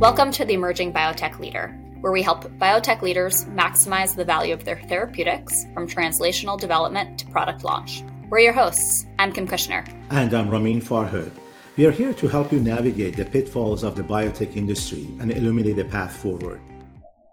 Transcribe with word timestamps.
Welcome 0.00 0.30
to 0.30 0.44
the 0.44 0.54
Emerging 0.54 0.92
Biotech 0.92 1.40
Leader, 1.40 1.76
where 2.02 2.12
we 2.12 2.22
help 2.22 2.44
biotech 2.60 3.02
leaders 3.02 3.46
maximize 3.46 4.14
the 4.14 4.24
value 4.24 4.54
of 4.54 4.64
their 4.64 4.80
therapeutics 4.82 5.66
from 5.74 5.88
translational 5.88 6.56
development 6.56 7.18
to 7.18 7.26
product 7.26 7.64
launch. 7.64 8.04
We're 8.30 8.38
your 8.38 8.52
hosts. 8.52 9.06
I'm 9.18 9.32
Kim 9.32 9.48
Kushner. 9.48 9.92
And 10.10 10.32
I'm 10.32 10.50
Ramin 10.50 10.80
Farhood. 10.80 11.32
We 11.76 11.84
are 11.86 11.90
here 11.90 12.14
to 12.14 12.28
help 12.28 12.52
you 12.52 12.60
navigate 12.60 13.16
the 13.16 13.24
pitfalls 13.24 13.82
of 13.82 13.96
the 13.96 14.04
biotech 14.04 14.54
industry 14.54 15.08
and 15.18 15.32
illuminate 15.32 15.74
the 15.74 15.84
path 15.84 16.14
forward. 16.14 16.60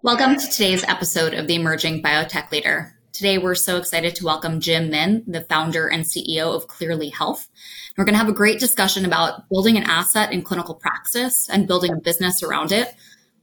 Welcome 0.01 0.35
to 0.35 0.49
today's 0.49 0.83
episode 0.85 1.35
of 1.35 1.45
the 1.45 1.53
Emerging 1.53 2.01
Biotech 2.01 2.51
Leader. 2.51 2.94
Today, 3.15 3.37
we're 3.37 3.55
so 3.55 3.77
excited 3.77 4.13
to 4.15 4.25
welcome 4.25 4.59
Jim 4.59 4.89
Min, 4.89 5.23
the 5.25 5.39
founder 5.43 5.87
and 5.87 6.03
CEO 6.03 6.53
of 6.53 6.67
Cleerly 6.67 7.07
Health. 7.07 7.47
We're 7.95 8.03
going 8.03 8.13
to 8.13 8.19
have 8.19 8.27
a 8.27 8.33
great 8.33 8.59
discussion 8.59 9.05
about 9.05 9.47
building 9.47 9.77
an 9.77 9.83
asset 9.83 10.33
in 10.33 10.41
clinical 10.41 10.75
practice 10.75 11.49
and 11.49 11.65
building 11.65 11.93
a 11.93 12.01
business 12.01 12.43
around 12.43 12.73
it, 12.73 12.93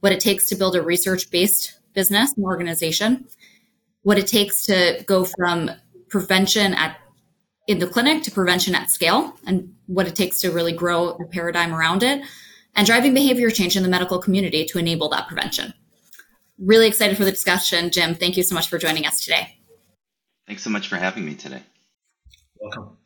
what 0.01 0.11
it 0.11 0.19
takes 0.19 0.47
to 0.49 0.55
build 0.55 0.75
a 0.75 0.83
research 0.83 1.31
based 1.31 1.79
business 1.95 2.33
and 2.37 2.45
organization, 2.45 3.25
what 4.03 4.19
it 4.19 4.27
takes 4.27 4.63
to 4.65 5.03
go 5.07 5.25
from 5.25 5.71
prevention 6.07 6.75
at 6.75 6.97
in 7.67 7.79
the 7.79 7.87
clinic 7.87 8.21
to 8.21 8.31
prevention 8.31 8.75
at 8.75 8.91
scale 8.91 9.35
and 9.47 9.73
what 9.87 10.05
it 10.05 10.15
takes 10.15 10.39
to 10.41 10.51
really 10.51 10.73
grow 10.73 11.17
the 11.17 11.25
paradigm 11.25 11.73
around 11.73 12.03
it 12.03 12.23
and 12.75 12.85
driving 12.85 13.15
behavior 13.15 13.49
change 13.49 13.75
in 13.75 13.81
the 13.81 13.89
medical 13.89 14.19
community 14.19 14.65
to 14.65 14.77
enable 14.77 15.09
that 15.09 15.27
prevention. 15.27 15.73
Really 16.59 16.87
excited 16.87 17.17
for 17.17 17.25
the 17.25 17.31
discussion. 17.31 17.89
Jim, 17.89 18.13
thank 18.13 18.37
you 18.37 18.43
so 18.43 18.53
much 18.53 18.69
for 18.69 18.77
joining 18.77 19.07
us 19.07 19.25
today. 19.25 19.52
Thanks 20.53 20.61
so 20.61 20.69
much 20.69 20.87
for 20.87 20.97
having 20.97 21.25
me 21.25 21.33
today. 21.33 21.63
Welcome. 22.59 22.97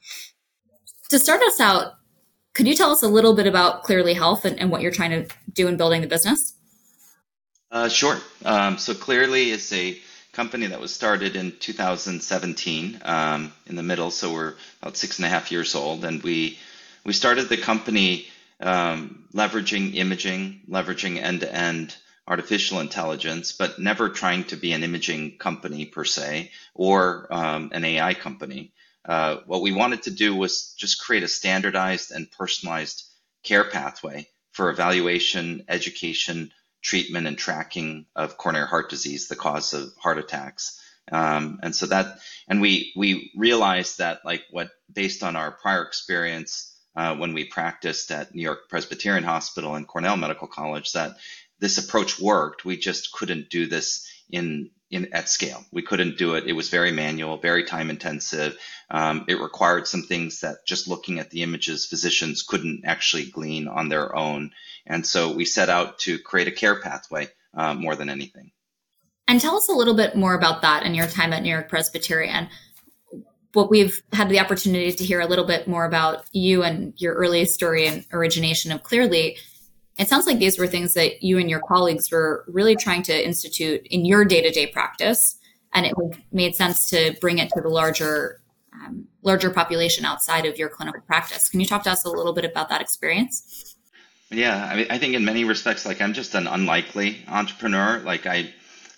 To 1.11 1.17
start 1.17 1.41
us 1.43 1.61
out, 1.61 1.93
could 2.53 2.67
you 2.67 2.75
tell 2.75 2.91
us 2.91 3.03
a 3.03 3.07
little 3.07 3.33
bit 3.33 3.47
about 3.47 3.83
Cleerly 3.83 4.13
Health 4.13 4.43
and, 4.43 4.59
and 4.59 4.69
what 4.69 4.81
you're 4.81 4.91
trying 4.91 5.11
to 5.11 5.33
do 5.53 5.69
in 5.69 5.77
building 5.77 6.01
the 6.01 6.07
business? 6.07 6.55
Uh, 7.71 7.87
sure. 7.87 8.17
Um, 8.43 8.77
so 8.77 8.93
Cleerly 8.93 9.51
is 9.51 9.71
a 9.71 9.97
company 10.33 10.67
that 10.67 10.81
was 10.81 10.93
started 10.93 11.37
in 11.37 11.53
2017 11.57 12.99
um, 13.05 13.53
in 13.67 13.77
the 13.77 13.81
middle, 13.81 14.11
so 14.11 14.33
we're 14.33 14.55
about 14.81 14.97
six 14.97 15.17
and 15.17 15.25
a 15.25 15.29
half 15.29 15.49
years 15.49 15.73
old, 15.73 16.03
and 16.03 16.21
we 16.23 16.59
we 17.05 17.13
started 17.13 17.47
the 17.47 17.55
company 17.55 18.27
um, 18.59 19.23
leveraging 19.33 19.95
imaging, 19.95 20.63
leveraging 20.69 21.23
end-to-end 21.23 21.95
artificial 22.27 22.79
intelligence, 22.79 23.53
but 23.53 23.79
never 23.79 24.09
trying 24.09 24.43
to 24.45 24.57
be 24.57 24.73
an 24.73 24.83
imaging 24.83 25.37
company 25.37 25.85
per 25.85 26.03
se 26.03 26.51
or 26.73 27.27
um, 27.31 27.69
an 27.73 27.85
AI 27.85 28.13
company. 28.13 28.73
Uh, 29.05 29.37
what 29.45 29.61
we 29.61 29.71
wanted 29.71 30.03
to 30.03 30.11
do 30.11 30.35
was 30.35 30.73
just 30.73 31.01
create 31.01 31.23
a 31.23 31.27
standardized 31.27 32.11
and 32.11 32.29
personalized 32.31 33.05
care 33.43 33.63
pathway 33.63 34.27
for 34.51 34.69
evaluation, 34.69 35.63
education, 35.69 36.51
treatment, 36.81 37.27
and 37.27 37.37
tracking 37.37 38.05
of 38.15 38.37
coronary 38.37 38.67
heart 38.67 38.89
disease, 38.89 39.27
the 39.27 39.35
cause 39.35 39.73
of 39.73 39.93
heart 40.01 40.17
attacks. 40.17 40.81
Um, 41.09 41.59
and 41.63 41.73
so 41.73 41.85
that, 41.85 42.19
and 42.49 42.59
we 42.59 42.91
we 42.97 43.31
realized 43.37 43.99
that 43.99 44.25
like 44.25 44.43
what 44.51 44.69
based 44.91 45.23
on 45.23 45.37
our 45.37 45.51
prior 45.51 45.83
experience 45.83 46.75
uh, 46.97 47.15
when 47.15 47.33
we 47.33 47.45
practiced 47.45 48.11
at 48.11 48.35
New 48.35 48.41
York 48.41 48.67
Presbyterian 48.67 49.23
Hospital 49.23 49.75
and 49.75 49.87
Cornell 49.87 50.17
Medical 50.17 50.47
College, 50.47 50.91
that 50.93 51.15
this 51.59 51.77
approach 51.77 52.19
worked. 52.19 52.65
We 52.65 52.77
just 52.77 53.11
couldn't 53.11 53.49
do 53.49 53.67
this 53.67 54.07
in 54.29 54.71
in 54.89 55.13
at 55.13 55.27
scale. 55.27 55.65
We 55.71 55.81
couldn't 55.81 56.17
do 56.17 56.35
it. 56.35 56.45
It 56.45 56.53
was 56.53 56.69
very 56.69 56.91
manual, 56.91 57.37
very 57.37 57.65
time 57.65 57.89
intensive. 57.89 58.57
Um, 58.89 59.25
it 59.27 59.41
required 59.41 59.85
some 59.85 60.03
things 60.03 60.41
that 60.41 60.65
just 60.65 60.87
looking 60.87 61.19
at 61.19 61.29
the 61.29 61.43
images, 61.43 61.85
physicians 61.85 62.41
couldn't 62.41 62.83
actually 62.85 63.25
glean 63.25 63.67
on 63.67 63.89
their 63.89 64.15
own. 64.15 64.51
And 64.85 65.05
so 65.05 65.33
we 65.33 65.43
set 65.43 65.67
out 65.67 65.99
to 65.99 66.17
create 66.17 66.47
a 66.47 66.51
care 66.51 66.79
pathway 66.79 67.27
uh, 67.53 67.73
more 67.73 67.95
than 67.95 68.09
anything. 68.09 68.51
And 69.27 69.41
tell 69.41 69.57
us 69.57 69.67
a 69.67 69.73
little 69.73 69.93
bit 69.93 70.15
more 70.15 70.35
about 70.35 70.61
that 70.61 70.83
and 70.83 70.95
your 70.95 71.07
time 71.07 71.33
at 71.33 71.43
New 71.43 71.49
York 71.49 71.67
Presbyterian. 71.67 72.47
What 73.51 73.69
we've 73.69 74.01
had 74.13 74.29
the 74.29 74.39
opportunity 74.39 74.93
to 74.93 75.03
hear 75.03 75.19
a 75.19 75.27
little 75.27 75.45
bit 75.45 75.67
more 75.67 75.83
about 75.83 76.23
you 76.31 76.63
and 76.63 76.93
your 76.95 77.15
early 77.15 77.43
story 77.43 77.87
and 77.87 78.05
origination 78.13 78.71
of 78.71 78.83
Cleerly 78.83 79.37
it 79.97 80.07
sounds 80.07 80.27
like 80.27 80.39
these 80.39 80.59
were 80.59 80.67
things 80.67 80.93
that 80.93 81.23
you 81.23 81.37
and 81.39 81.49
your 81.49 81.59
colleagues 81.59 82.11
were 82.11 82.45
really 82.47 82.75
trying 82.75 83.03
to 83.03 83.25
institute 83.25 83.85
in 83.89 84.05
your 84.05 84.25
day 84.25 84.41
to 84.41 84.51
day 84.51 84.67
practice, 84.67 85.37
and 85.73 85.85
it 85.85 85.93
made 86.31 86.55
sense 86.55 86.87
to 86.89 87.15
bring 87.19 87.39
it 87.39 87.49
to 87.49 87.61
the 87.61 87.69
larger 87.69 88.41
um, 88.73 89.07
larger 89.23 89.49
population 89.49 90.05
outside 90.05 90.45
of 90.45 90.57
your 90.57 90.69
clinical 90.69 91.01
practice. 91.01 91.49
Can 91.49 91.59
you 91.59 91.65
talk 91.65 91.83
to 91.83 91.91
us 91.91 92.05
a 92.05 92.09
little 92.09 92.33
bit 92.33 92.45
about 92.45 92.69
that 92.69 92.81
experience? 92.81 93.75
Yeah, 94.29 94.69
I, 94.71 94.75
mean, 94.75 94.87
I 94.89 94.97
think 94.97 95.15
in 95.15 95.23
many 95.23 95.45
respects, 95.45 95.85
like 95.85 96.01
I'm 96.01 96.13
just 96.13 96.35
an 96.35 96.47
unlikely 96.47 97.17
entrepreneur. 97.27 97.99
Like 97.99 98.25
I, 98.25 98.53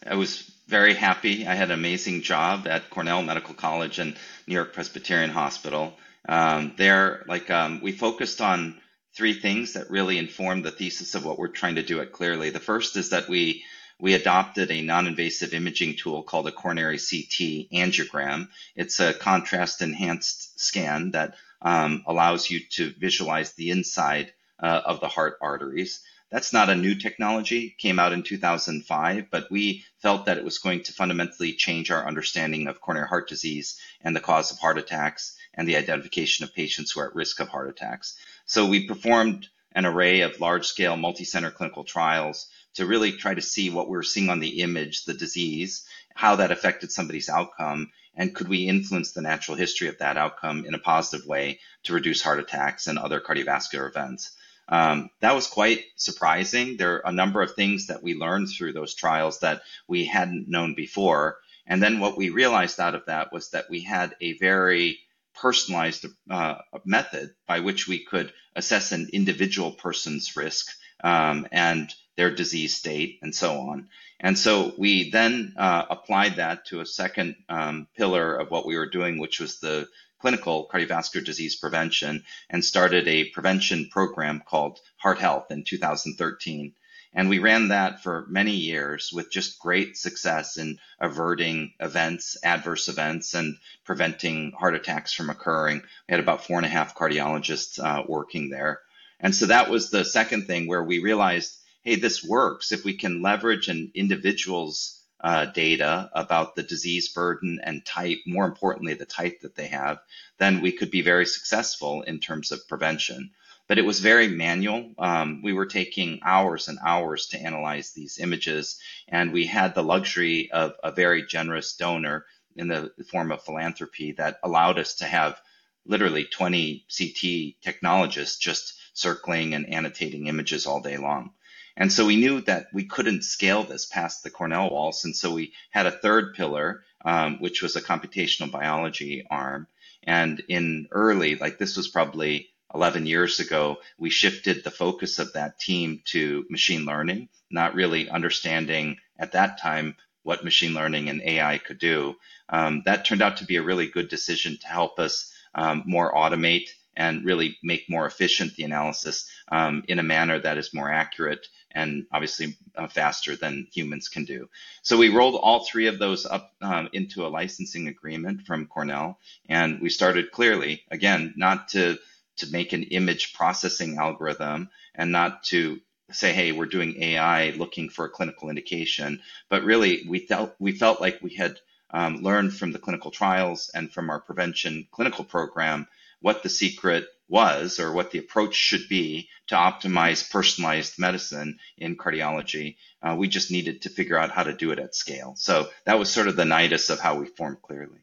I 0.06 0.16
was 0.16 0.52
very 0.68 0.94
happy. 0.94 1.48
I 1.48 1.56
had 1.56 1.70
an 1.70 1.80
amazing 1.80 2.22
job 2.22 2.68
at 2.68 2.90
Cornell 2.90 3.22
Medical 3.22 3.54
College 3.54 4.00
and 4.00 4.16
New 4.48 4.56
York 4.56 4.74
Presbyterian 4.74 5.30
Hospital. 5.30 5.94
Um, 6.28 6.74
there, 6.78 7.24
like 7.28 7.50
um, 7.50 7.80
we 7.82 7.92
focused 7.92 8.42
on 8.42 8.80
three 9.16 9.34
things 9.34 9.74
that 9.74 9.90
really 9.90 10.18
inform 10.18 10.62
the 10.62 10.72
thesis 10.72 11.16
of 11.16 11.26
what 11.26 11.38
we're 11.38 11.48
trying 11.48 11.76
to 11.76 11.84
do 11.84 12.00
at 12.00 12.12
Cleerly. 12.12 12.52
The 12.52 12.60
first 12.60 12.96
is 12.98 13.10
that 13.10 13.30
we 13.30 13.64
we 14.00 14.14
adopted 14.14 14.72
a 14.72 14.82
non-invasive 14.82 15.54
imaging 15.54 15.98
tool 15.98 16.24
called 16.24 16.48
a 16.48 16.54
coronary 16.54 16.98
CT 16.98 17.70
angiogram. 17.74 18.48
It's 18.74 19.02
a 19.02 19.14
contrast 19.14 19.82
enhanced 19.82 20.58
scan 20.58 21.12
that 21.12 21.36
um, 21.62 22.04
allows 22.08 22.50
you 22.50 22.62
to 22.72 22.94
visualize 22.98 23.54
the 23.54 23.72
inside 23.72 24.32
uh, 24.58 24.82
of 24.86 25.02
the 25.02 25.10
heart 25.10 25.38
arteries. 25.42 26.02
That's 26.32 26.54
not 26.54 26.70
a 26.70 26.76
new 26.76 26.96
technology, 26.96 27.76
came 27.78 27.98
out 27.98 28.14
in 28.14 28.22
2005, 28.22 29.32
but 29.32 29.50
we 29.50 29.84
felt 29.98 30.26
that 30.26 30.38
it 30.38 30.44
was 30.44 30.60
going 30.60 30.84
to 30.84 30.94
fundamentally 30.94 31.54
change 31.54 31.90
our 31.90 32.08
understanding 32.08 32.68
of 32.68 32.80
coronary 32.80 33.08
heart 33.08 33.28
disease 33.28 33.82
and 34.02 34.16
the 34.16 34.22
cause 34.22 34.52
of 34.52 34.60
heart 34.60 34.78
attacks 34.78 35.36
and 35.56 35.68
the 35.68 35.76
identification 35.76 36.44
of 36.44 36.54
patients 36.54 36.92
who 36.92 37.00
are 37.00 37.08
at 37.08 37.16
risk 37.16 37.40
of 37.40 37.50
heart 37.50 37.68
attacks. 37.68 38.16
So 38.50 38.66
we 38.66 38.88
performed 38.88 39.48
an 39.74 39.86
array 39.86 40.22
of 40.22 40.40
large 40.40 40.66
scale 40.66 40.98
multi 40.98 41.24
center 41.24 41.52
clinical 41.52 41.84
trials 41.84 42.50
to 42.74 42.88
really 42.88 43.12
try 43.12 43.36
to 43.36 43.44
see 43.44 43.70
what 43.70 43.88
we 43.88 43.96
were 43.96 44.02
seeing 44.02 44.32
on 44.32 44.40
the 44.40 44.62
image, 44.62 45.06
the 45.06 45.14
disease, 45.14 45.86
how 46.16 46.38
that 46.38 46.52
affected 46.52 46.92
somebody's 46.92 47.30
outcome, 47.30 47.92
and 48.16 48.34
could 48.34 48.48
we 48.48 48.68
influence 48.68 49.12
the 49.12 49.22
natural 49.22 49.56
history 49.56 49.88
of 49.88 50.00
that 50.00 50.18
outcome 50.18 50.66
in 50.66 50.74
a 50.74 50.80
positive 50.80 51.28
way 51.28 51.60
to 51.84 51.94
reduce 51.94 52.24
heart 52.24 52.40
attacks 52.40 52.88
and 52.88 52.98
other 52.98 53.22
cardiovascular 53.22 53.88
events. 53.88 54.36
Um, 54.68 55.12
that 55.20 55.36
was 55.36 55.46
quite 55.46 55.84
surprising. 55.96 56.78
There 56.78 56.96
are 56.96 57.10
a 57.10 57.12
number 57.12 57.44
of 57.44 57.54
things 57.54 57.86
that 57.86 58.02
we 58.02 58.16
learned 58.16 58.50
through 58.50 58.74
those 58.74 58.96
trials 58.96 59.42
that 59.42 59.62
we 59.88 60.06
hadn't 60.06 60.50
known 60.50 60.74
before. 60.74 61.38
And 61.68 61.84
then 61.84 62.00
what 62.00 62.18
we 62.18 62.32
realized 62.32 62.80
out 62.80 62.96
of 62.96 63.06
that 63.06 63.32
was 63.32 63.52
that 63.52 63.70
we 63.70 63.82
had 63.82 64.16
a 64.22 64.40
very 64.40 65.02
personalized 65.42 66.06
uh, 66.30 66.56
method 66.86 67.32
by 67.48 67.60
which 67.62 67.88
we 67.88 68.04
could 68.04 68.32
assess 68.56 68.92
an 68.92 69.10
individual 69.14 69.72
person's 69.72 70.36
risk 70.36 70.68
um, 71.04 71.48
and 71.52 71.94
their 72.18 72.34
disease 72.34 72.76
state 72.76 73.20
and 73.22 73.34
so 73.34 73.58
on. 73.60 73.88
And 74.20 74.38
so 74.38 74.74
we 74.78 75.10
then 75.12 75.54
uh, 75.58 75.86
applied 75.90 76.36
that 76.36 76.66
to 76.66 76.82
a 76.82 76.86
second 76.86 77.36
um, 77.48 77.88
pillar 77.96 78.36
of 78.36 78.52
what 78.52 78.66
we 78.66 78.78
were 78.78 78.90
doing, 78.90 79.20
which 79.20 79.40
was 79.40 79.60
the 79.60 79.88
clinical 80.20 80.68
cardiovascular 80.72 81.24
disease 81.24 81.56
prevention, 81.56 82.26
and 82.50 82.64
started 82.64 83.08
a 83.08 83.30
prevention 83.30 83.88
program 83.90 84.42
called 84.46 84.80
Heart 84.98 85.20
Health 85.20 85.52
in 85.52 85.64
2013. 85.64 86.74
And 87.14 87.28
we 87.28 87.40
ran 87.40 87.70
that 87.70 88.04
for 88.04 88.28
many 88.30 88.52
years 88.52 89.12
with 89.12 89.32
just 89.32 89.60
great 89.60 89.98
success 89.98 90.58
in 90.58 90.78
averting 91.00 91.74
events, 91.80 92.38
adverse 92.44 92.88
events, 92.88 93.34
and 93.34 93.58
preventing 93.84 94.52
heart 94.52 94.76
attacks 94.76 95.14
from 95.14 95.30
occurring. 95.30 95.82
We 96.08 96.12
had 96.12 96.20
about 96.20 96.46
four 96.46 96.58
and 96.58 96.66
a 96.66 96.70
half 96.70 96.96
cardiologists 96.96 97.84
uh, 97.84 98.04
working 98.08 98.50
there. 98.50 98.82
And 99.20 99.36
so 99.36 99.48
that 99.48 99.70
was 99.70 99.90
the 99.90 100.06
second 100.06 100.46
thing 100.46 100.68
where 100.68 100.84
we 100.84 101.00
realized 101.00 101.56
hey, 101.82 101.96
this 101.96 102.24
works. 102.24 102.72
If 102.72 102.84
we 102.84 102.94
can 102.94 103.22
leverage 103.22 103.70
an 103.70 103.92
individual's 103.96 105.02
uh, 105.22 105.46
data 105.46 106.10
about 106.14 106.56
the 106.56 106.64
disease 106.64 107.10
burden 107.10 107.60
and 107.64 107.86
type, 107.86 108.20
more 108.28 108.46
importantly, 108.46 108.94
the 108.94 109.06
type 109.06 109.42
that 109.42 109.56
they 109.56 109.68
have, 109.68 110.00
then 110.38 110.62
we 110.62 110.72
could 110.72 110.92
be 110.92 111.02
very 111.02 111.26
successful 111.26 112.02
in 112.04 112.20
terms 112.20 112.52
of 112.52 112.68
prevention 112.68 113.32
but 113.70 113.78
it 113.78 113.86
was 113.86 114.00
very 114.00 114.28
manual. 114.28 114.92
Um, 114.98 115.42
we 115.44 115.54
were 115.54 115.68
taking 115.68 116.20
hours 116.26 116.68
and 116.68 116.80
hours 116.84 117.28
to 117.28 117.40
analyze 117.40 117.92
these 117.92 118.18
images, 118.18 118.80
and 119.08 119.32
we 119.32 119.46
had 119.46 119.76
the 119.76 119.84
luxury 119.84 120.52
of 120.52 120.74
a 120.84 120.92
very 120.92 121.26
generous 121.26 121.76
donor 121.76 122.26
in 122.56 122.68
the 122.68 122.92
form 123.12 123.32
of 123.32 123.44
philanthropy 123.44 124.14
that 124.14 124.40
allowed 124.44 124.80
us 124.80 124.96
to 124.96 125.06
have 125.06 125.40
literally 125.86 126.26
20 126.26 126.84
CT 126.90 127.62
technologists 127.62 128.40
just 128.40 128.74
circling 128.94 129.54
and 129.54 129.72
annotating 129.72 130.26
images 130.26 130.66
all 130.66 130.82
day 130.82 130.98
long. 130.98 131.32
And 131.78 131.94
so 131.94 132.08
we 132.08 132.18
knew 132.18 132.42
that 132.42 132.68
we 132.74 132.86
couldn't 132.86 133.24
scale 133.24 133.64
this 133.64 133.86
past 133.86 134.24
the 134.24 134.32
Cornell 134.32 134.72
walls. 134.72 135.06
And 135.06 135.16
so 135.16 135.32
we 135.32 135.54
had 135.70 135.86
a 135.86 135.92
third 135.92 136.34
pillar, 136.34 136.84
um, 137.06 137.38
which 137.40 137.62
was 137.62 137.76
a 137.76 137.82
computational 137.82 138.52
biology 138.52 139.26
arm. 139.30 139.68
And 140.04 140.42
in 140.50 140.88
early, 140.92 141.36
like 141.36 141.60
this 141.60 141.78
was 141.78 141.88
probably 141.88 142.49
11 142.74 143.06
years 143.06 143.40
ago, 143.40 143.78
we 143.98 144.10
shifted 144.10 144.64
the 144.64 144.72
focus 144.72 145.20
of 145.20 145.34
that 145.34 145.60
team 145.60 146.02
to 146.06 146.46
machine 146.50 146.86
learning, 146.86 147.30
not 147.50 147.76
really 147.76 148.10
understanding 148.10 148.98
at 149.18 149.32
that 149.32 149.60
time 149.60 149.96
what 150.24 150.44
machine 150.44 150.74
learning 150.74 151.10
and 151.10 151.22
AI 151.22 151.58
could 151.58 151.80
do. 151.80 152.16
Um, 152.50 152.84
that 152.86 153.06
turned 153.06 153.22
out 153.22 153.38
to 153.38 153.46
be 153.46 153.56
a 153.56 153.64
really 153.64 153.88
good 153.88 154.10
decision 154.10 154.58
to 154.58 154.68
help 154.68 155.00
us 155.00 155.34
um, 155.56 155.84
more 155.86 156.14
automate 156.14 156.70
and 156.96 157.26
really 157.26 157.58
make 157.64 157.90
more 157.90 158.06
efficient 158.06 158.56
the 158.56 158.64
analysis 158.64 159.30
um, 159.50 159.84
in 159.88 160.00
a 160.00 160.04
manner 160.04 160.38
that 160.40 160.58
is 160.58 160.74
more 160.74 160.92
accurate 160.92 161.48
and 161.72 162.06
obviously 162.12 162.58
uh, 162.76 162.88
faster 162.88 163.36
than 163.36 163.68
humans 163.72 164.10
can 164.10 164.26
do. 164.26 164.50
So 164.82 164.98
we 164.98 165.10
rolled 165.10 165.36
all 165.36 165.66
three 165.66 165.88
of 165.88 166.00
those 166.00 166.26
up 166.26 166.54
um, 166.62 166.90
into 166.94 167.26
a 167.26 167.30
licensing 167.30 167.88
agreement 167.88 168.46
from 168.46 168.66
Cornell, 168.66 169.20
and 169.48 169.80
we 169.80 169.90
started 169.90 170.32
Cleerly 170.32 170.84
again 170.92 171.34
not 171.38 171.70
to 171.70 171.98
to 172.40 172.52
make 172.52 172.74
an 172.74 172.84
image 172.84 173.34
processing 173.34 173.98
algorithm 173.98 174.70
and 174.96 175.12
not 175.12 175.44
to 175.44 175.80
say, 176.12 176.34
hey, 176.34 176.52
we're 176.52 176.66
doing 176.66 177.02
AI 177.02 177.52
looking 177.52 177.90
for 177.90 178.06
a 178.06 178.10
clinical 178.10 178.50
indication, 178.50 179.22
but 179.50 179.64
really 179.64 180.06
we 180.08 180.20
felt 180.20 180.56
we 180.60 180.72
felt 180.72 181.02
like 181.02 181.20
we 181.22 181.36
had 181.36 181.60
um, 181.92 182.18
learned 182.18 182.54
from 182.54 182.72
the 182.72 182.80
clinical 182.80 183.12
trials 183.12 183.72
and 183.74 183.92
from 183.92 184.10
our 184.10 184.20
prevention 184.20 184.88
clinical 184.92 185.24
program 185.24 185.88
what 186.22 186.44
the 186.44 186.50
secret 186.50 187.08
was 187.28 187.80
or 187.80 187.94
what 187.94 188.12
the 188.12 188.20
approach 188.20 188.56
should 188.56 188.90
be 188.90 189.30
to 189.48 189.56
optimize 189.56 190.30
personalized 190.30 190.98
medicine 190.98 191.60
in 191.78 191.96
cardiology. 191.96 192.76
Uh, 193.02 193.16
we 193.18 193.28
just 193.28 193.52
needed 193.52 193.84
to 193.84 193.90
figure 193.90 194.18
out 194.18 194.32
how 194.32 194.44
to 194.44 194.54
do 194.54 194.72
it 194.72 194.80
at 194.80 194.96
scale. 194.96 195.36
So 195.38 195.70
that 195.86 196.00
was 196.00 196.10
sort 196.10 196.28
of 196.28 196.36
the 196.36 196.44
nidus 196.44 196.90
of 196.90 197.00
how 197.00 197.20
we 197.20 197.28
formed 197.28 197.62
Cleerly. 197.62 198.00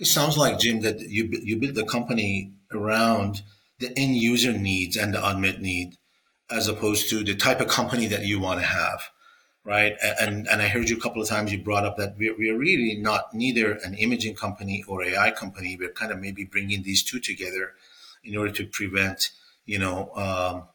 It 0.00 0.06
sounds 0.06 0.36
like 0.36 0.58
Jim 0.58 0.80
that 0.80 1.00
you 1.00 1.28
you 1.30 1.58
built 1.58 1.74
the 1.74 1.84
company 1.84 2.52
around 2.76 3.42
the 3.78 3.92
end 3.98 4.16
user 4.16 4.52
needs 4.52 4.96
and 4.96 5.14
the 5.14 5.26
unmet 5.26 5.60
need, 5.60 5.96
as 6.50 6.68
opposed 6.68 7.10
to 7.10 7.24
the 7.24 7.34
type 7.34 7.60
of 7.60 7.68
company 7.68 8.06
that 8.06 8.24
you 8.24 8.40
want 8.40 8.60
to 8.60 8.66
have, 8.66 9.10
right? 9.64 9.96
And 10.20 10.46
and 10.48 10.62
I 10.62 10.68
heard 10.68 10.88
you 10.88 10.96
a 10.96 11.00
couple 11.00 11.20
of 11.20 11.28
times 11.28 11.52
you 11.52 11.62
brought 11.62 11.84
up 11.84 11.96
that 11.96 12.16
we're, 12.16 12.36
we're 12.36 12.58
really 12.58 12.96
not 12.96 13.34
neither 13.34 13.72
an 13.72 13.94
imaging 13.94 14.34
company 14.34 14.84
or 14.86 15.02
AI 15.02 15.30
company. 15.30 15.76
We're 15.78 15.90
kind 15.90 16.12
of 16.12 16.18
maybe 16.18 16.44
bringing 16.44 16.82
these 16.82 17.02
two 17.02 17.20
together 17.20 17.72
in 18.24 18.36
order 18.36 18.52
to 18.52 18.66
prevent, 18.66 19.30
you 19.64 19.78
know, 19.78 20.10
um, 20.14 20.68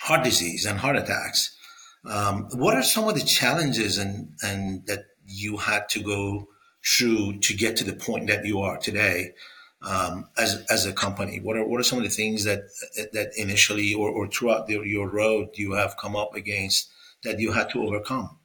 heart 0.00 0.24
disease 0.24 0.66
and 0.66 0.78
heart 0.78 0.96
attacks. 0.96 1.56
Um, 2.04 2.48
what 2.52 2.76
are 2.76 2.82
some 2.82 3.08
of 3.08 3.14
the 3.14 3.24
challenges 3.24 3.98
and 3.98 4.34
and 4.42 4.86
that 4.86 5.06
you 5.26 5.56
had 5.56 5.88
to 5.90 6.00
go 6.00 6.48
through 6.84 7.40
to 7.40 7.54
get 7.54 7.76
to 7.76 7.84
the 7.84 7.94
point 7.94 8.28
that 8.28 8.44
you 8.44 8.60
are 8.60 8.78
today 8.78 9.32
um, 9.82 10.28
as 10.36 10.64
as 10.70 10.86
a 10.86 10.92
company? 10.92 11.40
What 11.40 11.56
are 11.56 11.66
what 11.66 11.80
are 11.80 11.84
some 11.84 11.98
of 11.98 12.04
the 12.04 12.10
things 12.10 12.44
that 12.44 12.64
that 13.12 13.32
initially 13.36 13.94
or, 13.94 14.08
or 14.10 14.28
throughout 14.28 14.66
the, 14.66 14.80
your 14.84 15.08
road 15.08 15.50
you 15.54 15.72
have 15.72 15.96
come 15.96 16.16
up 16.16 16.34
against 16.34 16.90
that 17.22 17.38
you 17.38 17.52
had 17.52 17.70
to 17.70 17.82
overcome? 17.82 18.38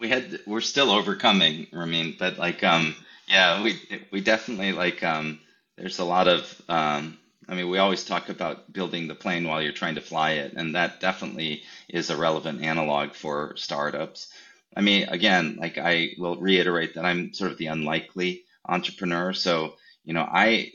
We 0.00 0.08
had 0.08 0.40
we're 0.46 0.60
still 0.60 0.90
overcoming, 0.90 1.66
Ramin, 1.72 2.16
but 2.18 2.38
like 2.38 2.62
um 2.62 2.94
yeah, 3.28 3.62
we 3.62 3.78
we 4.10 4.20
definitely 4.20 4.72
like 4.72 5.02
um 5.02 5.40
there's 5.76 5.98
a 5.98 6.04
lot 6.04 6.28
of 6.28 6.62
um 6.68 7.18
I 7.46 7.54
mean, 7.54 7.68
we 7.68 7.78
always 7.78 8.04
talk 8.04 8.30
about 8.30 8.72
building 8.72 9.06
the 9.06 9.14
plane 9.14 9.46
while 9.46 9.60
you're 9.60 9.72
trying 9.72 9.96
to 9.96 10.00
fly 10.00 10.32
it, 10.32 10.54
and 10.56 10.74
that 10.74 11.00
definitely 11.00 11.62
is 11.90 12.08
a 12.08 12.16
relevant 12.16 12.62
analog 12.62 13.12
for 13.12 13.54
startups. 13.56 14.28
I 14.74 14.80
mean, 14.80 15.08
again, 15.08 15.56
like 15.60 15.76
I 15.76 16.14
will 16.18 16.36
reiterate 16.36 16.94
that 16.94 17.04
I'm 17.04 17.34
sort 17.34 17.52
of 17.52 17.58
the 17.58 17.66
unlikely 17.66 18.43
entrepreneur. 18.66 19.32
So, 19.32 19.74
you 20.04 20.12
know, 20.12 20.26
I, 20.30 20.72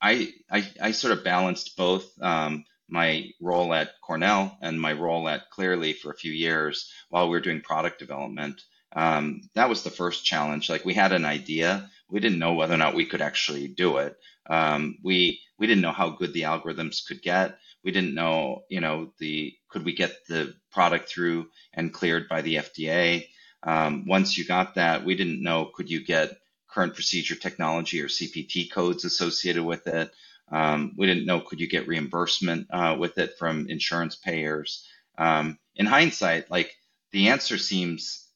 I, 0.00 0.32
I, 0.50 0.68
I 0.80 0.90
sort 0.92 1.16
of 1.16 1.24
balanced 1.24 1.76
both 1.76 2.06
um, 2.20 2.64
my 2.88 3.30
role 3.40 3.72
at 3.74 3.90
Cornell 4.02 4.56
and 4.60 4.80
my 4.80 4.92
role 4.92 5.28
at 5.28 5.50
Cleerly 5.50 5.92
for 5.92 6.10
a 6.10 6.16
few 6.16 6.32
years 6.32 6.90
while 7.10 7.26
we 7.26 7.30
were 7.30 7.40
doing 7.40 7.60
product 7.60 7.98
development. 7.98 8.60
Um, 8.94 9.42
that 9.54 9.68
was 9.68 9.82
the 9.82 9.90
first 9.90 10.24
challenge. 10.24 10.70
Like 10.70 10.84
we 10.84 10.94
had 10.94 11.12
an 11.12 11.24
idea, 11.24 11.90
we 12.08 12.20
didn't 12.20 12.38
know 12.38 12.54
whether 12.54 12.74
or 12.74 12.78
not 12.78 12.94
we 12.94 13.04
could 13.04 13.20
actually 13.20 13.68
do 13.68 13.98
it. 13.98 14.16
Um, 14.48 14.96
we 15.02 15.40
we 15.58 15.66
didn't 15.66 15.82
know 15.82 15.92
how 15.92 16.10
good 16.10 16.32
the 16.32 16.42
algorithms 16.42 17.06
could 17.06 17.20
get. 17.20 17.58
We 17.84 17.90
didn't 17.92 18.14
know, 18.14 18.62
you 18.70 18.80
know, 18.80 19.12
the 19.18 19.54
could 19.68 19.84
we 19.84 19.92
get 19.92 20.26
the 20.28 20.54
product 20.72 21.10
through 21.10 21.48
and 21.74 21.92
cleared 21.92 22.28
by 22.28 22.42
the 22.42 22.56
FDA. 22.56 23.26
Um, 23.62 24.06
once 24.06 24.38
you 24.38 24.46
got 24.46 24.76
that, 24.76 25.04
we 25.04 25.14
didn't 25.16 25.42
know 25.42 25.70
could 25.74 25.90
you 25.90 26.04
get 26.04 26.38
current 26.68 26.94
procedure 26.94 27.34
technology 27.34 28.00
or 28.00 28.08
CPT 28.08 28.70
codes 28.70 29.04
associated 29.04 29.64
with 29.64 29.86
it. 29.86 30.10
Um, 30.50 30.94
we 30.96 31.06
didn't 31.06 31.26
know 31.26 31.40
could 31.40 31.60
you 31.60 31.68
get 31.68 31.88
reimbursement 31.88 32.68
uh, 32.70 32.96
with 32.98 33.18
it 33.18 33.36
from 33.38 33.68
insurance 33.68 34.16
payers. 34.16 34.86
Um, 35.16 35.58
in 35.74 35.86
hindsight, 35.86 36.50
like 36.50 36.74
the 37.12 37.28
answer 37.28 37.58
seems 37.58 38.26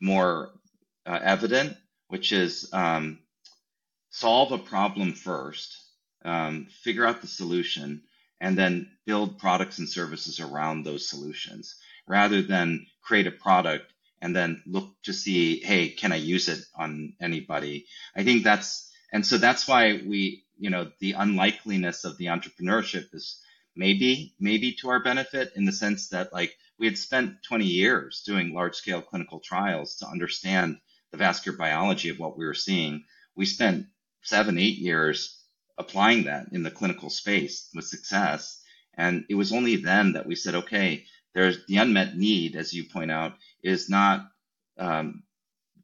more 0.00 0.50
uh, 1.06 1.18
evident, 1.22 1.76
which 2.08 2.32
is 2.32 2.68
um, 2.72 3.18
solve 4.10 4.52
a 4.52 4.58
problem 4.58 5.12
first, 5.12 5.76
um, 6.24 6.66
figure 6.82 7.06
out 7.06 7.20
the 7.20 7.26
solution, 7.26 8.02
and 8.40 8.56
then 8.56 8.90
build 9.06 9.38
products 9.38 9.78
and 9.78 9.88
services 9.88 10.40
around 10.40 10.82
those 10.84 11.08
solutions 11.08 11.76
rather 12.06 12.42
than 12.42 12.86
create 13.02 13.26
a 13.26 13.32
product 13.32 13.92
and 14.20 14.34
then 14.34 14.62
look 14.66 14.90
to 15.04 15.12
see, 15.12 15.60
hey, 15.60 15.90
can 15.90 16.12
I 16.12 16.16
use 16.16 16.48
it 16.48 16.60
on 16.74 17.14
anybody? 17.20 17.86
I 18.16 18.24
think 18.24 18.44
that's, 18.44 18.90
and 19.12 19.24
so 19.24 19.38
that's 19.38 19.68
why 19.68 20.00
we, 20.06 20.44
you 20.58 20.70
know, 20.70 20.90
the 21.00 21.12
unlikeliness 21.12 22.04
of 22.04 22.18
the 22.18 22.26
entrepreneurship 22.26 23.14
is 23.14 23.40
maybe, 23.76 24.34
maybe 24.40 24.72
to 24.80 24.90
our 24.90 25.02
benefit 25.02 25.52
in 25.56 25.64
the 25.64 25.72
sense 25.72 26.08
that 26.08 26.32
like 26.32 26.56
we 26.78 26.86
had 26.86 26.98
spent 26.98 27.42
20 27.46 27.64
years 27.64 28.22
doing 28.26 28.52
large 28.54 28.74
scale 28.74 29.02
clinical 29.02 29.40
trials 29.40 29.96
to 29.96 30.08
understand 30.08 30.78
the 31.10 31.18
vascular 31.18 31.56
biology 31.56 32.08
of 32.08 32.18
what 32.18 32.36
we 32.36 32.44
were 32.44 32.54
seeing. 32.54 33.04
We 33.36 33.46
spent 33.46 33.86
seven, 34.22 34.58
eight 34.58 34.78
years 34.78 35.42
applying 35.78 36.24
that 36.24 36.46
in 36.52 36.62
the 36.62 36.70
clinical 36.70 37.08
space 37.10 37.68
with 37.74 37.84
success. 37.84 38.60
And 38.94 39.24
it 39.28 39.36
was 39.36 39.52
only 39.52 39.76
then 39.76 40.14
that 40.14 40.26
we 40.26 40.34
said, 40.34 40.56
okay, 40.56 41.04
there's 41.34 41.64
the 41.66 41.76
unmet 41.76 42.16
need, 42.16 42.56
as 42.56 42.72
you 42.72 42.84
point 42.84 43.10
out, 43.10 43.34
is 43.62 43.88
not 43.88 44.28
um, 44.78 45.22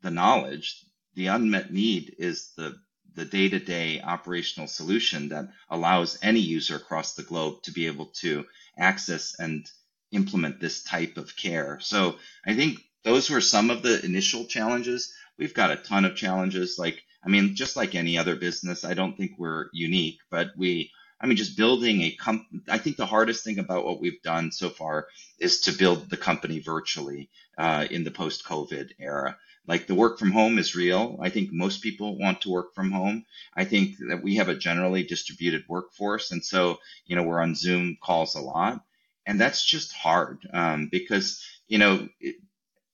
the 0.02 0.10
knowledge. 0.10 0.84
The 1.14 1.28
unmet 1.28 1.72
need 1.72 2.16
is 2.18 2.52
the 2.56 2.76
the 3.14 3.24
day-to-day 3.24 4.00
operational 4.00 4.66
solution 4.66 5.28
that 5.28 5.48
allows 5.70 6.18
any 6.20 6.40
user 6.40 6.76
across 6.76 7.14
the 7.14 7.22
globe 7.22 7.62
to 7.62 7.70
be 7.70 7.86
able 7.86 8.06
to 8.06 8.44
access 8.76 9.36
and 9.38 9.70
implement 10.10 10.60
this 10.60 10.82
type 10.82 11.16
of 11.16 11.36
care. 11.36 11.78
So 11.80 12.16
I 12.44 12.54
think 12.54 12.80
those 13.04 13.30
were 13.30 13.40
some 13.40 13.70
of 13.70 13.82
the 13.82 14.04
initial 14.04 14.46
challenges. 14.46 15.14
We've 15.38 15.54
got 15.54 15.70
a 15.70 15.76
ton 15.76 16.04
of 16.04 16.16
challenges. 16.16 16.76
Like, 16.76 17.02
I 17.24 17.28
mean, 17.28 17.54
just 17.54 17.76
like 17.76 17.94
any 17.94 18.18
other 18.18 18.34
business, 18.34 18.84
I 18.84 18.94
don't 18.94 19.16
think 19.16 19.32
we're 19.38 19.66
unique, 19.72 20.18
but 20.30 20.48
we 20.56 20.90
I 21.20 21.26
mean, 21.26 21.36
just 21.36 21.56
building 21.56 22.02
a 22.02 22.10
company. 22.10 22.60
I 22.68 22.78
think 22.78 22.96
the 22.96 23.06
hardest 23.06 23.44
thing 23.44 23.58
about 23.58 23.84
what 23.84 24.00
we've 24.00 24.20
done 24.22 24.52
so 24.52 24.68
far 24.68 25.08
is 25.38 25.60
to 25.62 25.72
build 25.72 26.10
the 26.10 26.16
company 26.16 26.58
virtually 26.58 27.30
uh, 27.56 27.86
in 27.90 28.04
the 28.04 28.10
post-COVID 28.10 28.92
era. 28.98 29.36
Like 29.66 29.86
the 29.86 29.94
work 29.94 30.18
from 30.18 30.32
home 30.32 30.58
is 30.58 30.74
real. 30.74 31.18
I 31.22 31.30
think 31.30 31.50
most 31.52 31.82
people 31.82 32.18
want 32.18 32.42
to 32.42 32.50
work 32.50 32.74
from 32.74 32.90
home. 32.90 33.24
I 33.56 33.64
think 33.64 33.96
that 34.08 34.22
we 34.22 34.36
have 34.36 34.48
a 34.48 34.54
generally 34.54 35.04
distributed 35.04 35.64
workforce, 35.68 36.32
and 36.32 36.44
so 36.44 36.78
you 37.06 37.16
know 37.16 37.22
we're 37.22 37.40
on 37.40 37.54
Zoom 37.54 37.96
calls 38.02 38.34
a 38.34 38.40
lot, 38.40 38.84
and 39.24 39.40
that's 39.40 39.64
just 39.64 39.92
hard 39.92 40.46
um, 40.52 40.88
because 40.90 41.42
you 41.68 41.78
know. 41.78 42.08
It, 42.20 42.36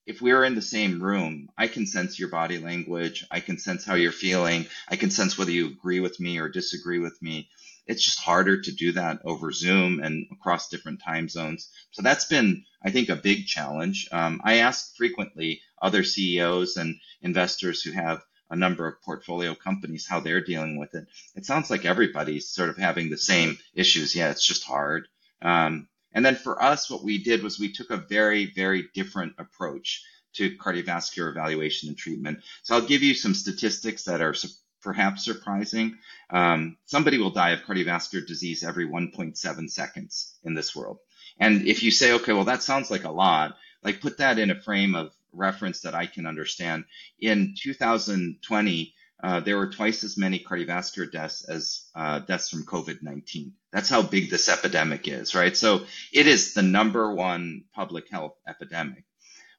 if 0.07 0.21
we 0.21 0.33
are 0.33 0.45
in 0.45 0.57
the 0.57 0.63
same 0.63 1.01
room, 1.01 1.51
I 1.57 1.69
can 1.69 1.87
sense 1.87 2.19
your 2.19 2.31
body 2.31 2.59
language. 2.59 3.25
I 3.31 3.39
can 3.39 3.59
sense 3.59 3.85
how 3.85 3.95
you're 3.95 4.11
feeling. 4.11 4.67
I 4.89 4.97
can 4.97 5.11
sense 5.11 5.39
whether 5.39 5.53
you 5.53 5.69
agree 5.69 6.01
with 6.01 6.19
me 6.19 6.39
or 6.39 6.49
disagree 6.49 6.99
with 6.99 7.21
me 7.23 7.49
it's 7.87 8.05
just 8.05 8.21
harder 8.21 8.61
to 8.61 8.73
do 8.73 8.93
that 8.93 9.21
over 9.25 9.53
Zoom 9.53 10.01
and 10.01 10.27
across 10.33 10.69
different 10.69 11.03
time 11.03 11.29
zones. 11.29 11.71
So 11.91 12.03
that's 12.03 12.27
been, 12.27 12.65
I 12.85 12.91
think, 12.91 13.09
a 13.09 13.17
big 13.17 13.47
challenge. 13.47 14.09
Um, 14.13 14.41
I 14.45 14.59
ask 14.59 14.97
frequently 14.97 15.61
other 15.81 16.05
CEOs 16.05 16.77
and 16.77 16.97
investors 17.23 17.83
who 17.83 17.93
have 17.93 18.23
a 18.51 18.57
number 18.57 18.87
of 18.87 19.01
portfolio 19.03 19.55
companies 19.55 20.07
how 20.07 20.21
they're 20.21 20.41
dealing 20.41 20.77
with 20.79 20.95
it. 20.95 21.07
It 21.37 21.47
sounds 21.47 21.71
like 21.71 21.85
everybody's 21.85 22.49
sort 22.49 22.69
of 22.69 22.77
having 22.77 23.09
the 23.09 23.19
same 23.19 23.59
issues. 23.75 24.15
Yeah, 24.15 24.31
it's 24.31 24.47
just 24.47 24.65
hard. 24.65 25.07
Um, 25.41 25.89
and 26.13 26.25
then 26.25 26.35
for 26.35 26.61
us, 26.63 26.91
what 26.91 27.05
we 27.05 27.23
did 27.23 27.43
was 27.43 27.59
we 27.59 27.73
took 27.73 27.91
a 27.91 27.97
very, 27.97 28.53
very 28.53 28.89
different 28.95 29.35
approach 29.39 30.03
to 30.35 30.57
cardiovascular 30.57 31.31
evaluation 31.31 31.89
and 31.89 31.99
treatment. 31.99 32.41
So 32.63 32.75
I'll 32.75 32.87
give 32.87 33.03
you 33.03 33.15
some 33.15 33.35
statistics 33.35 34.05
that 34.05 34.21
are 34.21 34.35
perhaps 34.83 35.25
surprising. 35.25 35.99
Um, 36.31 36.77
somebody 36.87 37.19
will 37.19 37.31
die 37.31 37.51
of 37.51 37.61
cardiovascular 37.61 38.27
disease 38.27 38.65
every 38.65 38.87
1.7 38.87 39.71
seconds 39.71 40.35
in 40.45 40.55
this 40.55 40.75
world. 40.75 40.99
And 41.39 41.67
if 41.67 41.83
you 41.83 41.91
say, 41.91 42.13
okay, 42.13 42.33
well, 42.33 42.45
that 42.45 42.63
sounds 42.63 42.91
like 42.91 43.05
a 43.05 43.11
lot, 43.11 43.57
like 43.83 44.01
put 44.01 44.19
that 44.19 44.39
in 44.39 44.51
a 44.51 44.61
frame 44.61 44.95
of 44.95 45.13
reference 45.33 45.81
that 45.83 45.95
I 45.95 46.07
can 46.07 46.27
understand. 46.27 46.85
In 47.19 47.55
2020, 47.57 48.95
uh, 49.23 49.41
there 49.41 49.57
were 49.57 49.71
twice 49.71 50.03
as 50.03 50.17
many 50.17 50.39
cardiovascular 50.39 51.11
deaths 51.11 51.45
as 51.45 51.89
uh, 51.95 52.21
deaths 52.21 52.49
from 52.49 52.65
COVID 52.65 53.03
19. 53.03 53.53
That's 53.73 53.89
how 53.89 54.03
big 54.03 54.31
this 54.31 54.49
epidemic 54.49 55.07
is, 55.09 55.35
right? 55.35 55.57
So 55.57 55.85
it 56.13 56.27
is 56.27 56.55
the 56.55 56.63
number 56.63 57.15
one 57.15 57.65
public 57.75 58.09
health 58.11 58.35
epidemic. 58.49 59.05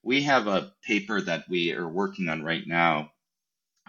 We 0.04 0.24
have 0.24 0.48
a 0.48 0.74
paper 0.84 1.22
that 1.22 1.48
we 1.48 1.74
are 1.74 1.88
working 1.88 2.28
on 2.28 2.44
right 2.44 2.66
now 2.66 3.12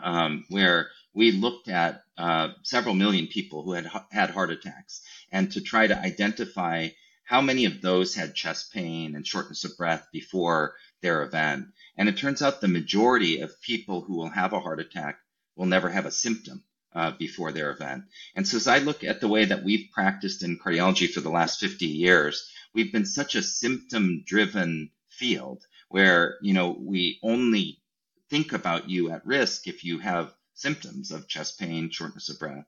um, 0.02 0.44
where 0.50 0.90
we 1.14 1.32
looked 1.32 1.68
at 1.68 2.02
uh, 2.16 2.50
several 2.62 2.94
million 2.94 3.26
people 3.26 3.62
who 3.62 3.72
had 3.72 3.88
had 4.10 4.30
heart 4.30 4.50
attacks 4.50 5.02
and 5.30 5.52
to 5.52 5.60
try 5.60 5.86
to 5.86 5.98
identify 5.98 6.88
how 7.24 7.40
many 7.40 7.64
of 7.64 7.80
those 7.80 8.14
had 8.14 8.34
chest 8.34 8.72
pain 8.72 9.14
and 9.14 9.26
shortness 9.26 9.64
of 9.64 9.76
breath 9.76 10.06
before 10.12 10.74
their 11.00 11.22
event. 11.22 11.66
And 11.96 12.08
it 12.08 12.16
turns 12.16 12.42
out 12.42 12.60
the 12.60 12.68
majority 12.68 13.40
of 13.40 13.60
people 13.60 14.02
who 14.02 14.16
will 14.16 14.30
have 14.30 14.52
a 14.52 14.60
heart 14.60 14.80
attack 14.80 15.18
will 15.56 15.66
never 15.66 15.88
have 15.88 16.06
a 16.06 16.10
symptom 16.10 16.64
uh, 16.94 17.12
before 17.12 17.52
their 17.52 17.70
event. 17.70 18.04
And 18.34 18.46
so 18.46 18.56
as 18.56 18.68
I 18.68 18.78
look 18.78 19.04
at 19.04 19.20
the 19.20 19.28
way 19.28 19.44
that 19.46 19.64
we've 19.64 19.90
practiced 19.92 20.42
in 20.42 20.58
cardiology 20.58 21.10
for 21.10 21.20
the 21.20 21.30
last 21.30 21.60
50 21.60 21.86
years, 21.86 22.50
we've 22.74 22.92
been 22.92 23.06
such 23.06 23.34
a 23.34 23.42
symptom 23.42 24.24
driven 24.26 24.90
field 25.08 25.64
where, 25.88 26.38
you 26.42 26.54
know, 26.54 26.76
we 26.78 27.18
only 27.22 27.80
think 28.30 28.52
about 28.52 28.88
you 28.88 29.10
at 29.10 29.26
risk 29.26 29.68
if 29.68 29.84
you 29.84 29.98
have 29.98 30.34
symptoms 30.54 31.10
of 31.10 31.28
chest 31.28 31.58
pain, 31.58 31.90
shortness 31.90 32.28
of 32.28 32.38
breath, 32.38 32.66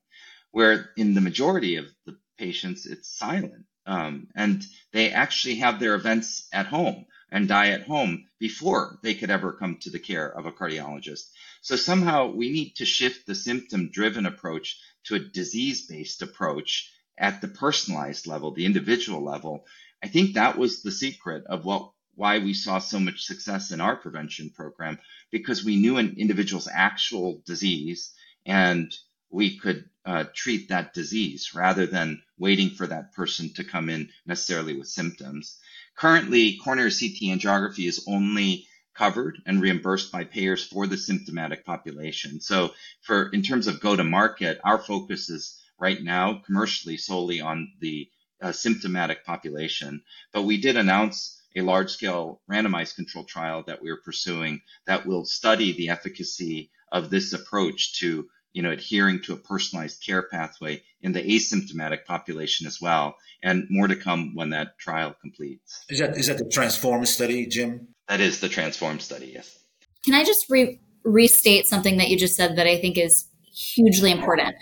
where 0.50 0.90
in 0.96 1.14
the 1.14 1.20
majority 1.20 1.76
of 1.76 1.86
the 2.06 2.16
patients, 2.38 2.86
it's 2.86 3.16
silent. 3.16 3.66
Um, 3.86 4.28
and 4.34 4.64
they 4.92 5.10
actually 5.10 5.56
have 5.56 5.78
their 5.78 5.94
events 5.94 6.48
at 6.52 6.66
home 6.66 7.06
and 7.30 7.48
die 7.48 7.70
at 7.70 7.82
home 7.82 8.26
before 8.38 8.98
they 9.02 9.14
could 9.14 9.30
ever 9.30 9.52
come 9.52 9.76
to 9.78 9.90
the 9.90 9.98
care 9.98 10.28
of 10.28 10.46
a 10.46 10.52
cardiologist. 10.52 11.30
So 11.62 11.76
somehow 11.76 12.30
we 12.30 12.50
need 12.50 12.76
to 12.76 12.84
shift 12.84 13.26
the 13.26 13.34
symptom 13.34 13.90
driven 13.90 14.26
approach 14.26 14.78
to 15.04 15.16
a 15.16 15.20
disease 15.20 15.86
based 15.86 16.22
approach 16.22 16.90
at 17.18 17.40
the 17.40 17.48
personalized 17.48 18.26
level, 18.26 18.52
the 18.52 18.66
individual 18.66 19.22
level. 19.22 19.66
I 20.02 20.08
think 20.08 20.34
that 20.34 20.56
was 20.58 20.82
the 20.82 20.92
secret 20.92 21.44
of 21.46 21.64
what 21.64 21.90
why 22.16 22.38
we 22.38 22.54
saw 22.54 22.78
so 22.78 22.98
much 23.00 23.24
success 23.24 23.70
in 23.70 23.80
our 23.80 23.96
prevention 23.96 24.50
program 24.50 24.98
because 25.30 25.64
we 25.64 25.76
knew 25.76 25.96
an 25.96 26.14
individual's 26.18 26.68
actual 26.72 27.42
disease 27.46 28.12
and 28.46 28.94
we 29.30 29.58
could 29.58 29.88
uh, 30.06 30.24
treat 30.34 30.68
that 30.68 30.94
disease 30.94 31.54
rather 31.54 31.86
than 31.86 32.22
waiting 32.38 32.70
for 32.70 32.86
that 32.86 33.12
person 33.14 33.52
to 33.54 33.64
come 33.64 33.88
in 33.88 34.10
necessarily 34.26 34.76
with 34.76 34.86
symptoms. 34.86 35.58
Currently, 35.96 36.58
coronary 36.58 36.90
CT 36.90 37.38
angiography 37.38 37.88
is 37.88 38.04
only 38.06 38.66
covered 38.94 39.42
and 39.46 39.60
reimbursed 39.60 40.12
by 40.12 40.24
payers 40.24 40.64
for 40.64 40.86
the 40.86 40.96
symptomatic 40.96 41.64
population. 41.64 42.40
So 42.40 42.74
for 43.02 43.28
in 43.30 43.42
terms 43.42 43.66
of 43.66 43.80
go 43.80 43.96
to 43.96 44.04
market, 44.04 44.60
our 44.64 44.78
focus 44.78 45.30
is 45.30 45.60
right 45.78 46.00
now 46.00 46.42
commercially 46.46 46.96
solely 46.96 47.40
on 47.40 47.72
the 47.80 48.08
uh, 48.40 48.52
symptomatic 48.52 49.24
population. 49.24 50.02
But 50.32 50.42
we 50.42 50.60
did 50.60 50.76
announce 50.76 51.40
a 51.56 51.62
large 51.62 51.90
scale 51.90 52.40
randomized 52.50 52.96
control 52.96 53.24
trial 53.24 53.62
that 53.66 53.82
we 53.82 53.90
are 53.90 54.00
pursuing 54.04 54.60
that 54.86 55.06
will 55.06 55.24
study 55.24 55.72
the 55.72 55.88
efficacy 55.88 56.70
of 56.92 57.10
this 57.10 57.32
approach 57.32 57.98
to 58.00 58.28
you 58.54 58.62
know, 58.62 58.70
adhering 58.70 59.20
to 59.20 59.32
a 59.32 59.36
personalized 59.36 60.02
care 60.02 60.22
pathway 60.22 60.80
in 61.02 61.12
the 61.12 61.20
asymptomatic 61.20 62.04
population 62.06 62.66
as 62.66 62.80
well, 62.80 63.16
and 63.42 63.66
more 63.68 63.88
to 63.88 63.96
come 63.96 64.34
when 64.34 64.50
that 64.50 64.78
trial 64.78 65.14
completes. 65.20 65.84
Is 65.90 65.98
that 65.98 66.16
is 66.16 66.28
that 66.28 66.38
the 66.38 66.48
Transform 66.48 67.04
study, 67.04 67.46
Jim? 67.46 67.88
That 68.08 68.20
is 68.20 68.40
the 68.40 68.48
Transform 68.48 69.00
study, 69.00 69.32
yes. 69.34 69.58
Can 70.04 70.14
I 70.14 70.24
just 70.24 70.48
re- 70.48 70.80
restate 71.02 71.66
something 71.66 71.96
that 71.96 72.08
you 72.08 72.16
just 72.16 72.36
said 72.36 72.56
that 72.56 72.66
I 72.66 72.78
think 72.78 72.96
is 72.96 73.26
hugely 73.52 74.12
important? 74.12 74.54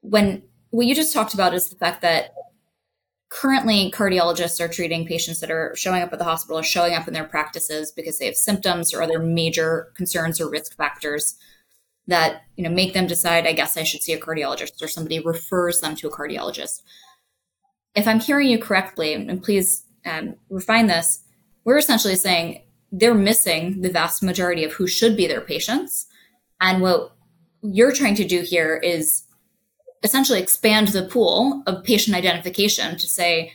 When 0.00 0.42
what 0.70 0.86
you 0.86 0.94
just 0.94 1.14
talked 1.14 1.32
about 1.32 1.54
is 1.54 1.70
the 1.70 1.76
fact 1.76 2.02
that 2.02 2.32
currently 3.30 3.92
cardiologists 3.92 4.60
are 4.60 4.68
treating 4.68 5.06
patients 5.06 5.40
that 5.40 5.50
are 5.50 5.74
showing 5.76 6.02
up 6.02 6.12
at 6.12 6.18
the 6.18 6.24
hospital 6.24 6.58
or 6.58 6.62
showing 6.62 6.94
up 6.94 7.08
in 7.08 7.14
their 7.14 7.24
practices 7.24 7.92
because 7.92 8.18
they 8.18 8.26
have 8.26 8.36
symptoms 8.36 8.92
or 8.92 9.02
other 9.02 9.18
major 9.18 9.92
concerns 9.94 10.40
or 10.40 10.50
risk 10.50 10.76
factors 10.76 11.36
that 12.06 12.42
you 12.56 12.64
know 12.64 12.70
make 12.70 12.92
them 12.92 13.06
decide 13.06 13.46
i 13.46 13.52
guess 13.52 13.76
i 13.76 13.84
should 13.84 14.02
see 14.02 14.12
a 14.12 14.20
cardiologist 14.20 14.82
or 14.82 14.88
somebody 14.88 15.20
refers 15.20 15.80
them 15.80 15.94
to 15.94 16.08
a 16.08 16.10
cardiologist. 16.10 16.82
If 17.94 18.08
i'm 18.08 18.20
hearing 18.20 18.48
you 18.48 18.58
correctly 18.58 19.14
and 19.14 19.42
please 19.42 19.84
um, 20.04 20.34
refine 20.48 20.86
this 20.86 21.22
we're 21.64 21.78
essentially 21.78 22.16
saying 22.16 22.62
they're 22.92 23.14
missing 23.14 23.82
the 23.82 23.90
vast 23.90 24.22
majority 24.22 24.64
of 24.64 24.72
who 24.72 24.86
should 24.86 25.16
be 25.16 25.26
their 25.26 25.40
patients. 25.40 26.06
And 26.60 26.82
what 26.82 27.12
you're 27.62 27.92
trying 27.92 28.16
to 28.16 28.26
do 28.26 28.40
here 28.40 28.76
is 28.76 29.24
essentially 30.02 30.40
expand 30.40 30.88
the 30.88 31.04
pool 31.04 31.62
of 31.66 31.84
patient 31.84 32.16
identification 32.16 32.96
to 32.96 33.06
say 33.06 33.52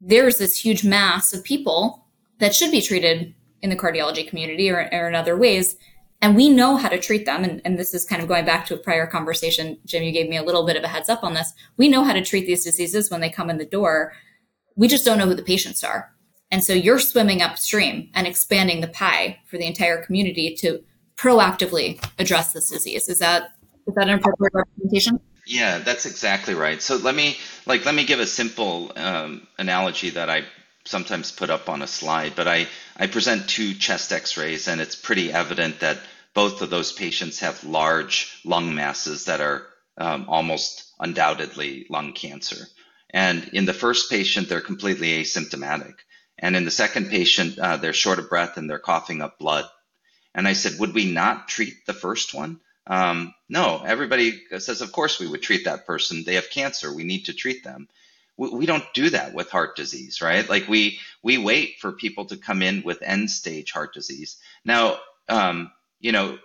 there's 0.00 0.38
this 0.38 0.58
huge 0.58 0.84
mass 0.84 1.32
of 1.32 1.44
people 1.44 2.06
that 2.38 2.54
should 2.54 2.70
be 2.70 2.82
treated 2.82 3.34
in 3.62 3.70
the 3.70 3.76
cardiology 3.76 4.26
community 4.28 4.70
or, 4.70 4.88
or 4.92 5.08
in 5.08 5.14
other 5.14 5.36
ways 5.36 5.76
and 6.20 6.34
we 6.34 6.48
know 6.48 6.76
how 6.76 6.88
to 6.88 6.98
treat 6.98 7.26
them. 7.26 7.44
And, 7.44 7.62
and, 7.64 7.78
this 7.78 7.94
is 7.94 8.04
kind 8.04 8.20
of 8.20 8.28
going 8.28 8.44
back 8.44 8.66
to 8.66 8.74
a 8.74 8.78
prior 8.78 9.06
conversation. 9.06 9.78
Jim, 9.86 10.02
you 10.02 10.12
gave 10.12 10.28
me 10.28 10.36
a 10.36 10.42
little 10.42 10.66
bit 10.66 10.76
of 10.76 10.82
a 10.82 10.88
heads 10.88 11.08
up 11.08 11.22
on 11.22 11.34
this. 11.34 11.52
We 11.76 11.88
know 11.88 12.02
how 12.02 12.12
to 12.12 12.24
treat 12.24 12.46
these 12.46 12.64
diseases 12.64 13.10
when 13.10 13.20
they 13.20 13.30
come 13.30 13.50
in 13.50 13.58
the 13.58 13.64
door. 13.64 14.12
We 14.76 14.88
just 14.88 15.04
don't 15.04 15.18
know 15.18 15.26
who 15.26 15.34
the 15.34 15.42
patients 15.42 15.84
are. 15.84 16.12
And 16.50 16.64
so 16.64 16.72
you're 16.72 16.98
swimming 16.98 17.42
upstream 17.42 18.10
and 18.14 18.26
expanding 18.26 18.80
the 18.80 18.88
pie 18.88 19.38
for 19.46 19.58
the 19.58 19.66
entire 19.66 20.02
community 20.02 20.56
to 20.56 20.82
proactively 21.16 22.02
address 22.18 22.52
this 22.52 22.70
disease. 22.70 23.08
Is 23.08 23.18
that 23.18 23.50
is 23.88 23.94
that 23.94 24.08
an 24.08 24.18
appropriate 24.18 24.52
representation? 24.54 25.18
Yeah, 25.46 25.78
that's 25.78 26.04
exactly 26.06 26.54
right. 26.54 26.80
So 26.80 26.96
let 26.96 27.14
me 27.14 27.36
like 27.66 27.84
let 27.86 27.94
me 27.94 28.04
give 28.04 28.20
a 28.20 28.26
simple 28.26 28.92
um, 28.94 29.46
analogy 29.58 30.10
that 30.10 30.28
I 30.28 30.44
sometimes 30.84 31.32
put 31.32 31.50
up 31.50 31.68
on 31.68 31.82
a 31.82 31.86
slide, 31.86 32.34
but 32.36 32.48
I, 32.48 32.66
I 32.96 33.06
present 33.06 33.48
two 33.48 33.74
chest 33.74 34.12
x-rays 34.12 34.68
and 34.68 34.80
it's 34.80 34.96
pretty 34.96 35.32
evident 35.32 35.80
that 35.80 35.98
both 36.34 36.62
of 36.62 36.70
those 36.70 36.92
patients 36.92 37.40
have 37.40 37.64
large 37.64 38.40
lung 38.44 38.74
masses 38.74 39.26
that 39.26 39.40
are 39.40 39.66
um, 39.98 40.26
almost 40.28 40.92
undoubtedly 40.98 41.86
lung 41.90 42.12
cancer. 42.12 42.66
And 43.10 43.50
in 43.52 43.64
the 43.64 43.74
first 43.74 44.10
patient, 44.10 44.48
they're 44.48 44.60
completely 44.60 45.22
asymptomatic. 45.22 45.94
And 46.38 46.56
in 46.56 46.64
the 46.64 46.70
second 46.70 47.08
patient, 47.10 47.58
uh, 47.58 47.76
they're 47.78 47.92
short 47.92 48.18
of 48.18 48.28
breath 48.28 48.56
and 48.56 48.68
they're 48.68 48.78
coughing 48.78 49.22
up 49.22 49.38
blood. 49.38 49.64
And 50.34 50.46
I 50.46 50.52
said, 50.52 50.78
would 50.78 50.94
we 50.94 51.10
not 51.10 51.48
treat 51.48 51.84
the 51.86 51.94
first 51.94 52.32
one? 52.34 52.60
Um, 52.88 53.34
no, 53.48 53.82
everybody 53.84 54.42
says, 54.58 54.80
of 54.80 54.92
course 54.92 55.20
we 55.20 55.28
would 55.28 55.42
treat 55.42 55.64
that 55.66 55.86
person. 55.86 56.24
They 56.24 56.34
have 56.34 56.50
cancer. 56.50 56.92
We 56.92 57.04
need 57.04 57.26
to 57.26 57.32
treat 57.32 57.62
them 57.62 57.88
we, 58.38 58.48
we 58.50 58.66
don't 58.66 58.84
do 58.94 59.10
that 59.10 59.34
with 59.34 59.50
heart 59.50 59.76
disease, 59.76 60.22
right? 60.22 60.48
Like 60.48 60.66
we 60.68 60.98
we 61.22 61.36
wait 61.36 61.78
for 61.80 61.92
people 61.92 62.24
to 62.26 62.38
come 62.38 62.62
in 62.62 62.82
with 62.82 63.02
end 63.02 63.30
stage 63.30 63.72
heart 63.72 63.92
disease. 63.92 64.38
Now, 64.64 64.98
um, 65.28 65.70
you 66.00 66.12
know, 66.12 66.38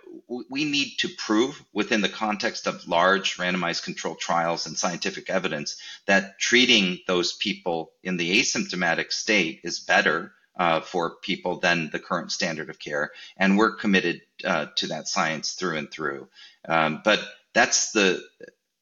we 0.50 0.64
need 0.64 0.96
to 0.98 1.08
prove 1.08 1.62
within 1.72 2.00
the 2.00 2.08
context 2.08 2.66
of 2.66 2.88
large 2.88 3.36
randomized 3.36 3.84
controlled 3.84 4.18
trials 4.18 4.66
and 4.66 4.76
scientific 4.76 5.30
evidence 5.30 5.76
that 6.06 6.40
treating 6.40 6.98
those 7.06 7.32
people 7.34 7.92
in 8.02 8.16
the 8.16 8.40
asymptomatic 8.40 9.12
state 9.12 9.60
is 9.62 9.78
better 9.78 10.32
uh, 10.56 10.80
for 10.80 11.16
people 11.22 11.60
than 11.60 11.90
the 11.90 11.98
current 11.98 12.32
standard 12.32 12.70
of 12.70 12.78
care. 12.78 13.10
And 13.36 13.58
we're 13.58 13.76
committed 13.76 14.22
uh, 14.44 14.66
to 14.76 14.88
that 14.88 15.08
science 15.08 15.52
through 15.52 15.78
and 15.78 15.90
through. 15.90 16.28
Um, 16.68 17.02
but 17.04 17.20
that's 17.54 17.92
the, 17.92 18.22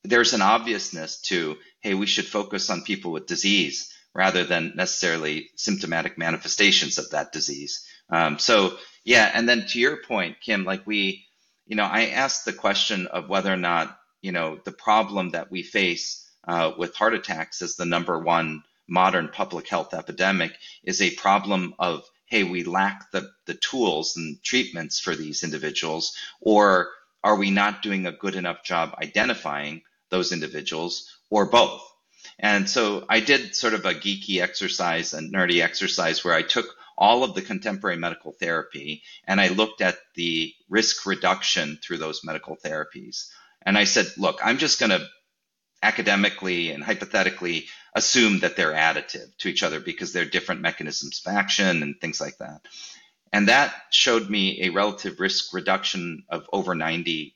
there's 0.05 0.35
an 0.35 0.43
obviousness 0.43 1.21
to 1.23 1.57
hey, 1.81 1.95
we 1.95 2.07
should 2.07 2.27
focus 2.27 2.71
on 2.71 2.83
people 2.83 3.13
with 3.13 3.27
disease 3.27 3.93
rather 4.15 4.45
than 4.45 4.73
necessarily 4.77 5.51
symptomatic 5.57 6.17
manifestations 6.17 6.99
of 6.99 7.11
that 7.11 7.33
disease. 7.33 7.87
Um, 8.11 8.39
so 8.39 8.77
yeah, 9.05 9.31
and 9.35 9.49
then 9.49 9.67
to 9.69 9.81
your 9.81 9.97
point, 10.03 10.41
Kim, 10.41 10.65
like 10.65 10.87
we, 10.87 11.27
you 11.67 11.77
know, 11.77 11.85
I 11.85 12.07
asked 12.07 12.45
the 12.45 12.53
question 12.53 13.07
of 13.09 13.29
whether 13.29 13.53
or 13.53 13.57
not 13.57 13.99
you 14.21 14.33
know 14.33 14.59
the 14.65 14.73
problem 14.73 15.31
that 15.31 15.51
we 15.51 15.63
face 15.63 16.31
uh, 16.47 16.73
with 16.79 16.95
heart 16.95 17.15
attacks 17.15 17.63
is 17.63 17.77
the 17.77 17.85
number 17.85 18.19
one 18.19 18.63
modern 18.89 19.29
public 19.29 19.69
health 19.69 19.95
epidemic 19.95 20.53
is 20.83 21.01
a 21.01 21.15
problem 21.15 21.75
of 21.79 22.05
hey, 22.27 22.45
we 22.45 22.65
lack 22.65 23.11
the 23.11 23.31
the 23.47 23.55
tools 23.55 24.17
and 24.17 24.43
treatments 24.43 24.99
for 24.99 25.15
these 25.15 25.45
individuals, 25.45 26.17
or 26.41 26.89
are 27.23 27.37
we 27.37 27.51
not 27.51 27.83
doing 27.83 28.07
a 28.07 28.13
good 28.13 28.35
enough 28.37 28.65
job 28.65 28.95
identifying 29.03 29.83
those 30.13 30.33
individuals, 30.33 31.11
or 31.31 31.47
both. 31.47 31.83
And 32.39 32.69
so 32.69 33.05
I 33.09 33.21
did 33.21 33.57
sort 33.57 33.75
of 33.75 33.85
a 33.85 33.95
geeky 33.95 34.41
exercise, 34.41 35.15
a 35.15 35.21
nerdy 35.21 35.63
exercise 35.63 36.25
where 36.25 36.35
I 36.35 36.43
took 36.43 36.67
all 36.97 37.25
of 37.25 37.35
the 37.35 37.43
contemporary 37.43 37.97
medical 37.97 38.33
therapy 38.33 39.03
and 39.27 39.41
I 39.41 39.49
looked 39.49 39.81
at 39.81 39.97
the 40.15 40.53
risk 40.69 41.07
reduction 41.07 41.79
through 41.83 41.99
those 41.99 42.23
medical 42.23 42.57
therapies. 42.57 43.29
And 43.63 43.79
I 43.79 43.85
said, 43.85 44.07
look, 44.19 44.41
I'm 44.45 44.59
just 44.59 44.79
going 44.79 44.91
to 44.91 45.07
academically 45.83 46.71
and 46.71 46.83
hypothetically 46.83 47.67
assume 47.95 48.41
that 48.41 48.57
they're 48.57 48.73
additive 48.73 49.37
to 49.39 49.49
each 49.49 49.63
other 49.63 49.81
because 49.81 50.13
they're 50.13 50.25
different 50.25 50.61
mechanisms 50.61 51.23
of 51.25 51.35
action 51.35 51.83
and 51.83 52.01
things 52.01 52.21
like 52.21 52.39
that. 52.39 52.63
And 53.33 53.49
that 53.49 53.75
showed 53.91 54.29
me 54.29 54.63
a 54.63 54.71
relative 54.71 55.19
risk 55.19 55.53
reduction 55.55 56.25
of 56.29 56.49
over 56.53 56.75
90%. 56.75 57.33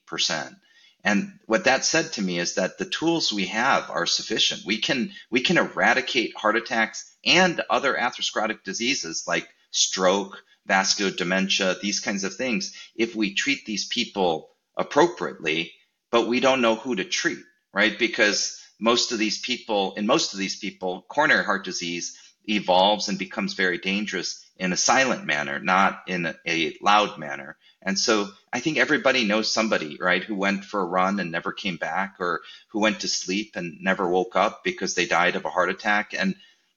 And 1.04 1.38
what 1.46 1.64
that 1.64 1.84
said 1.84 2.12
to 2.14 2.22
me 2.22 2.38
is 2.38 2.56
that 2.56 2.78
the 2.78 2.84
tools 2.84 3.32
we 3.32 3.46
have 3.46 3.90
are 3.90 4.06
sufficient. 4.06 4.62
We 4.66 4.78
can 4.78 5.12
we 5.30 5.40
can 5.40 5.56
eradicate 5.56 6.36
heart 6.36 6.56
attacks 6.56 7.16
and 7.24 7.62
other 7.70 7.94
atherosclerotic 7.94 8.64
diseases 8.64 9.24
like 9.26 9.48
stroke, 9.70 10.42
vascular 10.66 11.12
dementia, 11.12 11.76
these 11.80 12.00
kinds 12.00 12.24
of 12.24 12.34
things 12.34 12.74
if 12.96 13.14
we 13.14 13.34
treat 13.34 13.64
these 13.64 13.86
people 13.86 14.50
appropriately, 14.76 15.72
but 16.10 16.26
we 16.26 16.40
don't 16.40 16.60
know 16.60 16.74
who 16.74 16.96
to 16.96 17.04
treat, 17.04 17.38
right? 17.76 17.98
Because 17.98 18.58
most 18.80 19.12
of 19.12 19.18
these 19.18 19.38
people, 19.38 19.92
in 19.96 20.06
most 20.06 20.32
of 20.32 20.38
these 20.38 20.58
people, 20.58 21.04
coronary 21.08 21.44
heart 21.44 21.62
disease 21.62 22.18
evolves 22.48 23.08
and 23.08 23.18
becomes 23.18 23.52
very 23.52 23.76
dangerous 23.76 24.42
in 24.56 24.72
a 24.72 24.78
silent 24.78 25.26
manner, 25.26 25.58
not 25.58 26.02
in 26.06 26.34
a 26.46 26.74
loud 26.80 27.18
manner. 27.18 27.58
And 27.82 27.98
so 27.98 28.28
I 28.50 28.60
think 28.60 28.78
everybody 28.78 29.26
knows 29.26 29.52
somebody, 29.52 29.98
right, 30.00 30.24
who 30.24 30.34
went 30.36 30.64
for 30.64 30.80
a 30.80 30.86
run 30.86 31.20
and 31.20 31.30
never 31.30 31.52
came 31.52 31.76
back, 31.76 32.14
or 32.18 32.40
who 32.68 32.80
went 32.80 33.00
to 33.00 33.08
sleep 33.08 33.56
and 33.56 33.76
never 33.82 34.08
woke 34.08 34.36
up 34.36 34.64
because 34.64 34.94
they 34.94 35.04
died 35.04 35.36
of 35.36 35.44
a 35.44 35.50
heart 35.50 35.68
attack. 35.68 36.14
And 36.18 36.34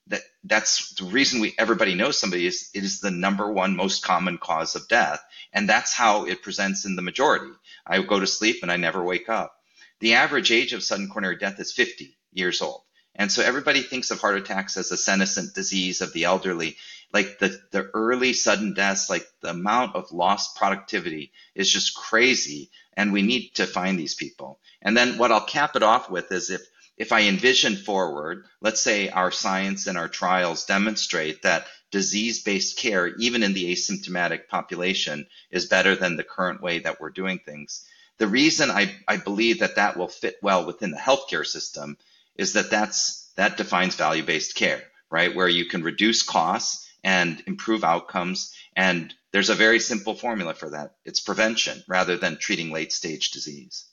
that 0.07 0.21
that's 0.43 0.95
the 0.95 1.05
reason 1.05 1.39
we 1.39 1.55
everybody 1.57 1.95
knows 1.95 2.19
somebody 2.19 2.45
is 2.45 2.69
it 2.73 2.83
is 2.83 2.99
the 2.99 3.11
number 3.11 3.49
one 3.49 3.77
most 3.77 4.03
common 4.03 4.37
cause 4.37 4.75
of 4.75 4.89
death. 4.89 5.23
And 5.53 5.69
that's 5.69 5.93
how 5.93 6.25
it 6.25 6.43
presents 6.43 6.83
in 6.83 6.97
the 6.97 7.01
majority. 7.01 7.53
I 7.87 8.01
go 8.01 8.19
to 8.19 8.27
sleep 8.27 8.57
and 8.63 8.71
I 8.71 8.75
never 8.75 9.01
wake 9.01 9.29
up. 9.29 9.55
The 9.99 10.13
average 10.15 10.51
age 10.51 10.73
of 10.73 10.83
sudden 10.83 11.09
coronary 11.09 11.37
death 11.37 11.59
is 11.59 11.73
50 11.73 12.17
years 12.31 12.61
old. 12.61 12.81
And 13.15 13.31
so 13.31 13.43
everybody 13.43 13.81
thinks 13.81 14.11
of 14.11 14.21
heart 14.21 14.37
attacks 14.37 14.77
as 14.77 14.91
a 14.91 14.97
senescent 14.97 15.53
disease 15.53 16.01
of 16.01 16.13
the 16.13 16.23
elderly 16.23 16.77
like 17.13 17.39
the 17.39 17.59
the 17.71 17.89
early 17.93 18.33
sudden 18.33 18.73
deaths 18.73 19.09
like 19.09 19.27
the 19.41 19.49
amount 19.49 19.95
of 19.95 20.11
lost 20.11 20.55
productivity 20.55 21.31
is 21.55 21.71
just 21.71 21.95
crazy 21.95 22.69
and 22.95 23.11
we 23.11 23.21
need 23.21 23.49
to 23.55 23.65
find 23.65 23.97
these 23.97 24.15
people 24.15 24.59
and 24.81 24.95
then 24.95 25.17
what 25.17 25.31
i'll 25.31 25.45
cap 25.45 25.75
it 25.75 25.83
off 25.83 26.09
with 26.09 26.31
is 26.31 26.49
if 26.49 26.61
if 26.97 27.11
i 27.11 27.23
envision 27.23 27.75
forward 27.75 28.45
let's 28.61 28.81
say 28.81 29.09
our 29.09 29.31
science 29.31 29.87
and 29.87 29.97
our 29.97 30.07
trials 30.07 30.65
demonstrate 30.65 31.41
that 31.41 31.65
disease-based 31.91 32.77
care 32.77 33.07
even 33.17 33.41
in 33.41 33.53
the 33.53 33.71
asymptomatic 33.71 34.47
population 34.47 35.25
is 35.49 35.65
better 35.65 35.95
than 35.95 36.15
the 36.15 36.23
current 36.23 36.61
way 36.61 36.79
that 36.79 36.99
we're 37.01 37.09
doing 37.09 37.39
things 37.39 37.85
the 38.19 38.27
reason 38.27 38.69
i, 38.69 38.95
I 39.07 39.17
believe 39.17 39.59
that 39.59 39.75
that 39.75 39.97
will 39.97 40.07
fit 40.07 40.37
well 40.41 40.65
within 40.65 40.91
the 40.91 40.97
healthcare 40.97 41.45
system 41.45 41.97
is 42.35 42.53
that 42.53 42.69
that's 42.69 43.31
that 43.35 43.57
defines 43.57 43.95
value-based 43.95 44.55
care 44.55 44.83
right 45.11 45.35
where 45.35 45.49
you 45.49 45.65
can 45.65 45.83
reduce 45.83 46.21
costs 46.23 46.89
and 47.03 47.41
improve 47.47 47.83
outcomes. 47.83 48.53
And 48.75 49.13
there's 49.31 49.49
a 49.49 49.55
very 49.55 49.79
simple 49.79 50.15
formula 50.15 50.53
for 50.53 50.71
that 50.71 50.95
it's 51.05 51.19
prevention 51.19 51.83
rather 51.87 52.17
than 52.17 52.37
treating 52.37 52.71
late 52.71 52.91
stage 52.91 53.31
disease. 53.31 53.85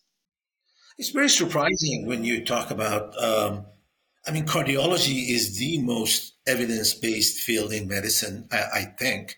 It's 0.99 1.11
very 1.11 1.29
surprising 1.29 2.07
when 2.07 2.25
you 2.25 2.45
talk 2.45 2.71
about, 2.71 3.23
um, 3.23 3.67
I 4.27 4.31
mean, 4.31 4.47
cardiology 4.47 5.29
is 5.29 5.59
the 5.59 5.79
most 5.83 6.35
evidence 6.47 6.95
based 6.95 7.41
field 7.41 7.73
in 7.73 7.87
medicine, 7.87 8.49
I, 8.51 8.65
I 8.75 8.83
think. 8.99 9.37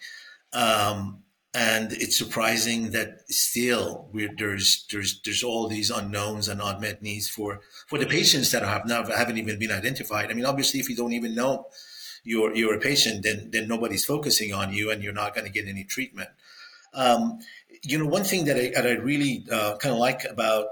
Um, 0.53 1.25
and 1.55 1.93
it's 1.93 2.19
surprising 2.19 2.91
that 2.91 3.21
still 3.31 4.11
there's 4.13 4.87
there's 4.93 5.21
there's 5.23 5.43
all 5.43 5.67
these 5.67 5.91
unknowns 5.91 6.49
and 6.49 6.61
unmet 6.61 7.03
needs 7.03 7.29
for 7.29 7.61
for 7.87 7.99
the 7.99 8.07
patients 8.07 8.51
that 8.53 8.63
have 8.63 8.87
not 8.87 9.11
haven't 9.11 9.39
even 9.39 9.59
been 9.59 9.73
identified. 9.73 10.31
I 10.31 10.35
mean, 10.35 10.45
obviously, 10.45 10.81
if 10.81 10.89
you 10.89 10.97
don't 10.97 11.13
even 11.13 11.35
know 11.35 11.67
you're 12.23 12.55
you're 12.55 12.75
a 12.75 12.81
patient, 12.81 13.23
then 13.23 13.51
then 13.51 13.67
nobody's 13.67 14.05
focusing 14.05 14.53
on 14.53 14.73
you, 14.73 14.91
and 14.91 15.03
you're 15.03 15.13
not 15.13 15.35
going 15.35 15.47
to 15.47 15.53
get 15.53 15.67
any 15.67 15.85
treatment. 15.85 16.29
Um, 16.93 17.39
you 17.83 17.99
know, 17.99 18.07
one 18.07 18.25
thing 18.25 18.45
that 18.47 18.57
I, 18.57 18.71
that 18.75 18.87
I 18.87 18.93
really 18.93 19.47
uh, 19.51 19.77
kind 19.79 19.95
of 19.95 19.99
like 19.99 20.25
about 20.25 20.67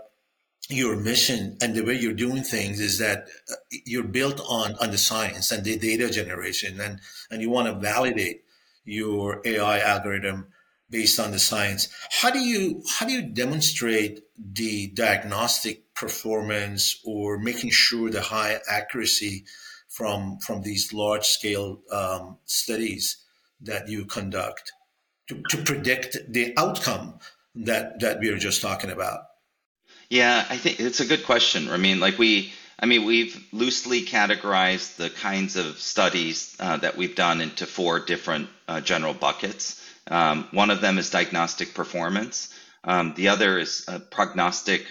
your 0.68 0.96
mission 0.96 1.56
and 1.60 1.74
the 1.76 1.84
way 1.84 1.94
you're 1.94 2.12
doing 2.12 2.42
things 2.42 2.80
is 2.80 2.98
that 2.98 3.28
uh, 3.50 3.54
you're 3.84 4.02
built 4.02 4.40
on 4.46 4.74
on 4.80 4.90
the 4.90 4.98
science 4.98 5.50
and 5.50 5.64
the 5.64 5.78
data 5.78 6.10
generation, 6.10 6.80
and 6.80 7.00
and 7.30 7.40
you 7.40 7.48
want 7.48 7.66
to 7.66 7.74
validate 7.74 8.42
your 8.84 9.40
AI 9.44 9.80
algorithm 9.80 10.48
based 10.90 11.18
on 11.18 11.32
the 11.32 11.38
science. 11.38 11.88
How 12.10 12.30
do 12.30 12.38
you 12.38 12.82
how 12.98 13.06
do 13.06 13.12
you 13.12 13.22
demonstrate 13.22 14.22
the 14.38 14.88
diagnostic 14.88 15.94
performance 15.94 17.00
or 17.04 17.38
making 17.38 17.70
sure 17.70 18.10
the 18.10 18.22
high 18.22 18.60
accuracy 18.70 19.44
from 19.88 20.38
from 20.38 20.62
these 20.62 20.92
large 20.92 21.24
scale 21.24 21.80
um, 21.90 22.38
studies 22.44 23.16
that 23.60 23.88
you 23.88 24.04
conduct 24.04 24.72
to, 25.28 25.42
to 25.50 25.56
predict 25.62 26.18
the 26.28 26.52
outcome 26.56 27.18
that 27.54 28.00
that 28.00 28.20
we 28.20 28.30
were 28.30 28.38
just 28.38 28.62
talking 28.62 28.90
about? 28.90 29.20
Yeah, 30.08 30.44
I 30.48 30.56
think 30.56 30.78
it's 30.78 31.00
a 31.00 31.06
good 31.06 31.24
question. 31.24 31.68
I 31.68 31.78
mean, 31.78 31.98
like 31.98 32.18
we, 32.18 32.52
I 32.78 32.86
mean, 32.86 33.04
we've 33.04 33.44
loosely 33.52 34.02
categorized 34.02 34.96
the 34.96 35.10
kinds 35.10 35.56
of 35.56 35.80
studies 35.80 36.54
uh, 36.60 36.76
that 36.76 36.96
we've 36.96 37.16
done 37.16 37.40
into 37.40 37.66
four 37.66 37.98
different 37.98 38.48
uh, 38.68 38.80
general 38.80 39.14
buckets. 39.14 39.82
Um, 40.08 40.48
one 40.52 40.70
of 40.70 40.80
them 40.80 40.98
is 40.98 41.10
diagnostic 41.10 41.74
performance. 41.74 42.52
Um, 42.84 43.14
the 43.16 43.28
other 43.28 43.58
is 43.58 43.88
prognostic 44.10 44.86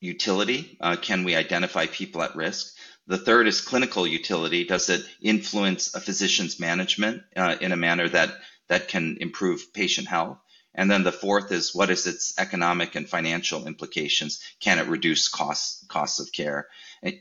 utility. 0.00 0.76
Uh, 0.80 0.96
can 0.96 1.24
we 1.24 1.34
identify 1.34 1.86
people 1.86 2.22
at 2.22 2.36
risk? 2.36 2.74
The 3.06 3.18
third 3.18 3.48
is 3.48 3.60
clinical 3.60 4.06
utility. 4.06 4.64
Does 4.64 4.88
it 4.88 5.04
influence 5.20 5.94
a 5.94 6.00
physician's 6.00 6.60
management 6.60 7.22
uh, 7.36 7.56
in 7.60 7.72
a 7.72 7.76
manner 7.76 8.08
that, 8.08 8.30
that 8.68 8.88
can 8.88 9.18
improve 9.20 9.72
patient 9.74 10.08
health? 10.08 10.38
And 10.74 10.90
then 10.90 11.04
the 11.04 11.12
fourth 11.12 11.52
is 11.52 11.74
what 11.74 11.90
is 11.90 12.06
its 12.06 12.34
economic 12.38 12.96
and 12.96 13.08
financial 13.08 13.66
implications? 13.66 14.40
Can 14.60 14.78
it 14.78 14.88
reduce 14.88 15.28
costs 15.28 15.84
costs 15.88 16.18
of 16.18 16.32
care? 16.32 16.68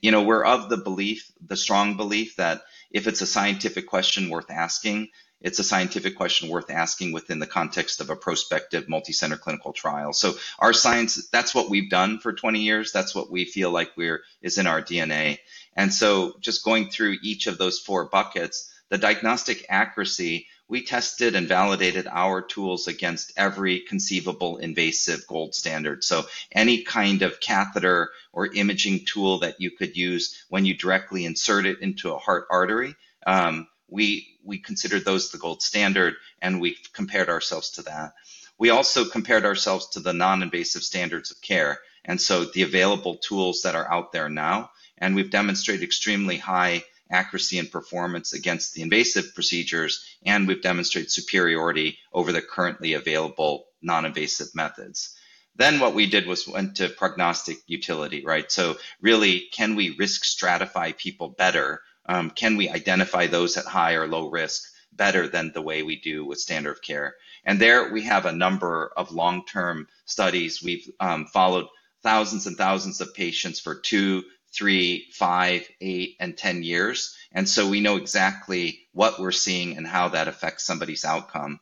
You 0.01 0.11
know, 0.11 0.23
we're 0.23 0.43
of 0.43 0.69
the 0.69 0.77
belief, 0.77 1.31
the 1.45 1.57
strong 1.57 1.95
belief 1.95 2.37
that 2.37 2.63
if 2.89 3.05
it's 3.07 3.21
a 3.21 3.27
scientific 3.27 3.87
question 3.87 4.29
worth 4.29 4.49
asking, 4.49 5.09
it's 5.43 5.59
a 5.59 5.63
scientific 5.63 6.15
question 6.15 6.49
worth 6.49 6.71
asking 6.71 7.11
within 7.11 7.39
the 7.39 7.45
context 7.45 7.99
of 7.99 8.09
a 8.09 8.15
prospective 8.15 8.87
multi-center 8.87 9.37
clinical 9.37 9.73
trial. 9.73 10.13
So 10.13 10.33
our 10.57 10.71
science, 10.73 11.27
that's 11.27 11.53
what 11.53 11.69
we've 11.69 11.89
done 11.89 12.19
for 12.19 12.33
20 12.33 12.61
years. 12.61 12.93
That's 12.93 13.13
what 13.13 13.29
we 13.29 13.43
feel 13.43 13.69
like 13.69 13.91
we're 13.97 14.23
is 14.41 14.57
in 14.57 14.67
our 14.67 14.81
DNA. 14.81 15.39
And 15.75 15.93
so 15.93 16.35
just 16.39 16.63
going 16.63 16.89
through 16.89 17.17
each 17.21 17.47
of 17.47 17.57
those 17.57 17.77
four 17.77 18.05
buckets, 18.05 18.71
the 18.89 18.97
diagnostic 18.97 19.65
accuracy, 19.69 20.47
we 20.69 20.81
tested 20.81 21.35
and 21.35 21.47
validated 21.47 22.07
our 22.07 22.41
tools 22.41 22.87
against 22.87 23.33
every 23.35 23.81
conceivable 23.81 24.57
invasive 24.57 25.27
gold 25.27 25.53
standard. 25.53 26.03
So 26.03 26.23
any 26.51 26.83
kind 26.83 27.21
of 27.21 27.39
catheter 27.41 28.11
or 28.31 28.47
imaging 28.47 29.05
tool 29.05 29.39
that 29.39 29.59
you 29.59 29.71
could 29.71 29.97
use 29.97 30.45
when 30.49 30.65
you 30.65 30.73
directly 30.73 31.25
insert 31.25 31.65
it 31.65 31.81
into 31.81 32.13
a 32.13 32.17
heart 32.17 32.47
artery, 32.49 32.95
um, 33.27 33.67
we 33.87 34.37
we 34.43 34.57
considered 34.57 35.05
those 35.05 35.31
the 35.31 35.37
gold 35.37 35.61
standard, 35.61 36.15
and 36.41 36.59
we 36.59 36.77
compared 36.93 37.29
ourselves 37.29 37.71
to 37.71 37.83
that. 37.83 38.13
We 38.57 38.69
also 38.69 39.05
compared 39.05 39.45
ourselves 39.45 39.87
to 39.89 39.99
the 39.99 40.13
non-invasive 40.13 40.83
standards 40.83 41.31
of 41.31 41.41
care, 41.41 41.79
and 42.05 42.19
so 42.19 42.45
the 42.45 42.63
available 42.63 43.15
tools 43.17 43.61
that 43.63 43.75
are 43.75 43.91
out 43.91 44.11
there 44.11 44.29
now 44.29 44.69
and 44.97 45.15
we've 45.15 45.29
demonstrated 45.29 45.83
extremely 45.83 46.37
high 46.37 46.83
accuracy 47.11 47.59
and 47.59 47.71
performance 47.71 48.33
against 48.33 48.73
the 48.73 48.81
invasive 48.81 49.35
procedures, 49.35 50.05
and 50.25 50.47
we've 50.47 50.61
demonstrated 50.61 51.11
superiority 51.11 51.97
over 52.13 52.31
the 52.31 52.41
currently 52.41 52.93
available 52.93 53.65
non-invasive 53.81 54.55
methods. 54.55 55.15
Then 55.55 55.79
what 55.79 55.93
we 55.93 56.07
did 56.07 56.25
was 56.25 56.47
went 56.47 56.77
to 56.77 56.89
prognostic 56.89 57.57
utility, 57.67 58.23
right? 58.25 58.51
So 58.51 58.77
really, 59.01 59.41
can 59.51 59.75
we 59.75 59.95
risk 59.99 60.23
stratify 60.23 60.97
people 60.97 61.29
better? 61.29 61.81
Um, 62.05 62.29
can 62.29 62.57
we 62.57 62.69
identify 62.69 63.27
those 63.27 63.57
at 63.57 63.65
high 63.65 63.93
or 63.93 64.07
low 64.07 64.29
risk 64.29 64.63
better 64.91 65.27
than 65.27 65.51
the 65.51 65.61
way 65.61 65.83
we 65.83 65.99
do 65.99 66.25
with 66.25 66.39
standard 66.39 66.71
of 66.71 66.81
care? 66.81 67.15
And 67.45 67.59
there 67.59 67.91
we 67.91 68.03
have 68.03 68.25
a 68.25 68.31
number 68.31 68.91
of 68.95 69.11
long-term 69.11 69.87
studies. 70.05 70.63
We've 70.63 70.89
um, 70.99 71.25
followed 71.25 71.67
thousands 72.03 72.47
and 72.47 72.57
thousands 72.57 73.01
of 73.01 73.13
patients 73.13 73.59
for 73.59 73.75
two, 73.75 74.23
three, 74.53 75.07
five, 75.11 75.67
eight, 75.81 76.15
and 76.19 76.37
10 76.37 76.63
years. 76.63 77.15
And 77.31 77.49
so 77.49 77.69
we 77.69 77.81
know 77.81 77.97
exactly 77.97 78.87
what 78.91 79.19
we're 79.19 79.31
seeing 79.31 79.77
and 79.77 79.87
how 79.87 80.09
that 80.09 80.27
affects 80.27 80.63
somebody's 80.63 81.05
outcome. 81.05 81.59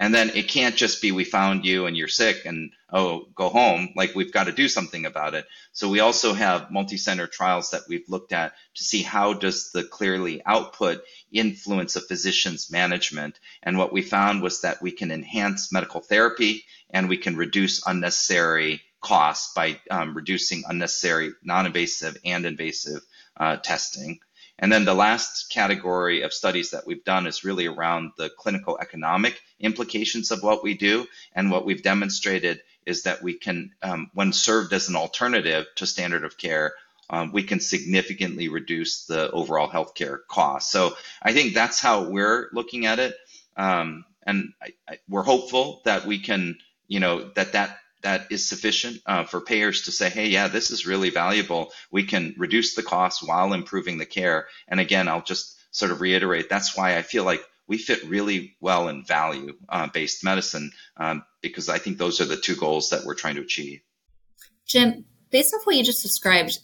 And 0.00 0.14
then 0.14 0.30
it 0.30 0.48
can't 0.48 0.76
just 0.76 1.02
be 1.02 1.10
we 1.10 1.24
found 1.24 1.64
you 1.64 1.86
and 1.86 1.96
you're 1.96 2.08
sick 2.08 2.44
and 2.46 2.72
oh, 2.92 3.26
go 3.34 3.48
home. 3.48 3.90
Like 3.96 4.14
we've 4.14 4.32
got 4.32 4.44
to 4.44 4.52
do 4.52 4.68
something 4.68 5.04
about 5.04 5.34
it. 5.34 5.46
So 5.72 5.88
we 5.88 6.00
also 6.00 6.32
have 6.34 6.70
multi-center 6.70 7.26
trials 7.26 7.70
that 7.70 7.82
we've 7.88 8.08
looked 8.08 8.32
at 8.32 8.52
to 8.76 8.84
see 8.84 9.02
how 9.02 9.34
does 9.34 9.72
the 9.72 9.82
Cleerly 9.82 10.40
output 10.46 11.02
influence 11.32 11.96
a 11.96 12.00
physician's 12.00 12.70
management. 12.70 13.38
And 13.62 13.76
what 13.76 13.92
we 13.92 14.02
found 14.02 14.42
was 14.42 14.60
that 14.60 14.80
we 14.80 14.92
can 14.92 15.10
enhance 15.10 15.72
medical 15.72 16.00
therapy 16.00 16.64
and 16.90 17.08
we 17.08 17.16
can 17.16 17.36
reduce 17.36 17.86
unnecessary 17.86 18.82
costs 19.00 19.52
by 19.54 19.80
um, 19.90 20.14
reducing 20.14 20.64
unnecessary 20.68 21.32
non-invasive 21.42 22.16
and 22.24 22.46
invasive 22.46 23.00
uh, 23.36 23.56
testing. 23.56 24.20
And 24.58 24.72
then 24.72 24.84
the 24.84 24.94
last 24.94 25.50
category 25.50 26.22
of 26.22 26.32
studies 26.32 26.70
that 26.70 26.86
we've 26.86 27.04
done 27.04 27.26
is 27.26 27.44
really 27.44 27.66
around 27.66 28.12
the 28.16 28.30
clinical 28.30 28.78
economic 28.80 29.40
implications 29.60 30.30
of 30.30 30.42
what 30.42 30.64
we 30.64 30.74
do. 30.74 31.06
And 31.32 31.50
what 31.50 31.64
we've 31.64 31.82
demonstrated 31.82 32.60
is 32.84 33.02
that 33.02 33.22
we 33.22 33.34
can, 33.34 33.72
um, 33.82 34.10
when 34.14 34.32
served 34.32 34.72
as 34.72 34.88
an 34.88 34.96
alternative 34.96 35.66
to 35.76 35.86
standard 35.86 36.24
of 36.24 36.38
care, 36.38 36.74
um, 37.10 37.32
we 37.32 37.42
can 37.42 37.60
significantly 37.60 38.48
reduce 38.48 39.06
the 39.06 39.30
overall 39.30 39.68
healthcare 39.68 40.18
cost. 40.28 40.70
So 40.70 40.96
I 41.22 41.32
think 41.32 41.54
that's 41.54 41.80
how 41.80 42.04
we're 42.04 42.48
looking 42.52 42.86
at 42.86 42.98
it. 42.98 43.14
Um, 43.56 44.04
and 44.26 44.52
I, 44.60 44.72
I, 44.88 44.98
we're 45.08 45.22
hopeful 45.22 45.82
that 45.84 46.04
we 46.04 46.18
can, 46.18 46.58
you 46.86 47.00
know, 47.00 47.30
that 47.34 47.52
that 47.52 47.78
that 48.02 48.26
is 48.30 48.48
sufficient 48.48 49.00
uh, 49.06 49.24
for 49.24 49.40
payers 49.40 49.82
to 49.82 49.92
say, 49.92 50.08
hey, 50.08 50.28
yeah, 50.28 50.48
this 50.48 50.70
is 50.70 50.86
really 50.86 51.10
valuable. 51.10 51.72
We 51.90 52.04
can 52.04 52.34
reduce 52.38 52.74
the 52.74 52.82
cost 52.82 53.26
while 53.26 53.52
improving 53.52 53.98
the 53.98 54.06
care. 54.06 54.48
And 54.68 54.80
again, 54.80 55.08
I'll 55.08 55.22
just 55.22 55.56
sort 55.70 55.90
of 55.90 56.00
reiterate 56.00 56.48
that's 56.48 56.76
why 56.76 56.96
I 56.96 57.02
feel 57.02 57.24
like 57.24 57.42
we 57.66 57.78
fit 57.78 58.02
really 58.04 58.56
well 58.60 58.88
in 58.88 59.04
value 59.04 59.54
uh, 59.68 59.88
based 59.88 60.24
medicine 60.24 60.72
um, 60.96 61.22
because 61.42 61.68
I 61.68 61.78
think 61.78 61.98
those 61.98 62.20
are 62.20 62.24
the 62.24 62.36
two 62.36 62.56
goals 62.56 62.90
that 62.90 63.04
we're 63.04 63.14
trying 63.14 63.36
to 63.36 63.42
achieve. 63.42 63.80
Jim, 64.66 65.04
based 65.30 65.54
off 65.54 65.66
what 65.66 65.76
you 65.76 65.84
just 65.84 66.02
described, 66.02 66.58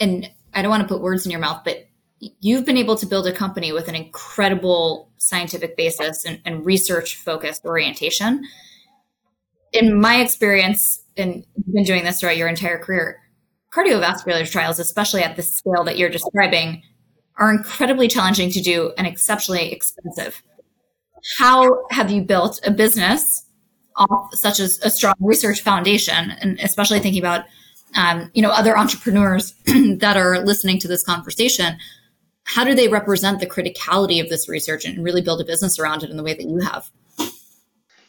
and 0.00 0.30
I 0.52 0.62
don't 0.62 0.70
want 0.70 0.82
to 0.82 0.88
put 0.88 1.02
words 1.02 1.24
in 1.24 1.30
your 1.30 1.40
mouth, 1.40 1.62
but 1.64 1.88
you've 2.18 2.64
been 2.64 2.76
able 2.76 2.96
to 2.96 3.06
build 3.06 3.26
a 3.26 3.32
company 3.32 3.72
with 3.72 3.88
an 3.88 3.94
incredible 3.94 5.10
scientific 5.18 5.76
basis 5.76 6.24
and, 6.24 6.40
and 6.44 6.66
research 6.66 7.16
focused 7.16 7.64
orientation 7.64 8.42
in 9.72 10.00
my 10.00 10.20
experience, 10.20 11.02
and 11.16 11.44
you've 11.56 11.74
been 11.74 11.84
doing 11.84 12.04
this 12.04 12.20
throughout 12.20 12.36
your 12.36 12.48
entire 12.48 12.78
career, 12.78 13.20
cardiovascular 13.74 14.50
trials, 14.50 14.78
especially 14.78 15.22
at 15.22 15.36
the 15.36 15.42
scale 15.42 15.84
that 15.84 15.98
you're 15.98 16.08
describing, 16.08 16.82
are 17.36 17.52
incredibly 17.52 18.08
challenging 18.08 18.50
to 18.50 18.60
do 18.60 18.92
and 18.98 19.06
exceptionally 19.06 19.72
expensive. 19.72 20.42
How 21.38 21.86
have 21.90 22.10
you 22.10 22.22
built 22.22 22.60
a 22.64 22.70
business 22.70 23.44
off 23.96 24.34
such 24.34 24.60
as 24.60 24.80
a 24.82 24.90
strong 24.90 25.14
research 25.20 25.62
foundation, 25.62 26.30
and 26.30 26.58
especially 26.60 27.00
thinking 27.00 27.22
about 27.22 27.44
um, 27.96 28.30
you 28.34 28.42
know 28.42 28.50
other 28.50 28.76
entrepreneurs 28.76 29.54
that 29.66 30.16
are 30.16 30.40
listening 30.40 30.78
to 30.80 30.88
this 30.88 31.02
conversation? 31.02 31.76
How 32.44 32.64
do 32.64 32.74
they 32.74 32.88
represent 32.88 33.40
the 33.40 33.46
criticality 33.46 34.22
of 34.22 34.30
this 34.30 34.48
research 34.48 34.84
and 34.84 35.04
really 35.04 35.20
build 35.20 35.40
a 35.40 35.44
business 35.44 35.78
around 35.78 36.02
it 36.02 36.10
in 36.10 36.16
the 36.16 36.22
way 36.22 36.34
that 36.34 36.44
you 36.44 36.60
have? 36.60 36.90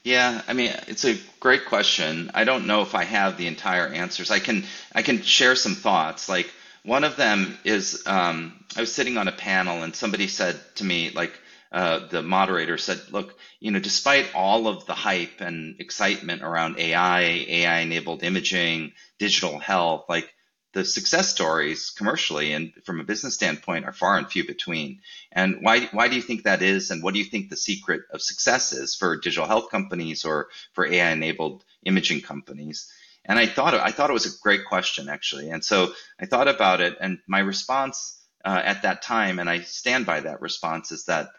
Yeah, 0.04 0.42
I 0.48 0.54
mean, 0.54 0.74
it's 0.88 1.06
a 1.06 1.20
great 1.42 1.68
question. 1.68 2.32
I 2.34 2.46
don't 2.46 2.68
know 2.68 2.82
if 2.82 2.96
I 2.96 3.06
have 3.06 3.38
the 3.38 3.48
entire 3.48 3.88
answers. 3.88 4.32
I 4.32 4.40
can 4.40 4.66
I 4.96 5.04
can 5.04 5.22
share 5.24 5.56
some 5.56 5.76
thoughts. 5.76 6.30
Like 6.30 6.50
one 6.84 7.06
of 7.06 7.18
them 7.18 7.58
is 7.66 8.04
um, 8.08 8.66
I 8.78 8.82
was 8.82 8.94
sitting 8.94 9.18
on 9.20 9.30
a 9.30 9.34
panel 9.34 9.84
and 9.84 9.96
somebody 9.96 10.28
said 10.28 10.60
to 10.78 10.86
me, 10.86 11.12
like 11.12 11.40
uh, 11.72 12.08
the 12.08 12.24
moderator 12.24 12.80
said, 12.80 13.00
look, 13.12 13.38
you 13.62 13.72
know, 13.72 13.80
despite 13.80 14.34
all 14.36 14.68
of 14.68 14.88
the 14.88 14.96
hype 14.96 15.42
and 15.42 15.80
excitement 15.80 16.42
around 16.44 16.80
AI, 16.80 17.22
AI 17.22 17.80
enabled 17.82 18.24
imaging, 18.24 18.94
digital 19.20 19.60
health, 19.60 20.06
like 20.10 20.34
the 20.74 20.86
success 20.86 21.30
stories 21.30 21.90
commercially 21.90 22.54
and 22.54 22.74
from 22.86 23.00
a 23.00 23.04
business 23.04 23.34
standpoint 23.34 23.86
are 23.86 23.94
far 23.94 24.18
and 24.18 24.30
few 24.30 24.46
between. 24.46 25.02
And 25.32 25.58
why, 25.62 25.88
why 25.92 26.08
do 26.08 26.16
you 26.16 26.22
think 26.22 26.44
that 26.44 26.62
is? 26.62 26.92
And 26.92 27.02
what 27.02 27.14
do 27.14 27.20
you 27.20 27.26
think 27.26 27.50
the 27.50 27.58
secret 27.58 28.02
of 28.14 28.22
success 28.22 28.72
is 28.72 28.96
for 28.96 29.18
digital 29.18 29.48
health 29.48 29.72
companies 29.72 30.26
or 30.26 30.50
for 30.74 30.86
AI 30.86 31.12
enabled 31.12 31.64
imaging 31.86 32.22
companies? 32.22 32.92
And 33.26 33.40
I 33.40 33.48
thought, 33.48 33.74
I 33.74 33.92
thought 33.92 34.10
it 34.10 34.14
was 34.14 34.28
a 34.28 34.42
great 34.42 34.66
question 34.66 35.10
actually. 35.10 35.50
And 35.50 35.64
so 35.64 35.92
I 36.20 36.26
thought 36.26 36.48
about 36.48 36.82
it 36.82 36.98
and 37.02 37.20
my 37.28 37.40
response 37.40 38.20
uh, 38.46 38.62
at 38.64 38.84
that 38.84 39.02
time, 39.02 39.40
and 39.40 39.50
I 39.50 39.62
stand 39.62 40.06
by 40.06 40.22
that 40.22 40.42
response 40.42 40.92
is 40.92 41.06
that 41.06 41.30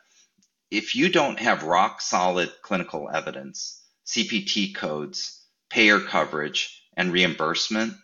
if 0.70 0.94
you 0.94 1.08
don't 1.08 1.38
have 1.40 1.62
rock 1.62 2.00
solid 2.00 2.50
clinical 2.62 3.08
evidence, 3.12 3.82
CPT 4.06 4.74
codes, 4.74 5.44
payer 5.70 6.00
coverage, 6.00 6.84
and 6.96 7.12
reimbursement, 7.12 7.94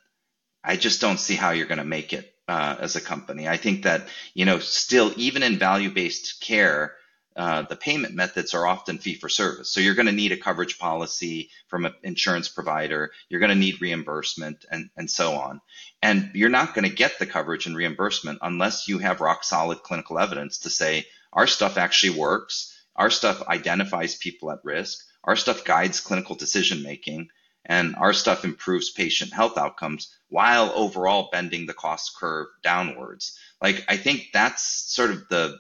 I 0.67 0.77
just 0.77 1.01
don't 1.01 1.21
see 1.21 1.37
how 1.37 1.51
you're 1.53 1.67
going 1.67 1.79
to 1.79 1.85
make 1.85 2.13
it 2.13 2.35
uh, 2.49 2.77
as 2.81 2.97
a 2.97 3.01
company. 3.01 3.49
I 3.49 3.57
think 3.57 3.85
that, 3.85 4.09
you 4.35 4.45
know, 4.45 4.59
still, 4.59 5.13
even 5.17 5.43
in 5.45 5.59
value 5.59 5.91
based 5.91 6.41
care, 6.41 6.95
uh, 7.37 7.63
the 7.63 7.77
payment 7.77 8.15
methods 8.15 8.55
are 8.55 8.67
often 8.67 8.99
fee 8.99 9.15
for 9.15 9.29
service. 9.29 9.71
So 9.71 9.81
you're 9.81 9.95
going 9.95 10.07
to 10.07 10.13
need 10.13 10.33
a 10.33 10.39
coverage 10.39 10.79
policy 10.79 11.51
from 11.69 11.85
an 11.85 11.95
insurance 12.03 12.49
provider. 12.49 13.13
You're 13.29 13.41
going 13.41 13.51
to 13.51 13.55
need 13.55 13.81
reimbursement 13.81 14.65
and, 14.71 14.89
and 14.97 15.11
so 15.11 15.35
on. 15.35 15.61
And 16.03 16.31
you're 16.35 16.49
not 16.49 16.75
going 16.75 16.89
to 16.89 16.95
get 16.95 17.19
the 17.19 17.27
coverage 17.27 17.67
and 17.67 17.77
reimbursement 17.77 18.39
unless 18.43 18.89
you 18.89 18.99
have 18.99 19.21
rock 19.21 19.45
solid 19.45 19.83
clinical 19.83 20.19
evidence 20.19 20.61
to 20.61 20.71
say 20.71 21.07
our 21.33 21.47
stuff 21.47 21.77
actually 21.77 22.19
works. 22.19 22.75
Our 22.97 23.11
stuff 23.11 23.47
identifies 23.47 24.17
people 24.17 24.51
at 24.51 24.65
risk. 24.65 25.05
Our 25.23 25.37
stuff 25.37 25.65
guides 25.65 26.01
clinical 26.01 26.37
decision 26.37 26.83
making 26.83 27.29
and 27.67 27.97
our 27.97 28.13
stuff 28.13 28.45
improves 28.45 28.91
patient 28.91 29.33
health 29.33 29.59
outcomes 29.59 30.15
while 30.29 30.73
overall 30.75 31.29
bending 31.33 31.67
the 31.67 31.75
cost 31.75 32.17
curve 32.17 32.47
downwards. 32.63 33.39
Like 33.61 33.85
I 33.89 33.97
think 33.97 34.29
that's 34.33 34.63
sort 34.63 35.11
of 35.11 35.29
the 35.29 35.59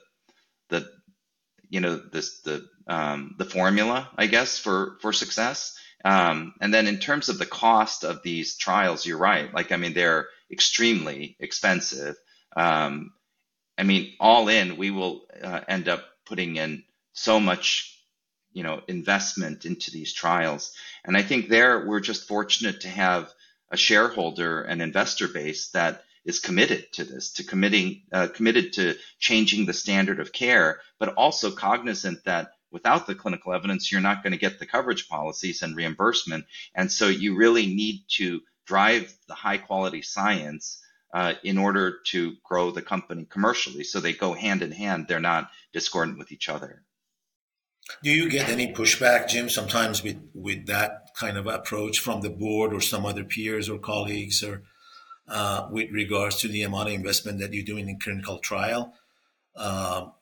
the 0.68 0.88
you 1.68 1.80
know 1.80 1.96
this 1.96 2.40
the 2.40 2.66
um, 2.86 3.34
the 3.38 3.44
formula 3.44 4.08
I 4.16 4.26
guess 4.26 4.58
for 4.58 4.96
for 5.00 5.12
success. 5.12 5.76
Um, 6.04 6.54
and 6.60 6.72
then 6.72 6.86
in 6.86 6.98
terms 6.98 7.28
of 7.28 7.38
the 7.38 7.46
cost 7.46 8.04
of 8.04 8.22
these 8.22 8.56
trials, 8.56 9.04
you're 9.04 9.18
right. 9.18 9.52
Like 9.52 9.72
I 9.72 9.76
mean 9.76 9.92
they're 9.92 10.28
extremely 10.50 11.36
expensive. 11.40 12.14
Um, 12.56 13.12
I 13.76 13.82
mean 13.82 14.14
all 14.20 14.48
in 14.48 14.76
we 14.76 14.90
will 14.90 15.26
uh, 15.42 15.60
end 15.66 15.88
up 15.88 16.04
putting 16.24 16.56
in 16.56 16.84
so 17.12 17.40
much 17.40 17.95
you 18.56 18.62
know 18.62 18.80
investment 18.88 19.66
into 19.66 19.90
these 19.90 20.12
trials. 20.12 20.72
And 21.04 21.16
i 21.16 21.22
think 21.22 21.48
there 21.48 21.86
we're 21.86 22.08
just 22.10 22.26
fortunate 22.26 22.80
to 22.80 22.88
have 22.88 23.32
a 23.70 23.76
shareholder 23.76 24.62
and 24.62 24.80
investor 24.80 25.28
base 25.28 25.68
that 25.70 26.02
is 26.24 26.40
committed 26.40 26.92
to 26.92 27.04
this 27.04 27.34
to 27.34 27.44
committing 27.44 28.02
uh, 28.12 28.28
committed 28.38 28.72
to 28.78 28.94
changing 29.18 29.66
the 29.66 29.80
standard 29.84 30.20
of 30.20 30.32
care 30.32 30.80
but 30.98 31.14
also 31.14 31.50
cognizant 31.50 32.24
that 32.24 32.52
without 32.70 33.06
the 33.06 33.14
clinical 33.14 33.52
evidence 33.52 33.92
you're 33.92 34.08
not 34.08 34.22
going 34.22 34.32
to 34.32 34.46
get 34.46 34.58
the 34.58 34.66
coverage 34.66 35.08
policies 35.08 35.62
and 35.62 35.76
reimbursement. 35.76 36.44
And 36.74 36.90
so 36.90 37.08
you 37.08 37.36
really 37.36 37.66
need 37.66 38.04
to 38.18 38.40
drive 38.66 39.12
the 39.28 39.34
high 39.34 39.58
quality 39.58 40.02
science 40.02 40.82
uh, 41.14 41.34
in 41.44 41.56
order 41.58 41.98
to 42.06 42.34
grow 42.44 42.70
the 42.70 42.82
company 42.82 43.24
commercially. 43.24 43.84
So 43.84 44.00
they 44.00 44.12
go 44.12 44.32
hand 44.32 44.62
in 44.62 44.72
hand. 44.72 45.06
They're 45.08 45.20
not 45.20 45.50
discordant 45.72 46.18
with 46.18 46.32
each 46.32 46.48
other 46.48 46.82
do 48.02 48.10
you 48.10 48.28
get 48.28 48.48
any 48.48 48.72
pushback, 48.72 49.28
Jim, 49.28 49.48
sometimes 49.48 50.02
with, 50.02 50.18
with 50.34 50.66
that 50.66 51.08
kind 51.14 51.36
of 51.36 51.46
approach 51.46 52.00
from 52.00 52.20
the 52.20 52.30
board 52.30 52.72
or 52.72 52.80
some 52.80 53.06
other 53.06 53.24
peers 53.24 53.68
or 53.68 53.78
colleagues 53.78 54.42
or 54.42 54.62
uh, 55.28 55.68
with 55.70 55.90
regards 55.90 56.36
to 56.36 56.48
the 56.48 56.62
amount 56.62 56.88
of 56.88 56.94
investment 56.94 57.38
that 57.38 57.52
you're 57.52 57.64
doing 57.64 57.88
in 57.88 57.98
clinical 57.98 58.38
trial? 58.38 58.94
Um, 59.56 60.12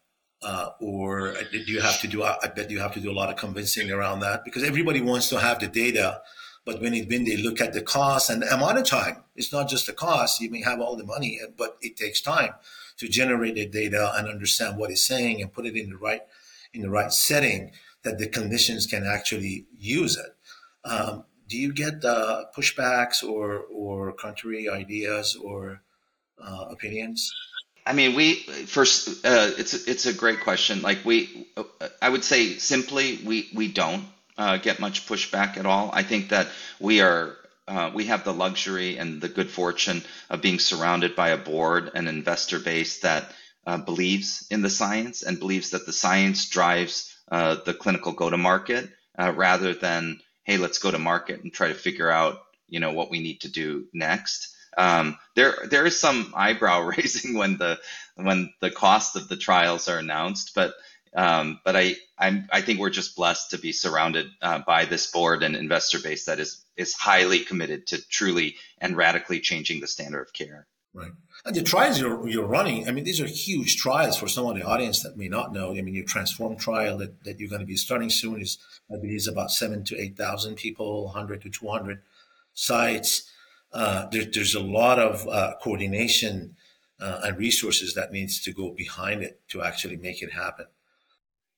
uh, 0.42 0.70
or 0.78 1.34
do 1.52 1.58
you 1.58 1.80
have 1.80 2.00
to 2.02 2.06
do, 2.06 2.22
I 2.22 2.48
bet 2.54 2.70
you 2.70 2.80
have 2.80 2.92
to 2.94 3.00
do 3.00 3.10
a 3.10 3.16
lot 3.16 3.30
of 3.30 3.36
convincing 3.36 3.90
around 3.90 4.20
that 4.20 4.44
because 4.44 4.62
everybody 4.62 5.00
wants 5.00 5.28
to 5.30 5.40
have 5.40 5.58
the 5.58 5.68
data. 5.68 6.20
But 6.66 6.80
when, 6.80 6.94
it, 6.94 7.08
when 7.08 7.24
they 7.24 7.36
look 7.36 7.60
at 7.60 7.72
the 7.72 7.82
cost 7.82 8.30
and 8.30 8.42
the 8.42 8.54
amount 8.54 8.78
of 8.78 8.84
time, 8.84 9.24
it's 9.36 9.52
not 9.52 9.68
just 9.68 9.86
the 9.86 9.92
cost. 9.92 10.40
You 10.40 10.50
may 10.50 10.62
have 10.62 10.80
all 10.80 10.96
the 10.96 11.04
money, 11.04 11.40
but 11.56 11.76
it 11.80 11.96
takes 11.96 12.20
time 12.20 12.54
to 12.98 13.08
generate 13.08 13.54
the 13.54 13.66
data 13.66 14.12
and 14.16 14.28
understand 14.28 14.76
what 14.76 14.90
it's 14.90 15.04
saying 15.04 15.40
and 15.40 15.52
put 15.52 15.66
it 15.66 15.76
in 15.76 15.88
the 15.90 15.96
right– 15.96 16.20
in 16.74 16.82
the 16.82 16.90
right 16.90 17.12
setting 17.12 17.70
that 18.02 18.18
the 18.18 18.28
clinicians 18.28 18.88
can 18.88 19.06
actually 19.06 19.66
use 19.78 20.16
it. 20.16 20.36
Um, 20.84 21.24
do 21.48 21.56
you 21.56 21.72
get 21.72 22.04
uh, 22.04 22.44
pushbacks 22.56 23.22
or 23.22 23.64
or 23.72 24.12
contrary 24.12 24.68
ideas 24.68 25.36
or 25.36 25.82
uh, 26.38 26.66
opinions? 26.70 27.32
I 27.86 27.92
mean, 27.92 28.14
we 28.14 28.34
first. 28.66 29.24
Uh, 29.24 29.50
it's 29.58 29.74
it's 29.86 30.06
a 30.06 30.14
great 30.14 30.40
question. 30.40 30.82
Like 30.82 31.04
we, 31.04 31.46
I 32.00 32.08
would 32.08 32.24
say 32.24 32.54
simply, 32.54 33.20
we 33.24 33.48
we 33.54 33.68
don't 33.68 34.04
uh, 34.38 34.56
get 34.56 34.80
much 34.80 35.06
pushback 35.06 35.56
at 35.58 35.66
all. 35.66 35.90
I 35.92 36.02
think 36.02 36.30
that 36.30 36.48
we 36.80 37.00
are. 37.00 37.36
Uh, 37.66 37.90
we 37.94 38.04
have 38.04 38.24
the 38.24 38.32
luxury 38.32 38.98
and 38.98 39.22
the 39.22 39.28
good 39.28 39.50
fortune 39.50 40.02
of 40.28 40.42
being 40.42 40.58
surrounded 40.58 41.16
by 41.16 41.30
a 41.30 41.38
board 41.38 41.90
and 41.94 42.08
investor 42.08 42.58
base 42.58 43.00
that 43.00 43.32
uh, 43.66 43.78
believes 43.78 44.46
in 44.50 44.62
the 44.62 44.70
science 44.70 45.22
and 45.22 45.38
believes 45.38 45.70
that 45.70 45.86
the 45.86 45.92
science 45.92 46.48
drives 46.48 47.14
uh, 47.30 47.56
the 47.64 47.74
clinical 47.74 48.12
go 48.12 48.28
to 48.30 48.36
market 48.36 48.90
uh, 49.18 49.32
rather 49.34 49.74
than 49.74 50.20
hey 50.44 50.56
let's 50.56 50.78
go 50.78 50.90
to 50.90 50.98
market 50.98 51.42
and 51.42 51.52
try 51.52 51.68
to 51.68 51.74
figure 51.74 52.10
out 52.10 52.38
you 52.68 52.80
know 52.80 52.92
what 52.92 53.10
we 53.10 53.20
need 53.20 53.40
to 53.42 53.50
do 53.50 53.86
next. 53.92 54.54
Um, 54.76 55.18
there 55.36 55.54
there 55.70 55.86
is 55.86 55.98
some 55.98 56.32
eyebrow 56.36 56.80
raising 56.96 57.34
when 57.34 57.56
the 57.56 57.78
when 58.16 58.52
the 58.60 58.70
cost 58.70 59.16
of 59.16 59.28
the 59.28 59.36
trials 59.36 59.88
are 59.88 59.98
announced 59.98 60.54
but 60.54 60.74
um, 61.16 61.60
but 61.64 61.76
I 61.76 61.96
I'm, 62.18 62.48
i 62.52 62.60
think 62.60 62.80
we're 62.80 62.90
just 62.90 63.16
blessed 63.16 63.50
to 63.50 63.58
be 63.58 63.72
surrounded 63.72 64.26
uh, 64.42 64.60
by 64.60 64.84
this 64.84 65.10
board 65.10 65.42
and 65.42 65.56
investor 65.56 66.00
base 66.00 66.24
that 66.26 66.40
is 66.40 66.64
is 66.76 66.94
highly 66.94 67.40
committed 67.40 67.86
to 67.88 68.08
truly 68.08 68.56
and 68.78 68.96
radically 68.96 69.40
changing 69.40 69.80
the 69.80 69.86
standard 69.86 70.22
of 70.22 70.32
care 70.32 70.66
Right. 70.94 71.10
And 71.44 71.56
the 71.56 71.62
trials 71.62 71.98
you're, 71.98 72.28
you're 72.28 72.46
running, 72.46 72.88
I 72.88 72.92
mean, 72.92 73.02
these 73.02 73.20
are 73.20 73.26
huge 73.26 73.76
trials 73.78 74.16
for 74.16 74.28
some 74.28 74.46
of 74.46 74.54
the 74.54 74.62
audience 74.62 75.02
that 75.02 75.16
may 75.16 75.28
not 75.28 75.52
know. 75.52 75.72
I 75.72 75.82
mean, 75.82 75.94
your 75.94 76.04
Transform 76.04 76.56
trial 76.56 76.96
that, 76.98 77.24
that 77.24 77.40
you're 77.40 77.48
going 77.48 77.60
to 77.60 77.66
be 77.66 77.76
starting 77.76 78.10
soon 78.10 78.40
is, 78.40 78.58
I 78.88 78.96
believe, 78.96 79.16
is 79.16 79.26
about 79.26 79.50
seven 79.50 79.82
to 79.84 80.00
8,000 80.00 80.54
people, 80.54 81.06
100 81.06 81.42
to 81.42 81.50
200 81.50 82.00
sites. 82.54 83.28
Uh, 83.72 84.06
there, 84.10 84.24
there's 84.24 84.54
a 84.54 84.60
lot 84.60 85.00
of 85.00 85.26
uh, 85.28 85.54
coordination 85.60 86.54
uh, 87.00 87.22
and 87.24 87.38
resources 87.38 87.94
that 87.94 88.12
needs 88.12 88.40
to 88.42 88.52
go 88.52 88.70
behind 88.70 89.22
it 89.22 89.40
to 89.48 89.62
actually 89.62 89.96
make 89.96 90.22
it 90.22 90.32
happen. 90.32 90.66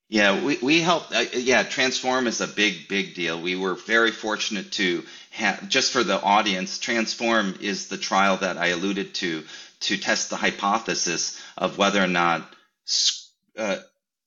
Yeah, 0.09 0.45
we, 0.45 0.59
we 0.63 0.81
helped. 0.83 1.13
Uh, 1.13 1.25
yeah, 1.35 1.65
Transform 1.65 2.29
is 2.29 2.41
a 2.41 2.47
big, 2.47 2.87
big 2.89 3.15
deal. 3.15 3.41
We 3.41 3.57
were 3.57 3.75
very 3.75 4.13
fortunate 4.13 4.71
to 4.73 5.05
have, 5.31 5.69
just 5.69 5.93
for 5.93 6.05
the 6.05 6.21
audience, 6.21 6.79
Transform 6.79 7.59
is 7.61 7.89
the 7.89 7.99
trial 7.99 8.37
that 8.37 8.57
I 8.57 8.69
alluded 8.69 9.15
to 9.17 9.45
to 9.79 9.97
test 9.97 10.31
the 10.31 10.37
hypothesis 10.37 11.41
of 11.59 11.77
whether 11.77 12.03
or 12.03 12.07
not 12.07 12.49
uh, 13.59 13.77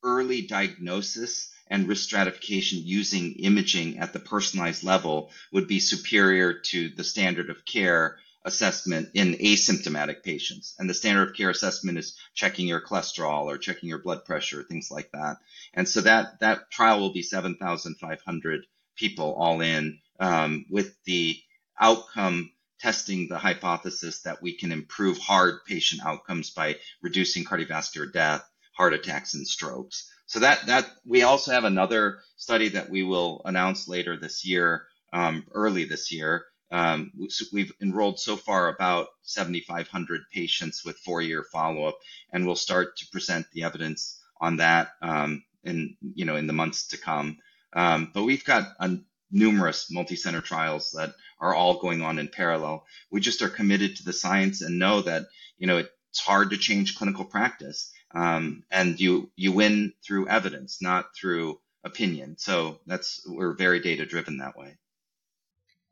early 0.04 0.42
diagnosis 0.42 1.50
and 1.66 1.88
risk 1.88 2.04
stratification 2.04 2.80
using 2.84 3.34
imaging 3.36 3.98
at 3.98 4.12
the 4.12 4.18
personalized 4.18 4.84
level 4.84 5.30
would 5.52 5.66
be 5.66 5.80
superior 5.80 6.54
to 6.54 6.90
the 6.90 7.04
standard 7.04 7.48
of 7.48 7.64
care 7.64 8.18
assessment 8.44 9.10
in 9.14 9.34
asymptomatic 9.34 10.22
patients. 10.22 10.74
And 10.78 10.88
the 10.88 10.94
standard 10.94 11.28
of 11.28 11.36
care 11.36 11.50
assessment 11.50 11.98
is 11.98 12.16
checking 12.34 12.66
your 12.66 12.80
cholesterol 12.80 13.44
or 13.44 13.58
checking 13.58 13.88
your 13.88 14.02
blood 14.02 14.24
pressure, 14.24 14.62
things 14.62 14.90
like 14.90 15.10
that. 15.12 15.36
And 15.74 15.88
so 15.88 16.00
that, 16.02 16.40
that 16.40 16.70
trial 16.70 17.00
will 17.00 17.12
be 17.12 17.22
7,500 17.22 18.66
people 18.96 19.34
all 19.34 19.60
in 19.60 19.98
um, 20.18 20.66
with 20.70 20.94
the 21.04 21.38
outcome 21.78 22.50
testing 22.80 23.28
the 23.28 23.38
hypothesis 23.38 24.22
that 24.22 24.40
we 24.42 24.56
can 24.56 24.72
improve 24.72 25.18
hard 25.18 25.64
patient 25.66 26.00
outcomes 26.04 26.50
by 26.50 26.76
reducing 27.02 27.44
cardiovascular 27.44 28.10
death, 28.10 28.42
heart 28.72 28.94
attacks, 28.94 29.34
and 29.34 29.46
strokes. 29.46 30.10
So 30.26 30.40
that, 30.40 30.66
that 30.66 30.88
we 31.04 31.22
also 31.22 31.52
have 31.52 31.64
another 31.64 32.20
study 32.36 32.70
that 32.70 32.88
we 32.88 33.02
will 33.02 33.42
announce 33.44 33.86
later 33.88 34.16
this 34.16 34.46
year, 34.46 34.86
um, 35.12 35.44
early 35.52 35.84
this 35.84 36.10
year, 36.10 36.46
um, 36.70 37.12
we've 37.52 37.72
enrolled 37.80 38.20
so 38.20 38.36
far 38.36 38.68
about 38.68 39.08
7,500 39.22 40.22
patients 40.32 40.84
with 40.84 40.98
four-year 40.98 41.44
follow-up, 41.52 41.98
and 42.32 42.46
we'll 42.46 42.56
start 42.56 42.96
to 42.98 43.08
present 43.10 43.46
the 43.52 43.64
evidence 43.64 44.20
on 44.40 44.56
that 44.56 44.92
um, 45.02 45.42
in 45.64 45.96
you 46.14 46.24
know 46.24 46.36
in 46.36 46.46
the 46.46 46.52
months 46.52 46.88
to 46.88 46.98
come. 46.98 47.38
Um, 47.72 48.10
but 48.14 48.24
we've 48.24 48.44
got 48.44 48.68
a, 48.80 48.98
numerous 49.30 49.90
multi-center 49.90 50.40
trials 50.40 50.90
that 50.92 51.14
are 51.40 51.54
all 51.54 51.78
going 51.78 52.02
on 52.02 52.18
in 52.18 52.28
parallel. 52.28 52.84
We 53.10 53.20
just 53.20 53.42
are 53.42 53.48
committed 53.48 53.96
to 53.96 54.04
the 54.04 54.12
science 54.12 54.60
and 54.60 54.78
know 54.78 55.02
that 55.02 55.26
you 55.58 55.66
know 55.66 55.78
it's 55.78 56.20
hard 56.20 56.50
to 56.50 56.56
change 56.56 56.96
clinical 56.96 57.24
practice, 57.24 57.92
um, 58.14 58.64
and 58.70 58.98
you 59.00 59.30
you 59.36 59.52
win 59.52 59.92
through 60.04 60.28
evidence, 60.28 60.82
not 60.82 61.14
through 61.14 61.60
opinion. 61.84 62.36
So 62.38 62.80
that's 62.86 63.24
we're 63.26 63.54
very 63.54 63.80
data 63.80 64.06
driven 64.06 64.38
that 64.38 64.56
way. 64.56 64.76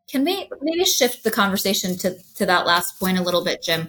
Can 0.08 0.24
we 0.24 0.48
maybe 0.62 0.84
shift 0.84 1.22
the 1.22 1.30
conversation 1.30 1.96
to, 1.98 2.16
to 2.36 2.46
that 2.46 2.66
last 2.66 2.98
point 2.98 3.18
a 3.18 3.22
little 3.22 3.44
bit, 3.44 3.62
Jim? 3.62 3.88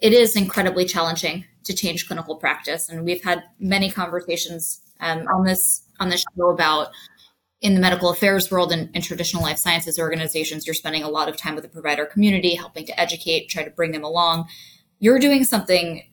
It 0.00 0.12
is 0.12 0.36
incredibly 0.36 0.84
challenging 0.84 1.44
to 1.64 1.74
change 1.74 2.06
clinical 2.06 2.36
practice, 2.36 2.88
and 2.88 3.04
we've 3.04 3.24
had 3.24 3.42
many 3.58 3.90
conversations 3.90 4.80
um, 5.00 5.26
on 5.28 5.44
this 5.44 5.82
on 6.00 6.08
this 6.08 6.24
show 6.36 6.50
about 6.50 6.88
in 7.60 7.74
the 7.74 7.80
medical 7.80 8.10
affairs 8.10 8.50
world 8.50 8.72
and, 8.72 9.02
traditional 9.02 9.42
life 9.42 9.58
sciences 9.58 9.98
organizations. 9.98 10.66
You're 10.66 10.74
spending 10.74 11.02
a 11.02 11.08
lot 11.08 11.28
of 11.28 11.36
time 11.36 11.54
with 11.56 11.64
the 11.64 11.70
provider 11.70 12.06
community, 12.06 12.54
helping 12.54 12.86
to 12.86 13.00
educate, 13.00 13.48
try 13.48 13.64
to 13.64 13.70
bring 13.70 13.90
them 13.90 14.04
along. 14.04 14.48
You're 15.00 15.18
doing 15.18 15.42
something 15.42 16.04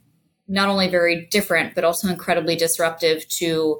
not 0.48 0.70
only 0.70 0.88
very 0.88 1.28
different, 1.28 1.76
but 1.76 1.84
also 1.84 2.08
incredibly 2.08 2.56
disruptive 2.56 3.28
to 3.28 3.80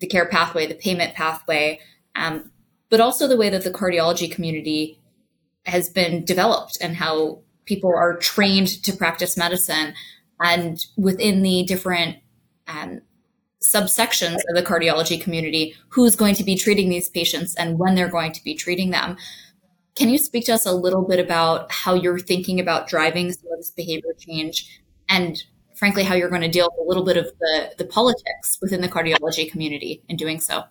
the 0.00 0.06
care 0.06 0.26
pathway, 0.26 0.66
the 0.66 0.74
payment 0.74 1.14
pathway. 1.14 1.80
Um, 2.14 2.50
but 2.90 3.00
also 3.00 3.28
the 3.28 3.36
way 3.36 3.50
that 3.50 3.64
the 3.64 3.70
cardiology 3.70 4.30
community 4.30 5.00
has 5.66 5.88
been 5.88 6.24
developed 6.24 6.78
and 6.80 6.96
how 6.96 7.42
people 7.64 7.92
are 7.94 8.16
trained 8.16 8.68
to 8.82 8.96
practice 8.96 9.36
medicine. 9.36 9.94
And 10.40 10.78
within 10.96 11.42
the 11.42 11.64
different 11.64 12.16
um, 12.68 13.02
subsections 13.62 14.36
of 14.48 14.54
the 14.54 14.62
cardiology 14.62 15.20
community 15.20 15.74
who's 15.88 16.14
going 16.14 16.34
to 16.34 16.44
be 16.44 16.56
treating 16.56 16.88
these 16.88 17.08
patients 17.08 17.54
and 17.56 17.78
when 17.78 17.94
they're 17.94 18.08
going 18.08 18.32
to 18.32 18.44
be 18.44 18.54
treating 18.54 18.90
them. 18.90 19.16
Can 19.96 20.08
you 20.08 20.18
speak 20.18 20.46
to 20.46 20.54
us 20.54 20.64
a 20.64 20.72
little 20.72 21.02
bit 21.02 21.18
about 21.18 21.72
how 21.72 21.94
you're 21.94 22.20
thinking 22.20 22.60
about 22.60 22.88
driving 22.88 23.32
some 23.32 23.50
of 23.50 23.58
this 23.58 23.72
behavior 23.72 24.14
change 24.16 24.80
and 25.08 25.42
frankly 25.74 26.04
how 26.04 26.14
you're 26.14 26.28
going 26.28 26.42
to 26.42 26.48
deal 26.48 26.68
with 26.70 26.86
a 26.86 26.88
little 26.88 27.04
bit 27.04 27.16
of 27.16 27.26
the, 27.40 27.72
the 27.78 27.84
politics 27.84 28.58
within 28.62 28.80
the 28.80 28.88
cardiology 28.88 29.50
community 29.50 30.02
in 30.08 30.16
doing 30.16 30.38
so 30.38 30.62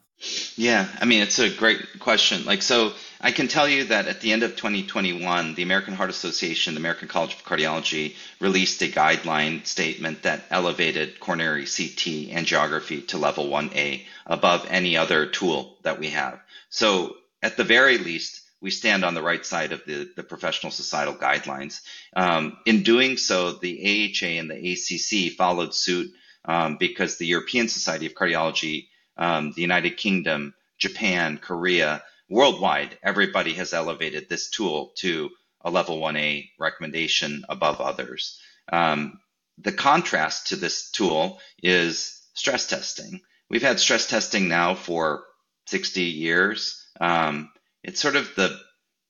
yeah, 0.56 0.88
I 1.00 1.06
mean, 1.06 1.22
it's 1.22 1.40
a 1.40 1.50
great 1.50 2.00
question. 2.00 2.46
Like, 2.46 2.62
so 2.62 2.94
I 3.22 3.32
can 3.32 3.48
tell 3.48 3.68
you 3.68 3.86
that 3.86 4.08
at 4.08 4.22
the 4.22 4.32
end 4.32 4.44
of 4.44 4.56
2021, 4.56 5.54
the 5.54 5.62
American 5.62 5.94
Heart 5.94 6.10
Association, 6.10 6.74
the 6.74 6.80
American 6.80 7.08
College 7.08 7.36
of 7.36 7.44
Cardiology 7.44 8.16
released 8.40 8.82
a 8.82 8.88
guideline 8.88 9.66
statement 9.66 10.24
that 10.24 10.46
elevated 10.50 11.20
coronary 11.20 11.66
CT 11.66 12.34
angiography 12.34 13.08
to 13.10 13.18
level 13.18 13.46
1A 13.46 14.04
above 14.26 14.66
any 14.70 14.98
other 14.98 15.28
tool 15.28 15.78
that 15.84 16.00
we 16.00 16.10
have. 16.10 16.40
So, 16.70 17.16
at 17.44 17.56
the 17.56 17.64
very 17.64 18.00
least, 18.00 18.42
we 18.60 18.72
stand 18.72 19.06
on 19.06 19.14
the 19.14 19.22
right 19.22 19.46
side 19.46 19.72
of 19.72 19.86
the, 19.86 20.10
the 20.16 20.24
professional 20.24 20.72
societal 20.72 21.14
guidelines. 21.14 21.82
Um, 22.16 22.58
in 22.66 22.82
doing 22.82 23.18
so, 23.18 23.52
the 23.52 24.12
AHA 24.16 24.26
and 24.26 24.50
the 24.50 24.72
ACC 24.72 25.38
followed 25.38 25.76
suit 25.76 26.12
um, 26.46 26.78
because 26.78 27.18
the 27.18 27.28
European 27.28 27.68
Society 27.68 28.08
of 28.08 28.16
Cardiology 28.16 28.88
um, 29.18 29.54
the 29.56 29.62
United 29.62 29.98
Kingdom, 29.98 30.54
Japan, 30.78 31.38
Korea, 31.38 32.04
worldwide, 32.30 32.98
everybody 33.04 33.54
has 33.54 33.74
elevated 33.74 34.30
this 34.30 34.50
tool 34.50 34.94
to 34.98 35.30
a 35.62 35.72
level 35.72 36.00
1A 36.00 36.50
recommendation 36.60 37.44
above 37.50 37.82
others. 37.82 38.40
Um, 38.72 39.20
the 39.58 39.72
contrast 39.72 40.48
to 40.48 40.56
this 40.56 40.92
tool 40.92 41.40
is 41.64 42.22
stress 42.34 42.68
testing. 42.68 43.22
We've 43.50 43.62
had 43.62 43.80
stress 43.80 44.08
testing 44.08 44.48
now 44.48 44.76
for 44.76 45.24
60 45.66 46.02
years. 46.04 46.86
Um, 47.00 47.52
it's 47.84 48.02
sort 48.02 48.16
of 48.16 48.34
the 48.36 48.60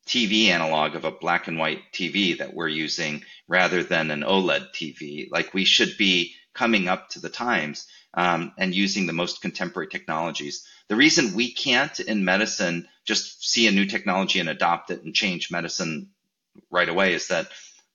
TV 0.08 0.48
analog 0.48 0.96
of 0.96 1.04
a 1.04 1.12
black 1.12 1.48
and 1.48 1.60
white 1.60 1.82
TV 1.92 2.38
that 2.38 2.54
we're 2.54 2.70
using 2.70 3.24
rather 3.48 3.84
than 3.84 4.10
an 4.10 4.22
OLED 4.22 4.72
TV. 4.74 5.28
Like 5.30 5.54
we 5.54 5.66
should 5.66 5.98
be 5.98 6.34
coming 6.58 6.88
up 6.88 7.10
to 7.10 7.20
the 7.20 7.30
times 7.30 7.88
um, 8.16 8.52
and 8.58 8.74
using 8.74 9.06
the 9.06 9.14
most 9.14 9.42
contemporary 9.42 9.88
technologies. 9.88 10.68
The 10.88 10.96
reason 10.96 11.36
we 11.36 11.54
can't 11.54 12.00
in 12.00 12.26
medicine 12.26 12.88
just 13.06 13.48
see 13.48 13.68
a 13.68 13.72
new 13.72 13.86
technology 13.86 14.40
and 14.40 14.50
adopt 14.50 14.90
it 14.90 15.04
and 15.04 15.14
change 15.14 15.52
medicine 15.52 16.10
right 16.72 16.90
away 16.90 17.14
is 17.14 17.28
that 17.28 17.48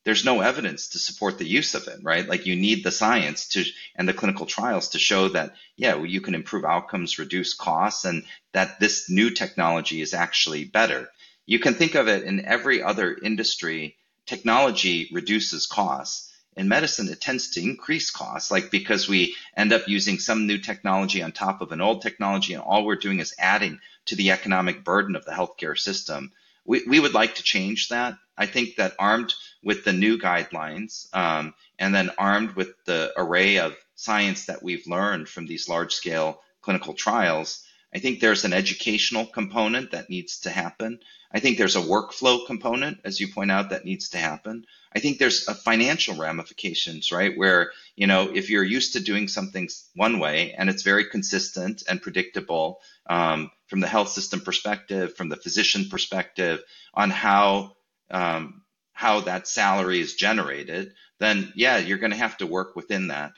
there's 0.04 0.24
no 0.24 0.40
evidence 0.40 0.90
to 0.90 0.98
support 0.98 1.38
the 1.38 1.46
use 1.46 1.74
of 1.74 1.88
it, 1.88 2.00
right? 2.02 2.28
Like 2.28 2.46
you 2.46 2.56
need 2.56 2.82
the 2.82 2.90
science 2.90 3.48
to 3.48 3.64
and 3.96 4.08
the 4.08 4.14
clinical 4.14 4.46
trials 4.46 4.90
to 4.90 4.98
show 4.98 5.28
that 5.28 5.54
yeah, 5.76 5.94
well, 5.94 6.06
you 6.06 6.20
can 6.20 6.34
improve 6.34 6.64
outcomes, 6.64 7.18
reduce 7.18 7.54
costs, 7.54 8.04
and 8.04 8.24
that 8.52 8.78
this 8.78 9.10
new 9.10 9.30
technology 9.30 10.00
is 10.00 10.14
actually 10.14 10.64
better. 10.64 11.08
You 11.46 11.58
can 11.58 11.74
think 11.74 11.94
of 11.94 12.08
it 12.08 12.24
in 12.24 12.44
every 12.44 12.82
other 12.82 13.12
industry. 13.14 13.96
Technology 14.26 15.08
reduces 15.12 15.66
costs 15.66 16.31
in 16.56 16.68
medicine, 16.68 17.08
it 17.08 17.20
tends 17.20 17.50
to 17.50 17.62
increase 17.62 18.10
costs, 18.10 18.50
like 18.50 18.70
because 18.70 19.08
we 19.08 19.34
end 19.56 19.72
up 19.72 19.88
using 19.88 20.18
some 20.18 20.46
new 20.46 20.58
technology 20.58 21.22
on 21.22 21.32
top 21.32 21.60
of 21.60 21.72
an 21.72 21.80
old 21.80 22.02
technology, 22.02 22.52
and 22.52 22.62
all 22.62 22.84
we're 22.84 22.96
doing 22.96 23.20
is 23.20 23.34
adding 23.38 23.80
to 24.06 24.16
the 24.16 24.30
economic 24.30 24.84
burden 24.84 25.16
of 25.16 25.24
the 25.24 25.32
healthcare 25.32 25.78
system. 25.78 26.32
We, 26.64 26.82
we 26.86 27.00
would 27.00 27.14
like 27.14 27.36
to 27.36 27.42
change 27.42 27.88
that. 27.88 28.16
I 28.36 28.46
think 28.46 28.76
that 28.76 28.94
armed 28.98 29.34
with 29.62 29.84
the 29.84 29.92
new 29.92 30.18
guidelines 30.18 31.14
um, 31.14 31.54
and 31.78 31.94
then 31.94 32.10
armed 32.18 32.52
with 32.52 32.72
the 32.84 33.12
array 33.16 33.58
of 33.58 33.76
science 33.94 34.46
that 34.46 34.62
we've 34.62 34.86
learned 34.86 35.28
from 35.28 35.46
these 35.46 35.68
large 35.68 35.92
scale 35.92 36.40
clinical 36.60 36.94
trials, 36.94 37.64
I 37.94 37.98
think 37.98 38.20
there's 38.20 38.44
an 38.44 38.52
educational 38.52 39.26
component 39.26 39.90
that 39.90 40.08
needs 40.08 40.40
to 40.40 40.50
happen. 40.50 41.00
I 41.34 41.40
think 41.40 41.58
there's 41.58 41.76
a 41.76 41.80
workflow 41.80 42.46
component, 42.46 43.00
as 43.04 43.20
you 43.20 43.28
point 43.28 43.50
out, 43.50 43.70
that 43.70 43.84
needs 43.84 44.10
to 44.10 44.18
happen. 44.18 44.64
I 44.94 45.00
think 45.00 45.18
there's 45.18 45.48
a 45.48 45.54
financial 45.54 46.16
ramifications, 46.16 47.10
right? 47.10 47.36
Where, 47.36 47.72
you 47.96 48.06
know, 48.06 48.30
if 48.34 48.50
you're 48.50 48.64
used 48.64 48.92
to 48.94 49.00
doing 49.00 49.28
something 49.28 49.68
one 49.94 50.18
way 50.18 50.52
and 50.52 50.68
it's 50.68 50.82
very 50.82 51.06
consistent 51.06 51.82
and 51.88 52.02
predictable 52.02 52.80
um, 53.08 53.50
from 53.66 53.80
the 53.80 53.88
health 53.88 54.10
system 54.10 54.40
perspective, 54.40 55.14
from 55.16 55.28
the 55.28 55.36
physician 55.36 55.88
perspective 55.90 56.60
on 56.92 57.10
how, 57.10 57.76
um, 58.10 58.62
how 58.92 59.20
that 59.20 59.48
salary 59.48 60.00
is 60.00 60.14
generated, 60.14 60.92
then 61.18 61.52
yeah, 61.56 61.78
you're 61.78 61.98
going 61.98 62.12
to 62.12 62.18
have 62.18 62.36
to 62.38 62.46
work 62.46 62.76
within 62.76 63.08
that. 63.08 63.32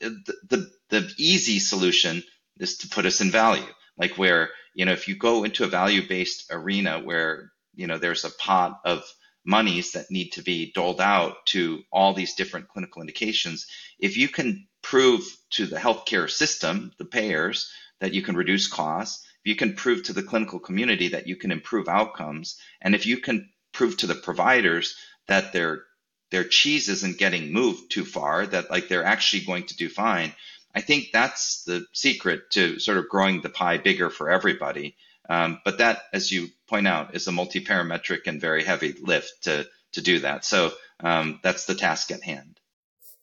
The, 0.00 0.34
the, 0.48 0.70
the 0.88 1.12
easy 1.18 1.58
solution 1.58 2.22
is 2.58 2.78
to 2.78 2.88
put 2.88 3.04
us 3.04 3.20
in 3.20 3.30
value, 3.30 3.64
like 3.98 4.16
where, 4.16 4.50
you 4.74 4.84
know, 4.84 4.92
if 4.92 5.08
you 5.08 5.16
go 5.16 5.44
into 5.44 5.64
a 5.64 5.68
value 5.68 6.06
based 6.06 6.50
arena 6.50 7.00
where, 7.00 7.52
you 7.74 7.86
know, 7.86 7.98
there's 7.98 8.24
a 8.24 8.30
pot 8.30 8.80
of 8.84 9.02
monies 9.44 9.92
that 9.92 10.10
need 10.10 10.30
to 10.30 10.42
be 10.42 10.72
doled 10.72 11.00
out 11.00 11.46
to 11.46 11.82
all 11.92 12.12
these 12.12 12.34
different 12.34 12.68
clinical 12.68 13.00
indications, 13.00 13.66
if 13.98 14.16
you 14.16 14.28
can 14.28 14.66
prove 14.82 15.22
to 15.50 15.66
the 15.66 15.76
healthcare 15.76 16.28
system, 16.28 16.92
the 16.98 17.04
payers, 17.04 17.70
that 18.00 18.12
you 18.12 18.22
can 18.22 18.36
reduce 18.36 18.68
costs, 18.68 19.24
if 19.44 19.50
you 19.50 19.56
can 19.56 19.74
prove 19.74 20.02
to 20.02 20.12
the 20.12 20.22
clinical 20.22 20.58
community 20.58 21.08
that 21.08 21.26
you 21.26 21.36
can 21.36 21.52
improve 21.52 21.88
outcomes, 21.88 22.60
and 22.80 22.94
if 22.94 23.06
you 23.06 23.18
can 23.18 23.48
prove 23.72 23.96
to 23.96 24.06
the 24.06 24.14
providers 24.14 24.96
that 25.28 25.52
their 25.52 25.84
their 26.30 26.44
cheese 26.44 26.88
isn't 26.88 27.18
getting 27.18 27.52
moved 27.52 27.90
too 27.90 28.04
far, 28.04 28.46
that 28.46 28.70
like 28.70 28.88
they're 28.88 29.04
actually 29.04 29.44
going 29.44 29.64
to 29.64 29.76
do 29.76 29.88
fine. 29.88 30.34
I 30.76 30.82
think 30.82 31.08
that's 31.10 31.64
the 31.64 31.86
secret 31.94 32.50
to 32.50 32.78
sort 32.78 32.98
of 32.98 33.08
growing 33.08 33.40
the 33.40 33.48
pie 33.48 33.78
bigger 33.78 34.10
for 34.10 34.30
everybody. 34.30 34.94
Um, 35.28 35.58
but 35.64 35.78
that, 35.78 36.02
as 36.12 36.30
you 36.30 36.48
point 36.68 36.86
out, 36.86 37.14
is 37.14 37.26
a 37.26 37.32
multi-parametric 37.32 38.26
and 38.26 38.38
very 38.40 38.62
heavy 38.62 38.94
lift 39.00 39.44
to 39.44 39.66
to 39.92 40.02
do 40.02 40.18
that. 40.20 40.44
So 40.44 40.72
um, 41.00 41.40
that's 41.42 41.64
the 41.64 41.74
task 41.74 42.10
at 42.10 42.22
hand. 42.22 42.60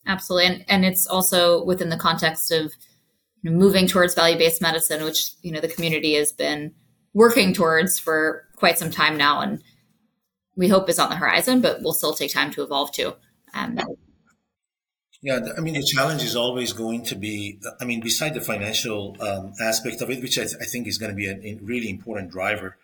Absolutely, 0.08 0.48
and 0.48 0.66
and 0.68 0.84
it's 0.84 1.06
also 1.06 1.64
within 1.64 1.90
the 1.90 1.98
context 1.98 2.52
of 2.52 2.74
you 3.44 3.52
know, 3.52 3.56
moving 3.56 3.86
towards 3.86 4.16
value-based 4.16 4.62
medicine, 4.62 5.04
which 5.04 5.34
you 5.44 5.52
know 5.52 5.62
the 5.62 5.68
community 5.68 6.16
has 6.16 6.32
been 6.32 6.74
working 7.14 7.54
towards 7.54 8.00
for 8.00 8.48
quite 8.56 8.80
some 8.80 8.90
time 8.90 9.16
now, 9.16 9.42
and 9.42 9.64
we 10.56 10.70
hope 10.70 10.90
is 10.90 10.98
on 10.98 11.12
the 11.12 11.16
horizon, 11.18 11.62
but 11.62 11.84
will 11.84 11.94
still 11.94 12.14
take 12.14 12.34
time 12.34 12.50
to 12.52 12.64
evolve 12.64 12.92
too. 12.92 13.14
Um, 13.54 13.78
yeah, 15.24 15.40
I 15.58 15.62
mean, 15.62 15.76
the 15.76 15.82
challenge 15.82 16.22
is 16.22 16.36
always 16.36 16.74
going 16.74 17.06
to 17.06 17.16
be, 17.16 17.58
I 17.80 17.86
mean, 17.86 18.02
beside 18.02 18.34
the 18.34 18.42
financial 18.42 19.16
um, 19.22 19.54
aspect 19.62 20.02
of 20.02 20.10
it, 20.10 20.22
which 20.22 20.38
I, 20.38 20.44
th- 20.44 20.58
I, 20.60 20.66
think 20.66 20.86
is 20.86 20.98
going 20.98 21.12
to 21.12 21.16
be 21.16 21.28
a, 21.28 21.58
really 21.64 21.90
important 21.90 22.30
driver, 22.30 22.76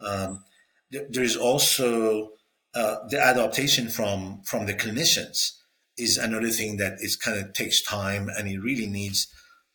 um, 0.00 0.42
th- 0.90 1.06
there's 1.08 1.36
also 1.36 2.32
uh, 2.74 2.96
the 3.08 3.24
adaptation 3.24 3.88
from 3.88 4.40
from 4.42 4.66
the 4.66 4.74
clinicians 4.74 5.52
is 5.96 6.18
another 6.18 6.50
thing 6.50 6.78
that 6.78 6.94
is 6.98 7.14
kind 7.14 7.38
of 7.38 7.52
takes 7.52 7.80
time 7.80 8.28
and 8.28 8.48
it 8.48 8.58
really 8.58 8.88
needs 8.88 9.28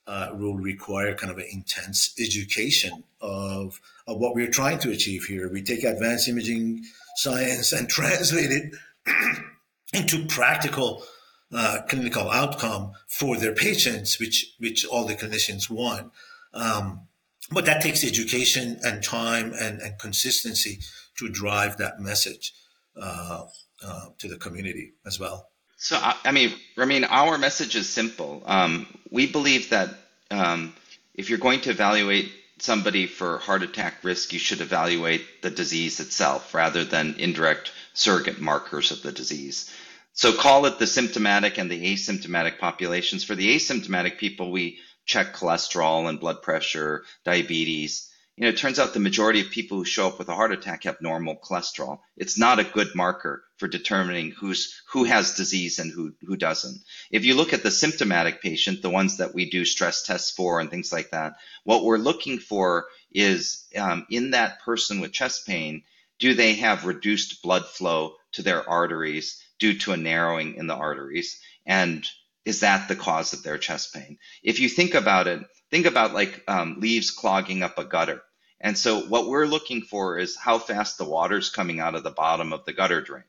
uh, 0.05 0.31
will 0.33 0.57
require 0.57 1.15
kind 1.15 1.31
of 1.31 1.37
an 1.37 1.47
intense 1.49 2.13
education 2.19 3.05
of 3.21 3.79
of 4.07 4.17
what 4.17 4.35
we're 4.35 4.51
trying 4.51 4.79
to 4.79 4.91
achieve 4.91 5.23
here. 5.23 5.49
We 5.49 5.61
take 5.61 5.85
advanced 5.85 6.27
imaging 6.27 6.83
science 7.15 7.71
and 7.71 7.87
translate 7.97 8.51
it 8.51 8.73
into 9.93 10.25
practical 10.25 11.05
uh, 11.53 11.79
clinical 11.87 12.29
outcome 12.29 12.93
for 13.07 13.37
their 13.37 13.53
patients, 13.53 14.19
which 14.19 14.55
which 14.59 14.85
all 14.85 15.05
the 15.05 15.15
clinicians 15.15 15.69
want. 15.69 16.11
Um, 16.53 17.07
but 17.51 17.65
that 17.65 17.81
takes 17.81 18.03
education 18.03 18.79
and 18.83 19.03
time 19.03 19.53
and, 19.59 19.81
and 19.81 19.97
consistency 19.97 20.79
to 21.17 21.29
drive 21.29 21.77
that 21.77 21.99
message 21.99 22.53
uh, 22.95 23.45
uh, 23.83 24.05
to 24.19 24.27
the 24.27 24.37
community 24.37 24.93
as 25.05 25.19
well. 25.19 25.49
So, 25.77 25.97
I 26.01 26.31
mean, 26.31 26.53
I 26.77 26.85
mean, 26.85 27.05
our 27.05 27.37
message 27.37 27.75
is 27.75 27.87
simple. 27.87 28.43
Um, 28.45 28.85
we 29.11 29.31
believe 29.31 29.69
that 29.69 29.89
um, 30.29 30.73
if 31.15 31.29
you're 31.29 31.39
going 31.39 31.61
to 31.61 31.69
evaluate 31.69 32.31
somebody 32.59 33.07
for 33.07 33.37
heart 33.37 33.63
attack 33.63 34.03
risk, 34.03 34.33
you 34.33 34.39
should 34.39 34.59
evaluate 34.59 35.41
the 35.41 35.49
disease 35.49 36.01
itself 36.01 36.53
rather 36.53 36.83
than 36.83 37.15
indirect 37.17 37.71
surrogate 37.93 38.41
markers 38.41 38.91
of 38.91 39.01
the 39.01 39.13
disease. 39.13 39.73
So 40.19 40.33
call 40.33 40.65
it 40.65 40.79
the 40.79 40.85
symptomatic 40.85 41.57
and 41.57 41.71
the 41.71 41.93
asymptomatic 41.93 42.59
populations. 42.59 43.23
For 43.23 43.35
the 43.35 43.55
asymptomatic 43.55 44.17
people, 44.17 44.51
we 44.51 44.79
check 45.05 45.33
cholesterol 45.33 46.09
and 46.09 46.19
blood 46.19 46.41
pressure, 46.41 47.05
diabetes, 47.23 48.11
you 48.35 48.43
know, 48.43 48.49
it 48.49 48.57
turns 48.57 48.79
out 48.79 48.93
the 48.93 48.99
majority 48.99 49.39
of 49.39 49.49
people 49.49 49.77
who 49.77 49.85
show 49.85 50.07
up 50.07 50.19
with 50.19 50.27
a 50.27 50.35
heart 50.35 50.51
attack 50.51 50.83
have 50.83 50.99
normal 50.99 51.37
cholesterol. 51.37 51.99
It's 52.17 52.37
not 52.37 52.59
a 52.59 52.65
good 52.65 52.93
marker 52.95 53.45
for 53.55 53.69
determining 53.69 54.31
who's 54.31 54.81
who 54.91 55.05
has 55.05 55.35
disease 55.35 55.79
and 55.79 55.89
who 55.89 56.13
who 56.27 56.35
doesn't. 56.35 56.81
If 57.11 57.23
you 57.23 57.35
look 57.35 57.53
at 57.53 57.63
the 57.63 57.71
symptomatic 57.71 58.41
patient, 58.41 58.81
the 58.81 58.89
ones 58.89 59.19
that 59.19 59.33
we 59.33 59.49
do 59.49 59.63
stress 59.63 60.03
tests 60.03 60.31
for 60.31 60.59
and 60.59 60.69
things 60.69 60.91
like 60.91 61.11
that, 61.11 61.35
what 61.63 61.85
we're 61.85 61.97
looking 61.97 62.39
for 62.39 62.87
is 63.13 63.65
um, 63.77 64.05
in 64.09 64.31
that 64.31 64.59
person 64.63 64.99
with 64.99 65.13
chest 65.13 65.47
pain, 65.47 65.83
do 66.19 66.33
they 66.33 66.55
have 66.55 66.85
reduced 66.85 67.41
blood 67.41 67.65
flow 67.65 68.15
to 68.33 68.41
their 68.41 68.69
arteries 68.69 69.41
due 69.59 69.77
to 69.79 69.91
a 69.91 69.97
narrowing 69.97 70.55
in 70.55 70.67
the 70.67 70.75
arteries, 70.75 71.39
and 71.65 72.07
is 72.45 72.61
that 72.61 72.87
the 72.87 72.95
cause 72.95 73.33
of 73.33 73.43
their 73.43 73.57
chest 73.57 73.93
pain? 73.93 74.17
If 74.43 74.59
you 74.59 74.69
think 74.69 74.93
about 74.93 75.27
it, 75.27 75.41
think 75.69 75.85
about 75.85 76.13
like 76.13 76.43
um, 76.47 76.77
leaves 76.79 77.11
clogging 77.11 77.63
up 77.63 77.77
a 77.77 77.83
gutter 77.83 78.21
and 78.61 78.77
so 78.77 78.99
what 79.01 79.27
we're 79.27 79.45
looking 79.45 79.81
for 79.81 80.17
is 80.17 80.35
how 80.35 80.59
fast 80.59 80.97
the 80.97 81.05
water's 81.05 81.49
coming 81.49 81.79
out 81.79 81.95
of 81.95 82.03
the 82.03 82.11
bottom 82.11 82.51
of 82.51 82.65
the 82.65 82.73
gutter 82.73 83.01
drain. 83.01 83.23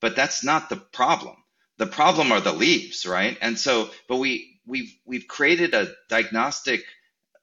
But 0.00 0.14
that's 0.14 0.44
not 0.44 0.68
the 0.68 0.76
problem. 0.76 1.36
The 1.78 1.86
problem 1.86 2.32
are 2.32 2.40
the 2.40 2.52
leaves, 2.52 3.06
right? 3.06 3.36
And 3.40 3.58
so, 3.58 3.90
but 4.08 4.16
we 4.16 4.60
we've 4.66 4.94
we've 5.06 5.26
created 5.26 5.74
a 5.74 5.94
diagnostic 6.08 6.84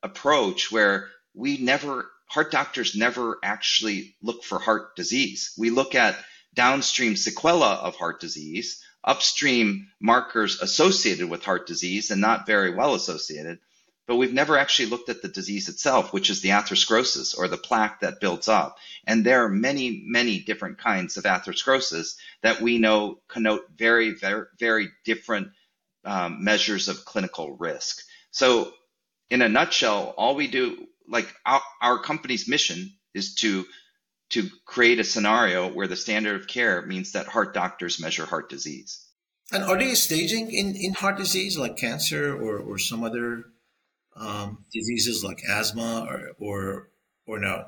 approach 0.03 0.71
where 0.71 1.09
we 1.33 1.57
never 1.57 2.09
heart 2.27 2.51
doctors 2.51 2.95
never 2.95 3.37
actually 3.43 4.15
look 4.21 4.43
for 4.43 4.59
heart 4.59 4.95
disease. 4.95 5.53
We 5.57 5.69
look 5.69 5.95
at 5.95 6.15
downstream 6.55 7.13
sequela 7.13 7.77
of 7.77 7.95
heart 7.95 8.19
disease, 8.19 8.83
upstream 9.03 9.87
markers 9.99 10.61
associated 10.61 11.29
with 11.29 11.43
heart 11.43 11.67
disease 11.67 12.11
and 12.11 12.21
not 12.21 12.47
very 12.47 12.73
well 12.73 12.95
associated 12.95 13.59
but 14.07 14.17
we've 14.17 14.33
never 14.33 14.57
actually 14.57 14.87
looked 14.87 15.09
at 15.09 15.21
the 15.21 15.27
disease 15.27 15.67
itself, 15.67 16.13
which 16.13 16.29
is 16.29 16.41
the 16.41 16.49
atherosclerosis 16.49 17.37
or 17.37 17.47
the 17.47 17.57
plaque 17.57 18.01
that 18.01 18.19
builds 18.19 18.47
up. 18.47 18.77
And 19.07 19.25
there 19.25 19.43
are 19.43 19.49
many, 19.49 20.03
many 20.05 20.39
different 20.39 20.77
kinds 20.77 21.17
of 21.17 21.23
atherosclerosis 21.23 22.15
that 22.43 22.61
we 22.61 22.77
know 22.77 23.19
connote 23.27 23.65
very, 23.75 24.11
very, 24.11 24.45
very 24.59 24.89
different 25.05 25.49
um, 26.03 26.43
measures 26.43 26.87
of 26.87 27.03
clinical 27.05 27.57
risk. 27.57 28.03
So, 28.29 28.71
in 29.31 29.41
a 29.41 29.49
nutshell, 29.49 30.13
all 30.17 30.35
we 30.35 30.47
do, 30.47 30.85
like 31.07 31.33
our, 31.45 31.61
our 31.81 31.99
company's 31.99 32.47
mission, 32.47 32.93
is 33.15 33.33
to 33.35 33.65
to 34.35 34.49
create 34.65 34.99
a 34.99 35.03
scenario 35.03 35.71
where 35.71 35.87
the 35.87 35.95
standard 35.95 36.39
of 36.39 36.47
care 36.47 36.85
means 36.85 37.13
that 37.13 37.25
heart 37.25 37.53
doctors 37.53 38.01
measure 38.01 38.25
heart 38.25 38.49
disease. 38.49 39.05
And 39.51 39.63
are 39.63 39.77
they 39.77 39.95
staging 39.95 40.51
in, 40.51 40.75
in 40.75 40.93
heart 40.93 41.17
disease 41.17 41.57
like 41.57 41.77
cancer 41.77 42.35
or, 42.35 42.57
or 42.57 42.77
some 42.77 43.03
other 43.03 43.45
um, 44.15 44.65
diseases 44.73 45.23
like 45.23 45.41
asthma 45.49 46.05
or, 46.09 46.31
or 46.39 46.89
or 47.25 47.39
no? 47.39 47.65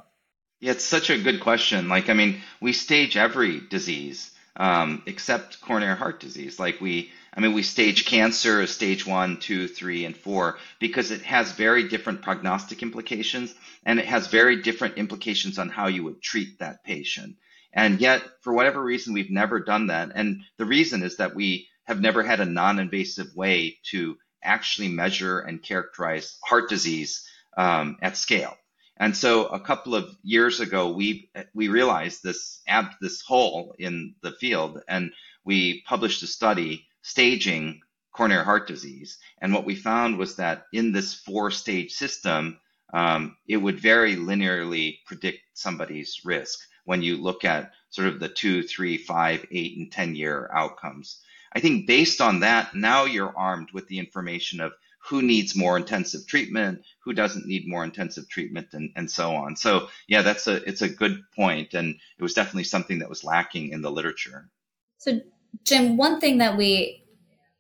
Yeah, 0.60 0.72
it's 0.72 0.84
such 0.84 1.10
a 1.10 1.18
good 1.18 1.40
question. 1.40 1.88
Like, 1.88 2.10
I 2.10 2.14
mean, 2.14 2.42
we 2.62 2.74
stage 2.74 3.16
every 3.16 3.62
disease 3.70 4.32
um, 4.58 5.04
except 5.06 5.62
coronary 5.62 5.96
heart 5.96 6.20
disease. 6.20 6.60
Like 6.60 6.82
we, 6.82 7.12
I 7.38 7.40
mean, 7.40 7.54
we 7.54 7.62
stage 7.62 8.06
cancer 8.06 8.62
as 8.62 8.72
stage 8.72 9.06
one, 9.06 9.38
two, 9.38 9.68
three, 9.68 10.06
and 10.06 10.18
four 10.18 10.58
because 10.80 11.12
it 11.12 11.22
has 11.22 11.52
very 11.52 11.88
different 11.88 12.24
prognostic 12.24 12.82
implications 12.82 13.54
and 13.86 14.00
it 14.00 14.08
has 14.08 14.26
very 14.26 14.64
different 14.64 14.98
implications 14.98 15.60
on 15.60 15.70
how 15.70 15.86
you 15.86 16.04
would 16.04 16.20
treat 16.20 16.58
that 16.58 16.84
patient. 16.84 17.36
And 17.72 18.02
yet, 18.02 18.24
for 18.42 18.54
whatever 18.54 18.82
reason, 18.84 19.14
we've 19.14 19.30
never 19.30 19.60
done 19.60 19.88
that. 19.88 20.14
And 20.16 20.42
the 20.58 20.66
reason 20.66 21.04
is 21.04 21.18
that 21.18 21.36
we 21.36 21.68
have 21.84 22.02
never 22.02 22.24
had 22.24 22.40
a 22.40 22.46
non-invasive 22.46 23.36
way 23.36 23.78
to 23.92 24.18
actually 24.44 24.88
measure 24.88 25.40
and 25.40 25.62
characterize 25.62 26.40
heart 26.44 26.70
disease 26.70 27.30
um, 27.56 27.98
at 28.02 28.18
scale. 28.18 28.58
And 28.98 29.16
so 29.16 29.46
a 29.46 29.60
couple 29.60 29.94
of 29.94 30.18
years 30.24 30.60
ago, 30.60 30.90
we 30.90 31.30
we 31.54 31.68
realized 31.68 32.24
this 32.24 32.62
ab, 32.68 32.94
this 33.00 33.22
hole 33.22 33.76
in 33.78 34.16
the 34.24 34.32
field, 34.32 34.82
and 34.88 35.12
we 35.46 35.84
published 35.84 36.24
a 36.24 36.28
study 36.28 36.88
staging 37.08 37.80
coronary 38.12 38.44
heart 38.44 38.68
disease. 38.68 39.18
And 39.42 39.54
what 39.54 39.64
we 39.64 39.76
found 39.76 40.18
was 40.18 40.36
that 40.36 40.66
in 40.74 40.92
this 40.92 41.14
four 41.14 41.52
stage 41.52 41.94
system, 41.94 42.60
um, 42.94 43.38
it 43.48 43.58
would 43.58 43.80
very 43.80 44.18
linearly 44.18 44.98
predict 45.06 45.40
somebody's 45.54 46.20
risk 46.26 46.60
when 46.84 47.02
you 47.02 47.16
look 47.16 47.46
at 47.46 47.72
sort 47.92 48.10
of 48.10 48.20
the 48.20 48.28
two, 48.28 48.62
three, 48.62 48.98
five, 48.98 49.46
eight, 49.52 49.78
and 49.78 49.90
10 49.90 50.16
year 50.16 50.50
outcomes. 50.54 51.22
I 51.54 51.62
think 51.62 51.88
based 51.88 52.20
on 52.20 52.42
that, 52.42 52.76
now 52.76 53.06
you're 53.06 53.38
armed 53.38 53.70
with 53.72 53.88
the 53.88 54.00
information 54.00 54.60
of 54.60 54.74
who 55.08 55.22
needs 55.22 55.56
more 55.56 55.78
intensive 55.78 56.28
treatment, 56.28 56.82
who 57.06 57.14
doesn't 57.14 57.48
need 57.48 57.70
more 57.70 57.86
intensive 57.86 58.28
treatment, 58.28 58.68
and, 58.74 58.92
and 58.98 59.10
so 59.10 59.34
on. 59.34 59.56
So 59.56 59.88
yeah, 60.10 60.24
that's 60.24 60.48
a 60.48 60.56
it's 60.68 60.82
a 60.82 60.90
good 60.90 61.24
point, 61.34 61.74
and 61.74 61.96
it 62.18 62.24
was 62.24 62.34
definitely 62.34 62.66
something 62.66 63.00
that 63.00 63.10
was 63.10 63.24
lacking 63.24 63.70
in 63.70 63.82
the 63.82 63.92
literature. 63.92 64.50
So 64.98 65.22
Jim, 65.64 65.98
one 65.98 66.20
thing 66.20 66.38
that 66.38 66.58
we 66.58 67.04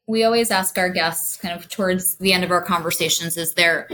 we 0.08 0.24
always 0.24 0.52
ask 0.52 0.78
our 0.78 0.90
guests 0.90 1.36
kind 1.36 1.54
of 1.54 1.68
towards 1.68 2.16
the 2.16 2.32
end 2.32 2.44
of 2.44 2.52
our 2.52 2.62
conversations 2.62 3.36
is 3.36 3.54
there 3.56 3.90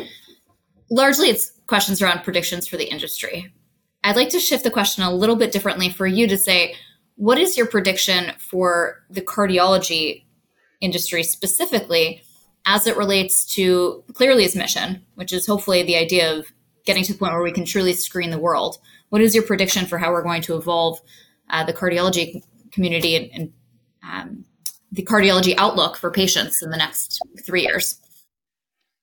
largely 0.91 1.29
it's 1.29 1.53
questions 1.65 2.01
around 2.01 2.23
predictions 2.23 2.67
for 2.67 2.77
the 2.77 2.89
industry. 2.89 3.51
I'd 4.03 4.15
like 4.15 4.29
to 4.29 4.39
shift 4.39 4.63
the 4.63 4.69
question 4.69 5.03
a 5.03 5.13
little 5.13 5.35
bit 5.35 5.51
differently 5.51 5.89
for 5.89 6.05
you 6.05 6.27
to 6.27 6.37
say, 6.37 6.75
what 7.15 7.37
is 7.37 7.57
your 7.57 7.65
prediction 7.65 8.33
for 8.37 9.03
the 9.09 9.21
cardiology 9.21 10.25
industry 10.81 11.23
specifically 11.23 12.21
as 12.65 12.85
it 12.85 12.97
relates 12.97 13.45
to 13.55 14.03
Cleerly's 14.13 14.55
mission, 14.55 15.03
which 15.15 15.33
is 15.33 15.47
hopefully 15.47 15.83
the 15.83 15.95
idea 15.95 16.37
of 16.37 16.51
getting 16.85 17.03
to 17.03 17.13
the 17.13 17.19
point 17.19 17.33
where 17.33 17.41
we 17.41 17.51
can 17.51 17.65
truly 17.65 17.93
screen 17.93 18.29
the 18.29 18.39
world? 18.39 18.77
What 19.09 19.21
is 19.21 19.33
your 19.33 19.43
prediction 19.43 19.85
for 19.85 19.97
how 19.97 20.11
we're 20.11 20.23
going 20.23 20.41
to 20.43 20.57
evolve 20.57 20.99
uh, 21.49 21.63
the 21.63 21.73
cardiology 21.73 22.43
community 22.71 23.15
and, 23.15 23.29
and 23.33 23.53
um, 24.03 24.45
the 24.91 25.03
cardiology 25.03 25.55
outlook 25.57 25.97
for 25.97 26.11
patients 26.11 26.61
in 26.61 26.69
the 26.69 26.77
next 26.77 27.19
three 27.45 27.63
years? 27.63 27.99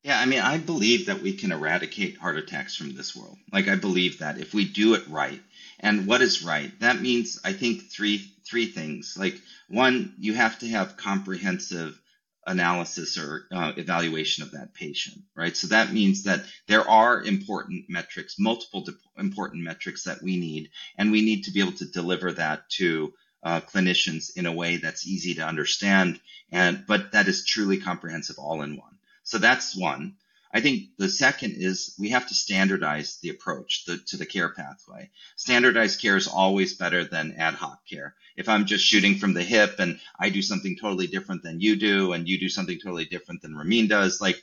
Yeah, 0.02 0.18
I 0.18 0.24
mean, 0.24 0.40
I 0.40 0.56
believe 0.56 1.06
that 1.06 1.20
we 1.20 1.34
can 1.34 1.52
eradicate 1.52 2.16
heart 2.16 2.36
attacks 2.36 2.74
from 2.74 2.94
this 2.94 3.14
world. 3.14 3.36
Like, 3.52 3.68
I 3.68 3.76
believe 3.76 4.20
that 4.20 4.38
if 4.38 4.54
we 4.54 4.64
do 4.64 4.94
it 4.94 5.06
right. 5.08 5.40
And 5.78 6.06
what 6.06 6.22
is 6.22 6.42
right? 6.42 6.72
That 6.80 7.00
means, 7.00 7.38
I 7.44 7.52
think, 7.52 7.90
three 7.90 8.32
three 8.48 8.66
things. 8.66 9.16
Like, 9.18 9.34
one, 9.68 10.14
you 10.18 10.34
have 10.34 10.58
to 10.60 10.68
have 10.68 10.96
comprehensive 10.96 12.00
analysis 12.46 13.18
or 13.18 13.46
uh, 13.52 13.72
evaluation 13.76 14.42
of 14.42 14.52
that 14.52 14.74
patient, 14.74 15.18
right? 15.36 15.56
So 15.56 15.68
that 15.68 15.92
means 15.92 16.24
that 16.24 16.44
there 16.66 16.88
are 16.88 17.22
important 17.22 17.84
metrics, 17.88 18.36
multiple 18.38 18.82
de- 18.82 18.92
important 19.18 19.62
metrics 19.62 20.04
that 20.04 20.22
we 20.22 20.38
need, 20.38 20.70
and 20.96 21.12
we 21.12 21.22
need 21.22 21.44
to 21.44 21.52
be 21.52 21.60
able 21.60 21.72
to 21.72 21.84
deliver 21.84 22.32
that 22.32 22.68
to 22.70 23.12
uh, 23.42 23.60
clinicians 23.60 24.36
in 24.36 24.46
a 24.46 24.52
way 24.52 24.76
that's 24.76 25.06
easy 25.06 25.34
to 25.34 25.46
understand, 25.46 26.20
and 26.50 26.84
but 26.86 27.12
that 27.12 27.28
is 27.28 27.44
truly 27.44 27.78
comprehensive, 27.78 28.36
all 28.38 28.62
in 28.62 28.76
one. 28.76 28.98
So 29.22 29.38
that's 29.38 29.76
one. 29.76 30.16
I 30.52 30.60
think 30.60 30.88
the 30.98 31.08
second 31.08 31.54
is 31.58 31.94
we 31.98 32.08
have 32.08 32.26
to 32.26 32.34
standardize 32.34 33.18
the 33.22 33.28
approach 33.28 33.84
the, 33.84 33.98
to 34.08 34.16
the 34.16 34.26
care 34.26 34.48
pathway. 34.48 35.10
Standardized 35.36 36.00
care 36.00 36.16
is 36.16 36.26
always 36.26 36.74
better 36.74 37.04
than 37.04 37.36
ad 37.38 37.54
hoc 37.54 37.86
care. 37.88 38.16
If 38.36 38.48
I'm 38.48 38.64
just 38.64 38.84
shooting 38.84 39.16
from 39.16 39.32
the 39.32 39.44
hip 39.44 39.76
and 39.78 40.00
I 40.18 40.30
do 40.30 40.42
something 40.42 40.76
totally 40.76 41.06
different 41.06 41.44
than 41.44 41.60
you 41.60 41.76
do, 41.76 42.12
and 42.12 42.28
you 42.28 42.38
do 42.38 42.48
something 42.48 42.80
totally 42.82 43.04
different 43.04 43.42
than 43.42 43.54
Ramin 43.54 43.86
does, 43.86 44.20
like 44.20 44.42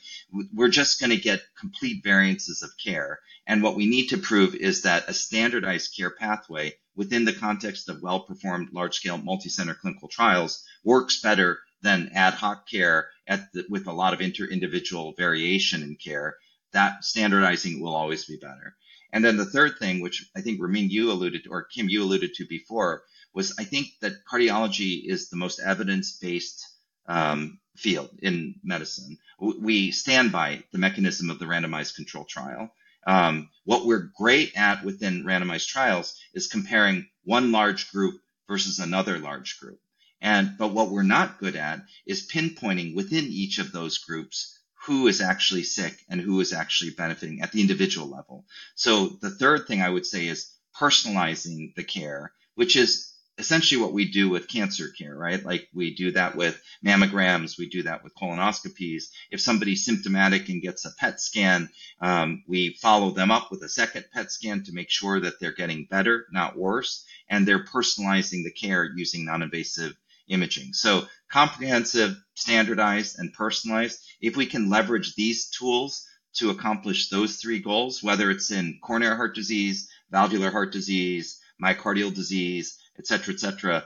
we're 0.54 0.68
just 0.68 0.98
going 0.98 1.10
to 1.10 1.16
get 1.16 1.42
complete 1.58 2.02
variances 2.02 2.62
of 2.62 2.70
care. 2.82 3.20
And 3.46 3.62
what 3.62 3.76
we 3.76 3.86
need 3.86 4.08
to 4.08 4.18
prove 4.18 4.54
is 4.54 4.82
that 4.82 5.08
a 5.08 5.14
standardized 5.14 5.94
care 5.94 6.10
pathway 6.10 6.74
within 6.98 7.24
the 7.24 7.32
context 7.32 7.88
of 7.88 8.02
well 8.02 8.20
performed 8.20 8.68
large 8.72 8.96
scale 8.96 9.16
multi 9.16 9.48
center 9.48 9.74
clinical 9.74 10.08
trials 10.08 10.64
works 10.84 11.22
better 11.22 11.60
than 11.80 12.10
ad 12.12 12.34
hoc 12.34 12.68
care 12.68 13.08
the, 13.28 13.64
with 13.70 13.86
a 13.86 13.92
lot 13.92 14.12
of 14.12 14.20
inter 14.20 14.44
individual 14.44 15.14
variation 15.16 15.82
in 15.82 15.94
care, 15.94 16.36
that 16.72 17.04
standardizing 17.04 17.80
will 17.80 17.94
always 17.94 18.24
be 18.24 18.36
better. 18.36 18.74
And 19.12 19.24
then 19.24 19.36
the 19.36 19.46
third 19.46 19.78
thing, 19.78 20.00
which 20.00 20.28
I 20.36 20.40
think 20.40 20.60
Ramin 20.60 20.90
you 20.90 21.12
alluded 21.12 21.44
to, 21.44 21.50
or 21.50 21.62
Kim 21.62 21.88
you 21.88 22.02
alluded 22.02 22.34
to 22.34 22.46
before, 22.46 23.04
was 23.32 23.54
I 23.58 23.64
think 23.64 23.86
that 24.00 24.24
cardiology 24.30 25.02
is 25.06 25.28
the 25.28 25.36
most 25.36 25.60
evidence 25.60 26.18
based 26.18 26.66
um, 27.06 27.60
field 27.76 28.10
in 28.20 28.56
medicine. 28.64 29.18
We 29.40 29.92
stand 29.92 30.32
by 30.32 30.64
the 30.72 30.78
mechanism 30.78 31.30
of 31.30 31.38
the 31.38 31.46
randomized 31.46 31.94
control 31.94 32.24
trial. 32.24 32.70
Um, 33.06 33.50
what 33.64 33.86
we're 33.86 34.10
great 34.16 34.52
at 34.56 34.84
within 34.84 35.24
randomized 35.24 35.68
trials 35.68 36.14
is 36.34 36.46
comparing 36.46 37.08
one 37.24 37.52
large 37.52 37.90
group 37.90 38.20
versus 38.46 38.78
another 38.78 39.18
large 39.18 39.58
group. 39.60 39.80
And 40.20 40.56
but 40.58 40.72
what 40.72 40.90
we're 40.90 41.02
not 41.02 41.38
good 41.38 41.54
at 41.54 41.80
is 42.06 42.26
pinpointing 42.26 42.94
within 42.94 43.24
each 43.26 43.58
of 43.58 43.72
those 43.72 43.98
groups 43.98 44.58
who 44.86 45.06
is 45.06 45.20
actually 45.20 45.64
sick 45.64 45.94
and 46.08 46.20
who 46.20 46.40
is 46.40 46.52
actually 46.52 46.90
benefiting 46.90 47.40
at 47.42 47.52
the 47.52 47.60
individual 47.60 48.08
level. 48.08 48.46
So 48.74 49.08
the 49.20 49.30
third 49.30 49.66
thing 49.66 49.82
I 49.82 49.90
would 49.90 50.06
say 50.06 50.26
is 50.26 50.50
personalizing 50.74 51.74
the 51.74 51.84
care, 51.84 52.32
which 52.54 52.76
is 52.76 53.12
essentially 53.38 53.80
what 53.80 53.92
we 53.92 54.10
do 54.10 54.28
with 54.28 54.48
cancer 54.48 54.88
care, 54.88 55.14
right? 55.14 55.44
Like 55.44 55.68
we 55.72 55.94
do 55.94 56.10
that 56.12 56.34
with 56.34 56.60
mammograms, 56.84 57.56
we 57.56 57.68
do 57.68 57.84
that 57.84 58.02
with 58.02 58.14
colonoscopies. 58.16 59.04
If 59.30 59.40
somebody's 59.40 59.84
symptomatic 59.84 60.48
and 60.48 60.60
gets 60.60 60.84
a 60.84 60.90
PET 60.90 61.20
scan, 61.20 61.70
um, 62.00 62.42
we 62.48 62.74
follow 62.74 63.10
them 63.10 63.30
up 63.30 63.50
with 63.50 63.62
a 63.62 63.68
second 63.68 64.06
PET 64.12 64.32
scan 64.32 64.64
to 64.64 64.72
make 64.72 64.90
sure 64.90 65.20
that 65.20 65.38
they're 65.40 65.52
getting 65.52 65.86
better, 65.88 66.26
not 66.32 66.56
worse, 66.56 67.04
and 67.28 67.46
they're 67.46 67.64
personalizing 67.64 68.42
the 68.42 68.50
care 68.50 68.90
using 68.96 69.24
non-invasive 69.24 69.94
imaging. 70.28 70.72
So 70.72 71.06
comprehensive, 71.30 72.16
standardized, 72.34 73.18
and 73.18 73.32
personalized. 73.32 74.00
If 74.20 74.36
we 74.36 74.46
can 74.46 74.68
leverage 74.68 75.14
these 75.14 75.48
tools 75.48 76.06
to 76.34 76.50
accomplish 76.50 77.08
those 77.08 77.36
three 77.36 77.60
goals, 77.60 78.02
whether 78.02 78.30
it's 78.30 78.50
in 78.50 78.78
coronary 78.82 79.16
heart 79.16 79.34
disease, 79.34 79.88
valvular 80.10 80.50
heart 80.50 80.72
disease, 80.72 81.40
myocardial 81.62 82.14
disease, 82.14 82.78
et 82.98 83.06
cetera, 83.06 83.34
et 83.34 83.40
cetera, 83.40 83.84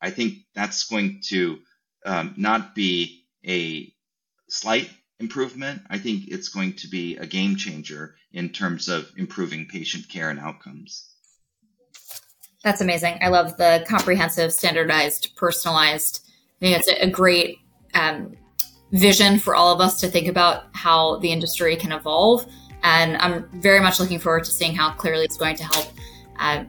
I 0.00 0.10
think 0.10 0.38
that's 0.54 0.84
going 0.84 1.20
to 1.28 1.58
um, 2.04 2.34
not 2.36 2.74
be 2.74 3.24
a 3.46 3.92
slight 4.48 4.90
improvement. 5.18 5.82
I 5.88 5.98
think 5.98 6.28
it's 6.28 6.48
going 6.48 6.74
to 6.74 6.88
be 6.88 7.16
a 7.16 7.26
game 7.26 7.56
changer 7.56 8.16
in 8.32 8.50
terms 8.50 8.88
of 8.88 9.10
improving 9.16 9.66
patient 9.66 10.08
care 10.08 10.30
and 10.30 10.40
outcomes. 10.40 11.06
That's 12.64 12.80
amazing. 12.80 13.18
I 13.22 13.28
love 13.28 13.56
the 13.56 13.84
comprehensive, 13.88 14.52
standardized, 14.52 15.34
personalized. 15.36 16.26
I 16.56 16.58
think 16.60 16.78
it's 16.78 16.88
a, 16.88 17.08
great 17.08 17.58
um, 17.94 18.36
vision 18.92 19.38
for 19.38 19.54
all 19.54 19.72
of 19.72 19.80
us 19.80 19.98
to 20.00 20.08
think 20.08 20.28
about 20.28 20.64
how 20.74 21.16
the 21.20 21.32
industry 21.32 21.74
can 21.76 21.92
evolve. 21.92 22.46
And 22.82 23.16
I'm 23.16 23.48
very 23.60 23.80
much 23.80 23.98
looking 23.98 24.18
forward 24.18 24.44
to 24.44 24.50
seeing 24.50 24.74
how 24.74 24.92
Cleerly 24.92 25.24
it's 25.24 25.38
going 25.38 25.56
to 25.56 25.64
help 25.64 25.86
uh, 26.38 26.64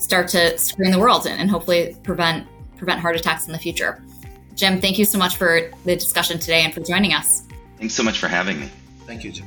start 0.00 0.28
to 0.28 0.56
screen 0.58 0.90
the 0.90 0.98
world 0.98 1.26
and, 1.26 1.40
and 1.40 1.50
hopefully 1.50 1.96
prevent 2.02 2.46
prevent 2.76 3.00
heart 3.00 3.14
attacks 3.14 3.46
in 3.46 3.52
the 3.52 3.58
future. 3.58 4.02
Jim, 4.54 4.80
thank 4.80 4.98
you 4.98 5.04
so 5.04 5.18
much 5.18 5.36
for 5.36 5.70
the 5.84 5.94
discussion 5.94 6.38
today 6.38 6.62
and 6.62 6.72
for 6.72 6.80
joining 6.80 7.12
us. 7.12 7.46
Thanks 7.78 7.94
so 7.94 8.02
much 8.02 8.18
for 8.18 8.28
having 8.28 8.58
me. 8.60 8.70
Thank 9.06 9.24
you, 9.24 9.32
Jim. 9.32 9.46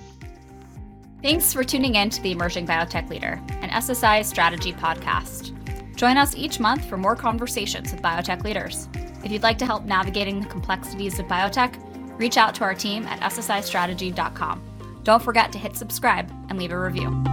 Thanks 1.21 1.53
for 1.53 1.63
tuning 1.63 1.95
in 1.95 2.09
to 2.09 2.21
the 2.21 2.31
Emerging 2.31 2.67
Biotech 2.67 3.09
Leader, 3.09 3.41
an 3.61 3.69
SSI 3.69 4.25
strategy 4.25 4.73
podcast. 4.73 5.53
Join 5.95 6.17
us 6.17 6.35
each 6.35 6.59
month 6.59 6.83
for 6.85 6.97
more 6.97 7.15
conversations 7.15 7.91
with 7.91 8.01
biotech 8.01 8.43
leaders. 8.43 8.89
If 9.23 9.31
you'd 9.31 9.43
like 9.43 9.57
to 9.59 9.65
help 9.65 9.85
navigating 9.85 10.41
the 10.41 10.47
complexities 10.47 11.19
of 11.19 11.27
biotech, 11.27 11.79
reach 12.19 12.37
out 12.37 12.53
to 12.55 12.63
our 12.63 12.75
team 12.75 13.05
at 13.05 13.19
ssistrategy.com. 13.21 15.01
Don't 15.03 15.23
forget 15.23 15.51
to 15.53 15.57
hit 15.57 15.77
subscribe 15.77 16.29
and 16.49 16.59
leave 16.59 16.71
a 16.71 16.79
review. 16.79 17.23